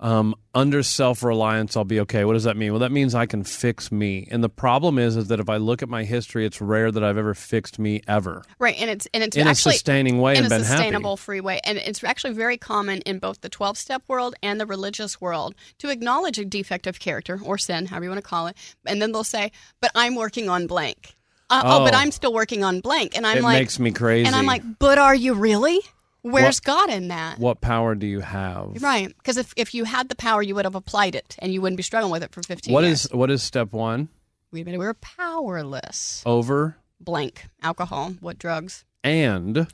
um, 0.00 0.34
under 0.54 0.82
self 0.82 1.22
reliance, 1.22 1.76
I'll 1.76 1.84
be 1.84 2.00
okay. 2.00 2.24
What 2.24 2.32
does 2.32 2.44
that 2.44 2.56
mean? 2.56 2.72
Well, 2.72 2.80
that 2.80 2.90
means 2.90 3.14
I 3.14 3.26
can 3.26 3.44
fix 3.44 3.92
me. 3.92 4.26
And 4.30 4.42
the 4.42 4.48
problem 4.48 4.98
is, 4.98 5.14
is 5.16 5.28
that 5.28 5.38
if 5.40 5.48
I 5.50 5.58
look 5.58 5.82
at 5.82 5.88
my 5.88 6.04
history, 6.04 6.46
it's 6.46 6.60
rare 6.60 6.90
that 6.90 7.04
I've 7.04 7.18
ever 7.18 7.34
fixed 7.34 7.78
me 7.78 8.00
ever 8.08 8.42
Right, 8.58 8.76
and 8.80 8.88
it's 8.90 9.06
and 9.12 9.22
it's 9.22 9.36
in 9.36 9.46
actually 9.46 9.70
a 9.70 9.74
sustaining 9.74 10.18
way 10.20 10.32
in 10.32 10.44
and 10.44 10.46
a 10.46 10.56
been 10.56 10.64
sustainable 10.64 11.16
happy. 11.16 11.22
free 11.22 11.40
way. 11.40 11.60
And 11.64 11.76
it's 11.78 12.02
actually 12.02 12.32
very 12.32 12.56
common 12.56 13.02
in 13.02 13.18
both 13.18 13.42
the 13.42 13.48
12 13.50 13.76
step 13.76 14.02
world 14.08 14.34
and 14.42 14.58
the 14.60 14.66
religious 14.66 15.20
world 15.20 15.54
to 15.78 15.90
acknowledge 15.90 16.38
a 16.38 16.44
defect 16.44 16.86
of 16.86 16.98
character 16.98 17.38
or 17.44 17.58
sin, 17.58 17.86
however 17.86 18.04
you 18.04 18.10
want 18.10 18.22
to 18.24 18.28
call 18.28 18.46
it. 18.46 18.56
And 18.86 19.00
then 19.02 19.12
they'll 19.12 19.22
say, 19.22 19.52
But 19.80 19.90
I'm 19.94 20.14
working 20.14 20.48
on 20.48 20.66
blank. 20.66 21.14
Uh, 21.50 21.62
oh. 21.64 21.84
but 21.84 21.94
Oh. 21.94 21.98
I'm 21.98 22.10
still 22.10 22.32
working 22.32 22.64
on 22.64 22.80
blank. 22.80 23.16
And 23.16 23.26
I'm 23.26 23.38
It 23.38 23.42
like, 23.42 23.58
makes 23.58 23.78
me 23.78 23.90
crazy. 23.92 24.26
And 24.26 24.34
I'm 24.34 24.46
like, 24.46 24.62
But 24.78 24.98
are 24.98 25.14
you 25.14 25.34
really? 25.34 25.80
Where's 26.22 26.58
What- 26.58 26.64
God 26.64 26.90
in 26.90 27.08
that? 27.08 27.38
what 27.38 27.60
power 27.60 27.94
do 27.94 28.06
you 28.06 28.20
have? 28.20 28.82
Right. 28.82 29.08
Because 29.16 29.36
if, 29.38 29.54
if 29.56 29.74
you 29.74 29.84
had 29.84 30.08
the 30.08 30.14
power, 30.14 30.42
you 30.42 30.54
would 30.54 30.64
have 30.66 30.74
applied 30.74 31.14
it 31.14 31.34
and 31.38 31.52
you 31.52 31.60
wouldn't 31.62 31.76
be 31.78 31.82
struggling 31.82 32.12
with 32.12 32.22
it 32.22 32.32
for 32.32 32.42
15 32.42 32.72
What 32.74 32.84
years. 32.84 33.06
is 33.06 33.12
what 33.12 33.30
is 33.30 33.42
step 33.42 33.72
one? 33.72 34.08
We 34.52 34.60
a 34.62 34.64
minute. 34.64 34.78
We're 34.78 34.94
powerless. 34.94 36.22
Over 36.26 36.76
Blank. 37.00 37.46
Alcohol. 37.62 38.14
What 38.20 38.38
drugs? 38.38 38.84
and 39.02 39.66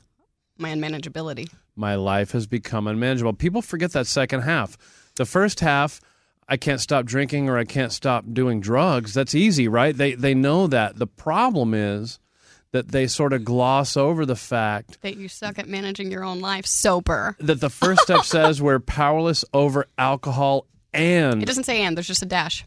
My 0.57 0.69
unmanageability. 0.73 1.49
my 1.75 1.95
life 1.95 2.31
has 2.31 2.47
become 2.47 2.87
unmanageable. 2.87 3.33
People 3.33 3.61
forget 3.61 3.91
that 3.91 4.07
second 4.07 4.41
half. 4.41 4.77
The 5.17 5.25
first 5.25 5.59
half, 5.59 5.99
I 6.47 6.55
can't 6.55 6.79
stop 6.79 7.05
drinking 7.05 7.49
or 7.49 7.57
I 7.57 7.65
can't 7.65 7.91
stop 7.91 8.23
doing 8.31 8.61
drugs. 8.61 9.13
That's 9.13 9.35
easy, 9.35 9.67
right? 9.67 9.95
They 9.97 10.13
they 10.13 10.33
know 10.33 10.67
that. 10.67 10.95
The 10.97 11.07
problem 11.07 11.73
is 11.73 12.19
that 12.71 12.89
they 12.89 13.07
sort 13.07 13.33
of 13.33 13.45
gloss 13.45 13.95
over 13.97 14.25
the 14.25 14.35
fact 14.35 15.01
that 15.01 15.17
you 15.17 15.27
suck 15.27 15.57
at 15.57 15.67
managing 15.67 16.11
your 16.11 16.23
own 16.23 16.39
life 16.39 16.65
sober. 16.65 17.35
that 17.39 17.61
the 17.61 17.69
first 17.69 18.01
step 18.01 18.23
says 18.25 18.61
we're 18.61 18.79
powerless 18.79 19.45
over 19.53 19.85
alcohol 19.97 20.65
and. 20.93 21.41
It 21.41 21.45
doesn't 21.45 21.63
say 21.65 21.81
and, 21.81 21.95
there's 21.95 22.07
just 22.07 22.21
a 22.23 22.25
dash. 22.27 22.65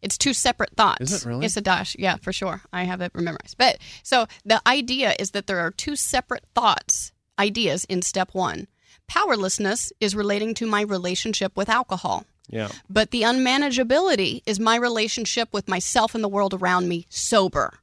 It's 0.00 0.16
two 0.16 0.32
separate 0.32 0.76
thoughts. 0.76 1.00
Is 1.12 1.24
it 1.24 1.28
really? 1.28 1.44
It's 1.46 1.56
a 1.56 1.60
dash. 1.60 1.96
Yeah, 1.98 2.16
for 2.16 2.32
sure. 2.32 2.62
I 2.72 2.84
have 2.84 3.00
it 3.00 3.14
memorized. 3.14 3.58
But 3.58 3.78
so 4.02 4.26
the 4.44 4.62
idea 4.66 5.14
is 5.18 5.32
that 5.32 5.46
there 5.48 5.58
are 5.58 5.72
two 5.72 5.96
separate 5.96 6.44
thoughts, 6.54 7.12
ideas 7.38 7.84
in 7.86 8.02
step 8.02 8.32
one. 8.32 8.68
Powerlessness 9.08 9.92
is 10.00 10.14
relating 10.14 10.54
to 10.54 10.66
my 10.66 10.82
relationship 10.82 11.56
with 11.56 11.68
alcohol. 11.68 12.24
yeah. 12.48 12.68
But 12.88 13.10
the 13.10 13.22
unmanageability 13.22 14.42
is 14.46 14.60
my 14.60 14.76
relationship 14.76 15.48
with 15.52 15.68
myself 15.68 16.14
and 16.14 16.22
the 16.22 16.28
world 16.28 16.54
around 16.54 16.88
me 16.88 17.06
sober. 17.08 17.74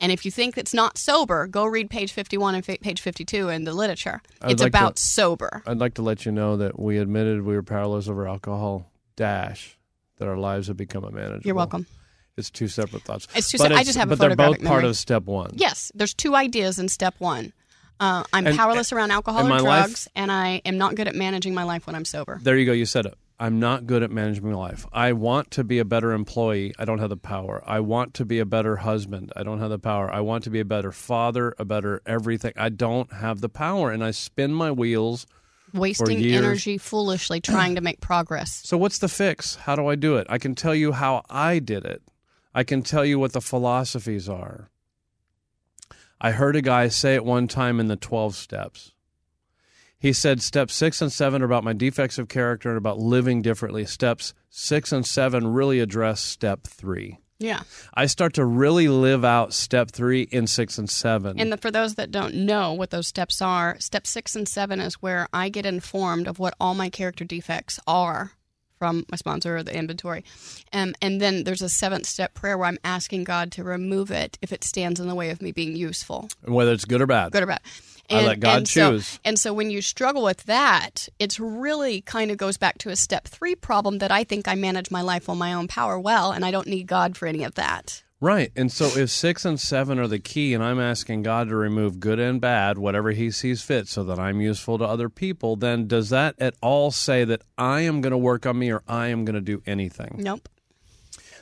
And 0.00 0.12
if 0.12 0.24
you 0.24 0.30
think 0.30 0.58
it's 0.58 0.74
not 0.74 0.98
sober, 0.98 1.46
go 1.46 1.64
read 1.64 1.88
page 1.88 2.12
51 2.12 2.54
and 2.54 2.64
fa- 2.64 2.76
page 2.80 3.00
52 3.00 3.48
in 3.48 3.64
the 3.64 3.72
literature. 3.72 4.20
I 4.42 4.46
would 4.48 4.52
It's 4.52 4.62
like 4.62 4.72
to- 4.72 4.78
about 4.78 4.98
sober. 4.98 5.62
I'd 5.66 5.78
like 5.78 5.94
to 5.94 6.02
let 6.02 6.26
you 6.26 6.32
know 6.32 6.56
that 6.58 6.78
we 6.78 6.98
admitted 6.98 7.42
we 7.42 7.54
were 7.54 7.62
powerless 7.62 8.06
over 8.08 8.28
alcohol 8.28 8.90
dash 9.16 9.78
that 10.18 10.28
our 10.28 10.36
lives 10.36 10.68
have 10.68 10.76
become 10.76 11.04
unmanageable. 11.04 11.42
You're 11.44 11.54
welcome. 11.54 11.86
It's 12.36 12.50
two 12.50 12.68
separate 12.68 13.02
thoughts. 13.04 13.26
It's 13.34 13.50
two 13.50 13.56
But 13.58 13.68
se- 13.68 13.74
I 13.76 13.84
just 13.84 13.96
have 13.96 14.08
a 14.08 14.16
but 14.16 14.18
they're 14.18 14.28
both 14.30 14.36
photographic 14.56 14.66
part 14.66 14.78
memory. 14.82 14.90
of 14.90 14.96
step 14.98 15.22
one. 15.24 15.52
Yes, 15.54 15.90
there's 15.94 16.12
two 16.12 16.34
ideas 16.36 16.78
in 16.78 16.88
step 16.88 17.14
one. 17.18 17.54
Uh, 17.98 18.24
I'm 18.34 18.46
And- 18.46 18.56
powerless 18.58 18.92
around 18.92 19.10
alcohol 19.10 19.40
and 19.40 19.48
or 19.48 19.54
my 19.54 19.60
life- 19.60 19.84
drugs, 19.86 20.08
and 20.14 20.30
I 20.30 20.60
am 20.66 20.76
not 20.76 20.94
good 20.96 21.08
at 21.08 21.14
managing 21.14 21.54
my 21.54 21.62
life 21.62 21.86
when 21.86 21.96
I'm 21.96 22.04
sober. 22.04 22.38
There 22.42 22.58
you 22.58 22.66
go. 22.66 22.72
You 22.72 22.84
said 22.84 23.06
it. 23.06 23.14
I'm 23.38 23.60
not 23.60 23.86
good 23.86 24.02
at 24.02 24.10
managing 24.10 24.48
my 24.50 24.56
life. 24.56 24.86
I 24.92 25.12
want 25.12 25.50
to 25.52 25.64
be 25.64 25.78
a 25.78 25.84
better 25.84 26.12
employee. 26.12 26.72
I 26.78 26.86
don't 26.86 27.00
have 27.00 27.10
the 27.10 27.18
power. 27.18 27.62
I 27.66 27.80
want 27.80 28.14
to 28.14 28.24
be 28.24 28.38
a 28.38 28.46
better 28.46 28.76
husband. 28.76 29.30
I 29.36 29.42
don't 29.42 29.60
have 29.60 29.68
the 29.68 29.78
power. 29.78 30.10
I 30.10 30.20
want 30.20 30.44
to 30.44 30.50
be 30.50 30.60
a 30.60 30.64
better 30.64 30.90
father, 30.90 31.54
a 31.58 31.64
better 31.64 32.00
everything. 32.06 32.54
I 32.56 32.70
don't 32.70 33.12
have 33.12 33.42
the 33.42 33.50
power. 33.50 33.90
And 33.90 34.02
I 34.02 34.12
spin 34.12 34.54
my 34.54 34.70
wheels. 34.70 35.26
Wasting 35.74 36.24
energy 36.24 36.78
foolishly 36.78 37.40
trying 37.40 37.74
to 37.74 37.82
make 37.82 38.00
progress. 38.00 38.62
So, 38.64 38.78
what's 38.78 38.98
the 38.98 39.08
fix? 39.08 39.56
How 39.56 39.76
do 39.76 39.86
I 39.88 39.96
do 39.96 40.16
it? 40.16 40.26
I 40.30 40.38
can 40.38 40.54
tell 40.54 40.74
you 40.74 40.92
how 40.92 41.22
I 41.28 41.58
did 41.58 41.84
it, 41.84 42.02
I 42.54 42.64
can 42.64 42.82
tell 42.82 43.04
you 43.04 43.18
what 43.18 43.34
the 43.34 43.42
philosophies 43.42 44.28
are. 44.28 44.70
I 46.18 46.30
heard 46.30 46.56
a 46.56 46.62
guy 46.62 46.88
say 46.88 47.14
it 47.14 47.24
one 47.24 47.46
time 47.46 47.78
in 47.78 47.88
the 47.88 47.96
12 47.96 48.34
steps. 48.34 48.92
He 49.98 50.12
said 50.12 50.42
steps 50.42 50.74
six 50.74 51.00
and 51.00 51.12
seven 51.12 51.42
are 51.42 51.46
about 51.46 51.64
my 51.64 51.72
defects 51.72 52.18
of 52.18 52.28
character 52.28 52.68
and 52.68 52.78
about 52.78 52.98
living 52.98 53.42
differently. 53.42 53.86
Steps 53.86 54.34
six 54.50 54.92
and 54.92 55.06
seven 55.06 55.46
really 55.46 55.80
address 55.80 56.20
step 56.20 56.64
three. 56.64 57.18
Yeah. 57.38 57.60
I 57.92 58.06
start 58.06 58.34
to 58.34 58.44
really 58.44 58.88
live 58.88 59.24
out 59.24 59.52
step 59.52 59.90
three 59.90 60.22
in 60.22 60.46
six 60.46 60.78
and 60.78 60.88
seven. 60.88 61.38
And 61.38 61.52
the, 61.52 61.58
for 61.58 61.70
those 61.70 61.96
that 61.96 62.10
don't 62.10 62.34
know 62.34 62.72
what 62.72 62.90
those 62.90 63.06
steps 63.06 63.42
are, 63.42 63.76
step 63.78 64.06
six 64.06 64.34
and 64.34 64.48
seven 64.48 64.80
is 64.80 64.94
where 64.94 65.28
I 65.32 65.48
get 65.48 65.66
informed 65.66 66.28
of 66.28 66.38
what 66.38 66.54
all 66.60 66.74
my 66.74 66.88
character 66.88 67.24
defects 67.24 67.78
are 67.86 68.32
from 68.78 69.04
my 69.10 69.16
sponsor 69.16 69.56
or 69.56 69.62
the 69.62 69.74
inventory. 69.74 70.24
Um, 70.72 70.94
and 71.00 71.20
then 71.20 71.44
there's 71.44 71.62
a 71.62 71.68
seventh 71.68 72.06
step 72.06 72.34
prayer 72.34 72.56
where 72.58 72.68
I'm 72.68 72.78
asking 72.84 73.24
God 73.24 73.52
to 73.52 73.64
remove 73.64 74.10
it 74.10 74.38
if 74.42 74.52
it 74.52 74.64
stands 74.64 75.00
in 75.00 75.08
the 75.08 75.14
way 75.14 75.30
of 75.30 75.40
me 75.40 75.52
being 75.52 75.76
useful. 75.76 76.28
Whether 76.44 76.72
it's 76.72 76.84
good 76.84 77.00
or 77.00 77.06
bad. 77.06 77.32
good 77.32 77.42
or 77.42 77.46
bad. 77.46 77.60
I 78.10 78.26
let 78.26 78.40
God 78.40 78.68
so, 78.68 78.92
choose. 78.92 79.18
And 79.24 79.38
so 79.38 79.52
when 79.52 79.70
you 79.70 79.82
struggle 79.82 80.22
with 80.22 80.44
that, 80.44 81.08
it's 81.18 81.40
really 81.40 82.00
kind 82.00 82.30
of 82.30 82.36
goes 82.36 82.56
back 82.56 82.78
to 82.78 82.90
a 82.90 82.96
step 82.96 83.26
three 83.26 83.54
problem 83.54 83.98
that 83.98 84.10
I 84.10 84.24
think 84.24 84.48
I 84.48 84.54
manage 84.54 84.90
my 84.90 85.02
life 85.02 85.28
on 85.28 85.38
my 85.38 85.52
own 85.52 85.68
power 85.68 85.98
well, 85.98 86.32
and 86.32 86.44
I 86.44 86.50
don't 86.50 86.66
need 86.66 86.86
God 86.86 87.16
for 87.16 87.26
any 87.26 87.44
of 87.44 87.54
that. 87.54 88.02
Right. 88.18 88.50
And 88.56 88.72
so 88.72 88.86
if 88.98 89.10
six 89.10 89.44
and 89.44 89.60
seven 89.60 89.98
are 89.98 90.08
the 90.08 90.18
key, 90.18 90.54
and 90.54 90.64
I'm 90.64 90.80
asking 90.80 91.22
God 91.22 91.48
to 91.48 91.56
remove 91.56 92.00
good 92.00 92.18
and 92.18 92.40
bad, 92.40 92.78
whatever 92.78 93.10
He 93.10 93.30
sees 93.30 93.62
fit, 93.62 93.88
so 93.88 94.04
that 94.04 94.18
I'm 94.18 94.40
useful 94.40 94.78
to 94.78 94.84
other 94.84 95.10
people, 95.10 95.56
then 95.56 95.86
does 95.86 96.08
that 96.10 96.34
at 96.38 96.54
all 96.62 96.90
say 96.90 97.24
that 97.24 97.42
I 97.58 97.82
am 97.82 98.00
going 98.00 98.12
to 98.12 98.18
work 98.18 98.46
on 98.46 98.58
me 98.58 98.72
or 98.72 98.82
I 98.88 99.08
am 99.08 99.26
going 99.26 99.34
to 99.34 99.42
do 99.42 99.62
anything? 99.66 100.16
Nope. 100.18 100.48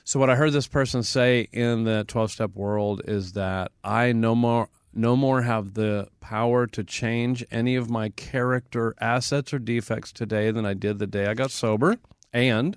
So 0.02 0.18
what 0.18 0.28
I 0.28 0.36
heard 0.36 0.52
this 0.52 0.66
person 0.66 1.02
say 1.02 1.48
in 1.52 1.84
the 1.84 2.04
12 2.08 2.32
step 2.32 2.54
world 2.54 3.02
is 3.06 3.32
that 3.32 3.72
I 3.82 4.12
no 4.12 4.34
more 4.34 4.68
no 4.96 5.16
more 5.16 5.42
have 5.42 5.74
the 5.74 6.08
power 6.20 6.66
to 6.68 6.84
change 6.84 7.44
any 7.50 7.74
of 7.76 7.90
my 7.90 8.08
character 8.10 8.94
assets 9.00 9.52
or 9.52 9.58
defects 9.58 10.12
today 10.12 10.50
than 10.50 10.64
I 10.64 10.74
did 10.74 10.98
the 10.98 11.06
day 11.06 11.26
I 11.26 11.34
got 11.34 11.50
sober 11.50 11.96
and 12.32 12.76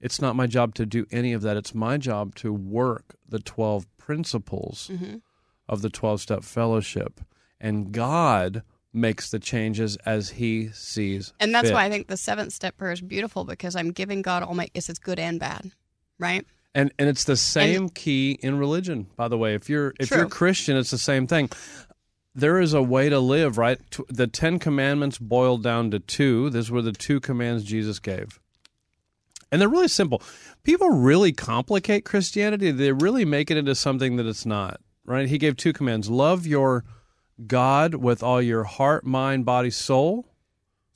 It's 0.00 0.20
not 0.20 0.36
my 0.36 0.46
job 0.46 0.74
to 0.74 0.84
do 0.86 1.06
any 1.10 1.32
of 1.32 1.42
that. 1.42 1.56
It's 1.56 1.74
my 1.74 1.96
job 1.96 2.34
to 2.36 2.52
work 2.52 3.16
the 3.28 3.38
12 3.38 3.86
principles 3.96 4.90
Mm-hmm. 4.92 5.16
of 5.68 5.80
the 5.82 5.88
12 5.90 6.20
step 6.20 6.44
fellowship. 6.44 7.20
And 7.60 7.90
God 7.92 8.62
makes 8.92 9.30
the 9.30 9.38
changes 9.38 9.96
as 10.04 10.30
He 10.30 10.68
sees. 10.72 11.32
And 11.40 11.54
that's 11.54 11.68
fit. 11.68 11.74
why 11.74 11.84
I 11.86 11.90
think 11.90 12.08
the 12.08 12.16
seventh 12.18 12.52
step 12.52 12.76
prayer 12.76 12.92
is 12.92 13.00
beautiful 13.00 13.44
because 13.44 13.74
I'm 13.76 13.92
giving 13.92 14.20
God 14.22 14.42
all 14.42 14.54
my 14.54 14.68
it's 14.74 14.88
it's 14.90 14.98
good 14.98 15.18
and 15.18 15.40
bad, 15.40 15.70
right? 16.18 16.44
And 16.74 16.92
and 16.98 17.08
it's 17.08 17.24
the 17.24 17.36
same 17.36 17.88
key 17.88 18.38
in 18.42 18.58
religion, 18.58 19.06
by 19.16 19.28
the 19.28 19.38
way. 19.38 19.54
If 19.54 19.68
you're 19.68 19.94
if 20.00 20.08
True. 20.08 20.18
you're 20.18 20.28
Christian, 20.28 20.76
it's 20.76 20.90
the 20.90 20.98
same 20.98 21.26
thing. 21.26 21.50
There 22.34 22.60
is 22.60 22.74
a 22.74 22.82
way 22.82 23.08
to 23.08 23.20
live, 23.20 23.58
right? 23.58 23.78
The 24.08 24.26
Ten 24.26 24.58
Commandments 24.58 25.18
boiled 25.18 25.62
down 25.62 25.92
to 25.92 26.00
two. 26.00 26.50
These 26.50 26.70
were 26.70 26.82
the 26.82 26.92
two 26.92 27.20
commands 27.20 27.62
Jesus 27.62 28.00
gave. 28.00 28.40
And 29.52 29.60
they're 29.60 29.68
really 29.68 29.86
simple. 29.86 30.20
People 30.64 30.90
really 30.90 31.30
complicate 31.30 32.04
Christianity. 32.04 32.72
They 32.72 32.90
really 32.90 33.24
make 33.24 33.52
it 33.52 33.56
into 33.56 33.76
something 33.76 34.16
that 34.16 34.26
it's 34.26 34.44
not, 34.44 34.80
right? 35.04 35.28
He 35.28 35.38
gave 35.38 35.56
two 35.56 35.72
commands 35.72 36.10
love 36.10 36.44
your 36.44 36.84
God 37.46 37.94
with 37.94 38.20
all 38.20 38.42
your 38.42 38.64
heart, 38.64 39.06
mind, 39.06 39.44
body, 39.44 39.70
soul, 39.70 40.26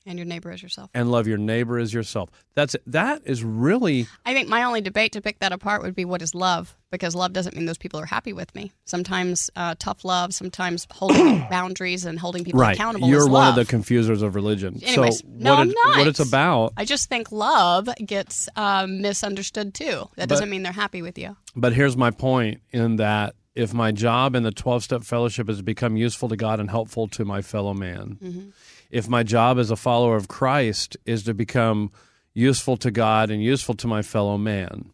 And 0.09 0.19
your 0.19 0.27
neighbor 0.27 0.51
as 0.51 0.63
yourself. 0.63 0.91
and 0.95 1.11
love 1.13 1.27
your 1.29 1.39
neighbor 1.39 1.79
as 1.79 1.93
yourself. 1.95 2.31
That's 2.55 2.75
that 2.87 3.23
is 3.25 3.45
really 3.45 4.07
I 4.25 4.33
think 4.35 4.49
my 4.49 4.65
only 4.65 4.81
debate 4.81 5.13
to 5.13 5.21
pick 5.21 5.39
that 5.41 5.53
apart 5.53 5.83
would 5.83 5.95
be 5.95 6.05
what 6.05 6.23
is 6.23 6.35
love, 6.35 6.75
because 6.91 7.15
love 7.15 7.33
doesn't 7.35 7.55
mean 7.55 7.67
those 7.67 7.79
people 7.79 8.01
are 8.01 8.07
happy 8.07 8.33
with 8.33 8.53
me. 8.55 8.73
Sometimes 8.87 9.51
uh, 9.55 9.75
tough 9.79 10.05
love, 10.05 10.33
sometimes 10.35 10.87
holding 10.91 11.41
boundaries 11.51 12.05
and 12.07 12.19
holding 12.19 12.43
people 12.43 12.59
right. 12.61 12.75
accountable. 12.75 13.09
You're 13.09 13.25
one 13.27 13.33
love. 13.45 13.59
of 13.59 13.67
the 13.67 13.71
confusers 13.71 14.23
of 14.23 14.35
religion. 14.35 14.81
Anyways, 14.83 15.19
so 15.21 15.25
no, 15.29 15.53
what 15.53 15.61
I'm 15.61 15.71
it- 15.71 15.77
not. 15.85 15.99
what 15.99 16.07
it's 16.09 16.21
about 16.21 16.73
I 16.77 16.85
just 16.87 17.09
think 17.09 17.31
love 17.31 17.89
gets 18.05 18.49
um, 18.57 19.03
misunderstood 19.03 19.75
too. 19.75 20.09
That 20.17 20.29
doesn't 20.29 20.49
mean 20.51 20.63
they're 20.63 20.73
happy 20.73 21.03
with 21.03 21.19
you. 21.19 21.37
But 21.55 21.75
here's 21.75 21.97
my 21.97 22.11
point 22.11 22.61
in 22.73 22.97
that 22.97 23.35
if 23.55 23.75
my 23.75 23.91
job 23.93 24.35
in 24.37 24.43
the 24.45 24.53
12 24.53 24.85
step 24.85 25.03
fellowship 25.03 25.49
is 25.51 25.57
to 25.59 25.63
become 25.65 25.97
useful 25.97 26.29
to 26.29 26.37
God 26.37 26.61
and 26.61 26.71
helpful 26.71 27.09
to 27.09 27.25
my 27.25 27.43
fellow 27.43 27.75
man, 27.75 28.17
Mm-hmm. 28.23 28.49
If 28.91 29.09
my 29.09 29.23
job 29.23 29.59
as 29.59 29.71
a 29.71 29.77
follower 29.77 30.17
of 30.17 30.29
Christ 30.29 30.97
is 31.05 31.25
to 31.25 31.35
become 31.35 31.91
useful 32.35 32.77
to 32.79 32.91
God 32.91 33.31
and 33.31 33.43
useful 33.43 33.75
to 33.77 33.87
my 33.87 34.03
fellow 34.03 34.39
man, 34.39 34.93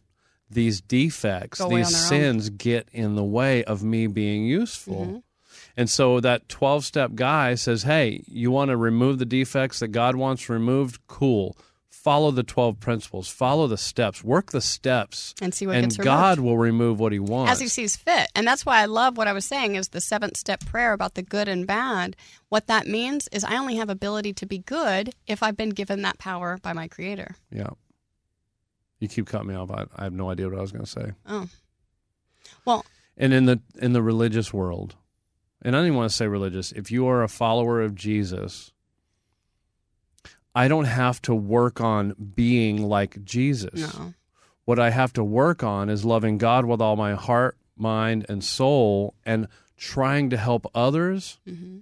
these 0.49 0.81
defects, 0.81 1.59
these 1.59 1.69
their 1.69 1.77
own. 1.79 1.85
sins 1.85 2.49
get 2.49 2.87
in 2.91 3.15
the 3.15 3.23
way 3.23 3.63
of 3.63 3.83
me 3.83 4.07
being 4.07 4.45
useful. 4.45 5.05
Mm-hmm. 5.05 5.17
And 5.77 5.89
so 5.89 6.19
that 6.21 6.47
12 6.49 6.85
step 6.85 7.11
guy 7.15 7.55
says, 7.55 7.83
Hey, 7.83 8.23
you 8.27 8.51
want 8.51 8.69
to 8.69 8.77
remove 8.77 9.19
the 9.19 9.25
defects 9.25 9.79
that 9.79 9.89
God 9.89 10.15
wants 10.15 10.49
removed? 10.49 11.05
Cool. 11.07 11.57
Follow 12.05 12.29
the 12.29 12.43
12 12.43 12.79
principles, 12.79 13.27
follow 13.27 13.65
the 13.65 13.77
steps, 13.79 14.23
work 14.23 14.51
the 14.51 14.61
steps, 14.61 15.33
And 15.41 15.55
see 15.55 15.65
what 15.65 15.75
and 15.77 15.85
gets 15.85 15.97
removed. 15.97 16.05
God 16.05 16.39
will 16.39 16.55
remove 16.55 16.99
what 16.99 17.11
He 17.11 17.17
wants. 17.17 17.51
as 17.53 17.59
he 17.59 17.67
sees 17.67 17.95
fit. 17.95 18.27
And 18.35 18.45
that's 18.45 18.63
why 18.63 18.79
I 18.79 18.85
love 18.85 19.17
what 19.17 19.27
I 19.27 19.33
was 19.33 19.43
saying 19.43 19.73
is 19.73 19.87
the 19.87 19.99
seventh 19.99 20.37
step 20.37 20.63
prayer 20.67 20.93
about 20.93 21.15
the 21.15 21.23
good 21.23 21.47
and 21.47 21.65
bad. 21.65 22.15
What 22.49 22.67
that 22.67 22.85
means 22.85 23.27
is 23.31 23.43
I 23.43 23.57
only 23.57 23.77
have 23.77 23.89
ability 23.89 24.33
to 24.33 24.45
be 24.45 24.59
good 24.59 25.15
if 25.25 25.41
I've 25.41 25.57
been 25.57 25.71
given 25.71 26.03
that 26.03 26.19
power 26.19 26.59
by 26.61 26.73
my 26.73 26.87
creator. 26.87 27.37
Yeah. 27.51 27.71
You 28.99 29.07
keep 29.07 29.25
cutting 29.25 29.47
me 29.47 29.55
off. 29.55 29.71
I, 29.71 29.85
I 29.95 30.03
have 30.03 30.13
no 30.13 30.29
idea 30.29 30.47
what 30.47 30.59
I 30.59 30.61
was 30.61 30.71
going 30.71 30.85
to 30.85 30.91
say. 30.91 31.13
Oh. 31.25 31.49
Well, 32.65 32.85
And 33.17 33.33
in 33.33 33.45
the 33.45 33.61
in 33.81 33.93
the 33.93 34.03
religious 34.03 34.53
world, 34.53 34.93
and 35.63 35.75
I 35.75 35.79
don't 35.79 35.87
even 35.87 35.97
want 35.97 36.11
to 36.11 36.15
say 36.15 36.27
religious. 36.27 36.71
If 36.71 36.91
you 36.91 37.07
are 37.07 37.23
a 37.23 37.27
follower 37.27 37.81
of 37.81 37.95
Jesus, 37.95 38.71
I 40.55 40.67
don't 40.67 40.85
have 40.85 41.21
to 41.23 41.35
work 41.35 41.81
on 41.81 42.15
being 42.35 42.81
like 42.87 43.23
Jesus. 43.25 43.73
no. 43.97 44.13
What 44.63 44.79
I 44.79 44.89
have 44.89 45.13
to 45.13 45.23
work 45.23 45.61
on 45.63 45.89
is 45.89 46.03
loving 46.05 46.39
God 46.39 46.65
with 46.65 46.81
all 46.81 46.95
my 46.95 47.13
heart, 47.13 47.55
mind, 47.77 48.25
and 48.29 48.43
soul, 48.43 49.13
and 49.25 49.47
trying 49.77 50.29
to 50.31 50.37
help 50.37 50.65
others. 50.73 51.37
hmm 51.47 51.79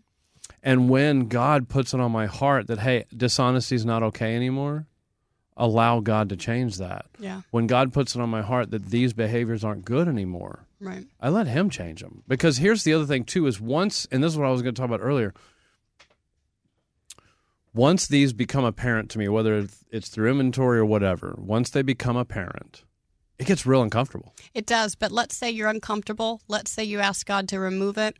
And 0.62 0.90
when 0.90 1.28
God 1.30 1.70
puts 1.70 1.94
it 1.94 2.00
on 2.02 2.12
my 2.12 2.26
heart 2.26 2.68
that, 2.68 2.80
hey, 2.80 3.06
dishonesty 3.16 3.76
is 3.76 3.86
not 3.86 4.04
okay 4.04 4.36
anymore, 4.36 4.88
allow 5.56 6.00
God 6.02 6.28
to 6.30 6.36
change 6.36 6.78
that. 6.78 7.06
Yeah, 7.20 7.42
When 7.52 7.68
God 7.68 7.94
puts 7.94 8.16
it 8.16 8.22
on 8.22 8.30
my 8.30 8.42
heart 8.42 8.72
that 8.72 8.88
these 8.88 9.14
behaviors 9.14 9.64
aren't 9.64 9.86
good 9.86 10.08
anymore, 10.08 10.66
right. 10.82 11.06
I 11.22 11.30
let 11.30 11.48
Him 11.48 11.70
change 11.70 12.02
them. 12.02 12.24
Because 12.28 12.58
here's 12.58 12.84
the 12.84 12.94
other 12.94 13.06
thing, 13.06 13.24
too, 13.24 13.46
is 13.48 13.62
once, 13.62 14.08
and 14.12 14.24
this 14.24 14.34
is 14.34 14.38
what 14.38 14.48
I 14.48 14.52
was 14.52 14.62
going 14.62 14.74
to 14.76 14.80
talk 14.82 14.90
about 14.90 15.06
earlier, 15.06 15.34
once 17.74 18.08
these 18.08 18.34
become 18.34 18.64
apparent 18.66 19.10
to 19.12 19.20
me, 19.20 19.28
whether 19.28 19.68
it's 19.90 20.10
through 20.10 20.30
inventory 20.30 20.80
or 20.80 20.86
whatever, 20.86 21.36
once 21.38 21.70
they 21.70 21.82
become 21.82 22.16
apparent, 22.16 22.84
it 23.40 23.48
gets 23.48 23.66
real 23.66 23.82
uncomfortable. 23.82 24.34
It 24.54 24.66
does. 24.66 24.96
But 24.96 25.12
let's 25.12 25.36
say 25.36 25.50
you're 25.50 25.70
uncomfortable. 25.70 26.42
Let's 26.48 26.72
say 26.72 26.84
you 26.84 27.00
ask 27.00 27.26
God 27.26 27.48
to 27.50 27.60
remove 27.60 27.98
it. 27.98 28.16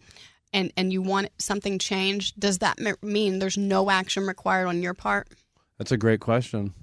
And, 0.56 0.72
and 0.78 0.94
you 0.94 1.02
want 1.02 1.30
something 1.40 1.80
changed, 1.80 2.40
does 2.40 2.60
that 2.60 2.78
mean 3.02 3.40
there's 3.40 3.58
no 3.58 3.90
action 3.90 4.28
required 4.28 4.68
on 4.68 4.84
your 4.84 4.94
part? 4.94 5.28
That's 5.80 5.92
a 5.92 5.98
great 5.98 6.20
question. 6.20 6.76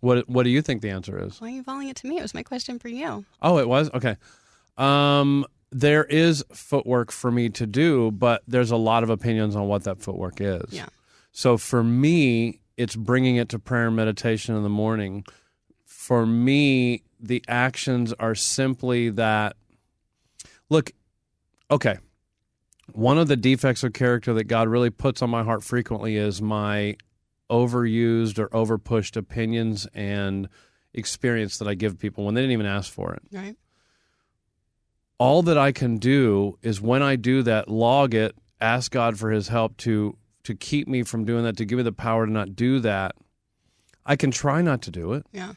What 0.00 0.26
What 0.28 0.44
do 0.44 0.50
you 0.50 0.62
think 0.62 0.80
the 0.80 0.88
answer 0.88 1.22
is? 1.22 1.40
Why 1.40 1.48
are 1.48 1.50
you 1.50 1.62
volleying 1.62 1.90
it 1.90 1.96
to 1.96 2.06
me? 2.06 2.18
It 2.18 2.22
was 2.22 2.32
my 2.32 2.42
question 2.42 2.78
for 2.78 2.88
you. 2.88 3.26
Oh, 3.42 3.58
it 3.58 3.68
was 3.68 3.90
okay. 3.92 4.16
Um, 4.78 5.44
there 5.70 6.04
is 6.04 6.42
footwork 6.52 7.12
for 7.12 7.30
me 7.30 7.50
to 7.50 7.66
do, 7.66 8.10
but 8.12 8.42
there's 8.48 8.70
a 8.70 8.76
lot 8.76 9.02
of 9.02 9.10
opinions 9.10 9.54
on 9.54 9.66
what 9.68 9.84
that 9.84 10.00
footwork 10.00 10.40
is. 10.40 10.72
Yeah. 10.72 10.86
So 11.36 11.58
for 11.58 11.84
me, 11.84 12.60
it's 12.78 12.96
bringing 12.96 13.36
it 13.36 13.50
to 13.50 13.58
prayer 13.58 13.88
and 13.88 13.94
meditation 13.94 14.56
in 14.56 14.62
the 14.62 14.70
morning. 14.70 15.22
For 15.84 16.24
me, 16.24 17.02
the 17.20 17.44
actions 17.46 18.14
are 18.14 18.34
simply 18.34 19.10
that. 19.10 19.54
Look, 20.70 20.92
okay. 21.70 21.98
One 22.92 23.18
of 23.18 23.28
the 23.28 23.36
defects 23.36 23.84
of 23.84 23.92
character 23.92 24.32
that 24.32 24.44
God 24.44 24.68
really 24.68 24.88
puts 24.88 25.20
on 25.20 25.28
my 25.28 25.42
heart 25.42 25.62
frequently 25.62 26.16
is 26.16 26.40
my 26.40 26.96
overused 27.50 28.38
or 28.38 28.48
overpushed 28.48 29.18
opinions 29.18 29.86
and 29.92 30.48
experience 30.94 31.58
that 31.58 31.68
I 31.68 31.74
give 31.74 31.98
people 31.98 32.24
when 32.24 32.34
they 32.34 32.40
didn't 32.40 32.52
even 32.52 32.64
ask 32.64 32.90
for 32.90 33.12
it 33.12 33.22
Right. 33.30 33.56
all 35.18 35.42
that 35.42 35.58
I 35.58 35.70
can 35.70 35.98
do 35.98 36.58
is 36.62 36.80
when 36.80 37.02
I 37.02 37.16
do 37.16 37.42
that, 37.42 37.68
log 37.68 38.14
it, 38.14 38.34
ask 38.58 38.90
God 38.90 39.18
for 39.18 39.30
his 39.30 39.48
help 39.48 39.76
to 39.78 40.16
to 40.46 40.54
keep 40.54 40.88
me 40.88 41.02
from 41.02 41.24
doing 41.24 41.44
that, 41.44 41.56
to 41.58 41.64
give 41.64 41.76
me 41.76 41.82
the 41.82 41.92
power 41.92 42.26
to 42.26 42.32
not 42.32 42.56
do 42.56 42.80
that. 42.80 43.14
I 44.04 44.16
can 44.16 44.30
try 44.30 44.62
not 44.62 44.82
to 44.82 44.90
do 44.90 45.12
it, 45.14 45.26
Yeah. 45.32 45.54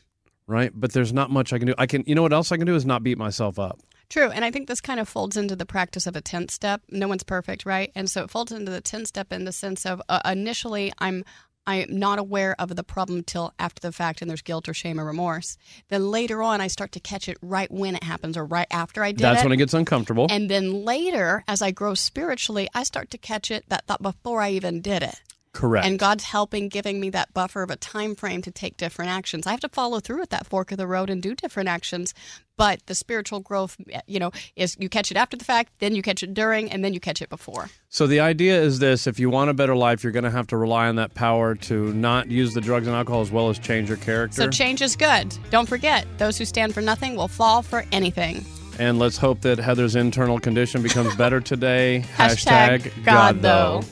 right? 0.47 0.71
But 0.73 0.93
there's 0.93 1.13
not 1.13 1.29
much 1.31 1.53
I 1.53 1.57
can 1.59 1.67
do. 1.67 1.75
I 1.77 1.85
can 1.85 2.03
you 2.07 2.15
know 2.15 2.23
what 2.23 2.33
else 2.33 2.51
I 2.51 2.57
can 2.57 2.65
do 2.65 2.75
is 2.75 2.85
not 2.85 3.03
beat 3.03 3.17
myself 3.17 3.59
up. 3.59 3.79
True, 4.09 4.31
and 4.31 4.43
I 4.43 4.49
think 4.49 4.67
this 4.67 4.81
kind 4.81 4.99
of 4.99 5.07
folds 5.07 5.37
into 5.37 5.55
the 5.55 5.67
practice 5.67 6.07
of 6.07 6.15
a 6.15 6.21
10th 6.21 6.49
step. 6.49 6.81
No 6.89 7.07
one's 7.07 7.21
perfect, 7.21 7.63
right? 7.63 7.91
And 7.93 8.09
so 8.09 8.23
it 8.23 8.31
folds 8.31 8.51
into 8.51 8.71
the 8.71 8.81
10th 8.81 9.05
step 9.05 9.31
in 9.31 9.45
the 9.45 9.51
sense 9.51 9.85
of 9.85 10.01
uh, 10.09 10.21
initially 10.25 10.91
I'm 10.97 11.23
I'm 11.69 11.99
not 11.99 12.17
aware 12.17 12.55
of 12.57 12.75
the 12.75 12.83
problem 12.83 13.23
till 13.23 13.53
after 13.59 13.79
the 13.79 13.91
fact 13.91 14.21
and 14.21 14.29
there's 14.29 14.41
guilt 14.41 14.67
or 14.67 14.73
shame 14.73 14.99
or 14.99 15.05
remorse. 15.05 15.55
Then 15.89 16.09
later 16.09 16.41
on 16.41 16.61
I 16.61 16.67
start 16.67 16.91
to 16.93 16.99
catch 16.99 17.29
it 17.29 17.37
right 17.43 17.69
when 17.69 17.95
it 17.95 18.03
happens 18.03 18.35
or 18.35 18.43
right 18.43 18.65
after 18.71 19.03
I 19.03 19.11
did 19.11 19.19
it. 19.19 19.21
That's 19.21 19.41
it. 19.41 19.45
when 19.45 19.53
it 19.53 19.57
gets 19.57 19.75
uncomfortable. 19.75 20.25
and 20.31 20.49
then 20.49 20.83
later 20.83 21.43
as 21.47 21.61
I 21.61 21.69
grow 21.69 21.93
spiritually, 21.93 22.67
I 22.73 22.81
start 22.83 23.11
to 23.11 23.19
catch 23.19 23.51
it 23.51 23.65
that 23.69 23.85
thought 23.85 24.01
before 24.01 24.41
I 24.41 24.49
even 24.51 24.81
did 24.81 25.03
it. 25.03 25.21
Correct. 25.51 25.85
And 25.85 25.97
God's 25.97 26.23
helping, 26.25 26.69
giving 26.69 26.99
me 26.99 27.09
that 27.09 27.33
buffer 27.33 27.63
of 27.63 27.71
a 27.71 27.75
time 27.75 28.13
frame 28.15 28.41
to 28.43 28.51
take 28.51 28.77
different 28.77 29.09
actions. 29.11 29.47
I 29.47 29.51
have 29.51 29.59
to 29.61 29.69
follow 29.69 29.99
through 29.99 30.19
with 30.19 30.29
that 30.29 30.45
fork 30.45 30.71
of 30.71 30.77
the 30.77 30.85
road 30.85 31.09
and 31.09 31.21
do 31.23 31.33
different 31.33 31.69
actions. 31.69 32.13
But 32.55 32.85
the 32.85 32.93
spiritual 32.93 33.39
growth, 33.39 33.77
you 34.05 34.19
know, 34.19 34.31
is 34.55 34.75
you 34.79 34.89
catch 34.89 35.11
it 35.11 35.17
after 35.17 35.37
the 35.37 35.45
fact, 35.45 35.71
then 35.79 35.95
you 35.95 36.01
catch 36.01 36.21
it 36.23 36.33
during, 36.33 36.69
and 36.71 36.83
then 36.83 36.93
you 36.93 36.99
catch 36.99 37.21
it 37.21 37.29
before. 37.29 37.69
so 37.87 38.05
the 38.05 38.19
idea 38.19 38.61
is 38.61 38.79
this, 38.79 39.07
if 39.07 39.17
you 39.19 39.29
want 39.29 39.49
a 39.49 39.53
better 39.53 39.75
life, 39.75 40.03
you're 40.03 40.11
going 40.11 40.23
to 40.25 40.29
have 40.31 40.45
to 40.47 40.57
rely 40.57 40.87
on 40.87 40.97
that 40.97 41.13
power 41.15 41.55
to 41.55 41.93
not 41.93 42.27
use 42.29 42.53
the 42.53 42.61
drugs 42.61 42.85
and 42.85 42.95
alcohol 42.95 43.21
as 43.21 43.31
well 43.31 43.49
as 43.49 43.57
change 43.57 43.87
your 43.87 43.97
character. 43.97 44.35
So 44.41 44.49
change 44.49 44.81
is 44.81 44.95
good. 44.95 45.35
Don't 45.49 45.67
forget, 45.69 46.05
those 46.17 46.37
who 46.37 46.45
stand 46.45 46.73
for 46.73 46.81
nothing 46.81 47.15
will 47.15 47.29
fall 47.29 47.61
for 47.61 47.85
anything. 47.91 48.45
and 48.77 48.99
let's 48.99 49.17
hope 49.17 49.41
that 49.41 49.57
Heather's 49.57 49.95
internal 49.95 50.39
condition 50.39 50.81
becomes 50.83 51.15
better 51.15 51.39
today. 51.41 52.03
Hashtag 52.17 52.91
God, 53.05 53.41
though. 53.41 53.83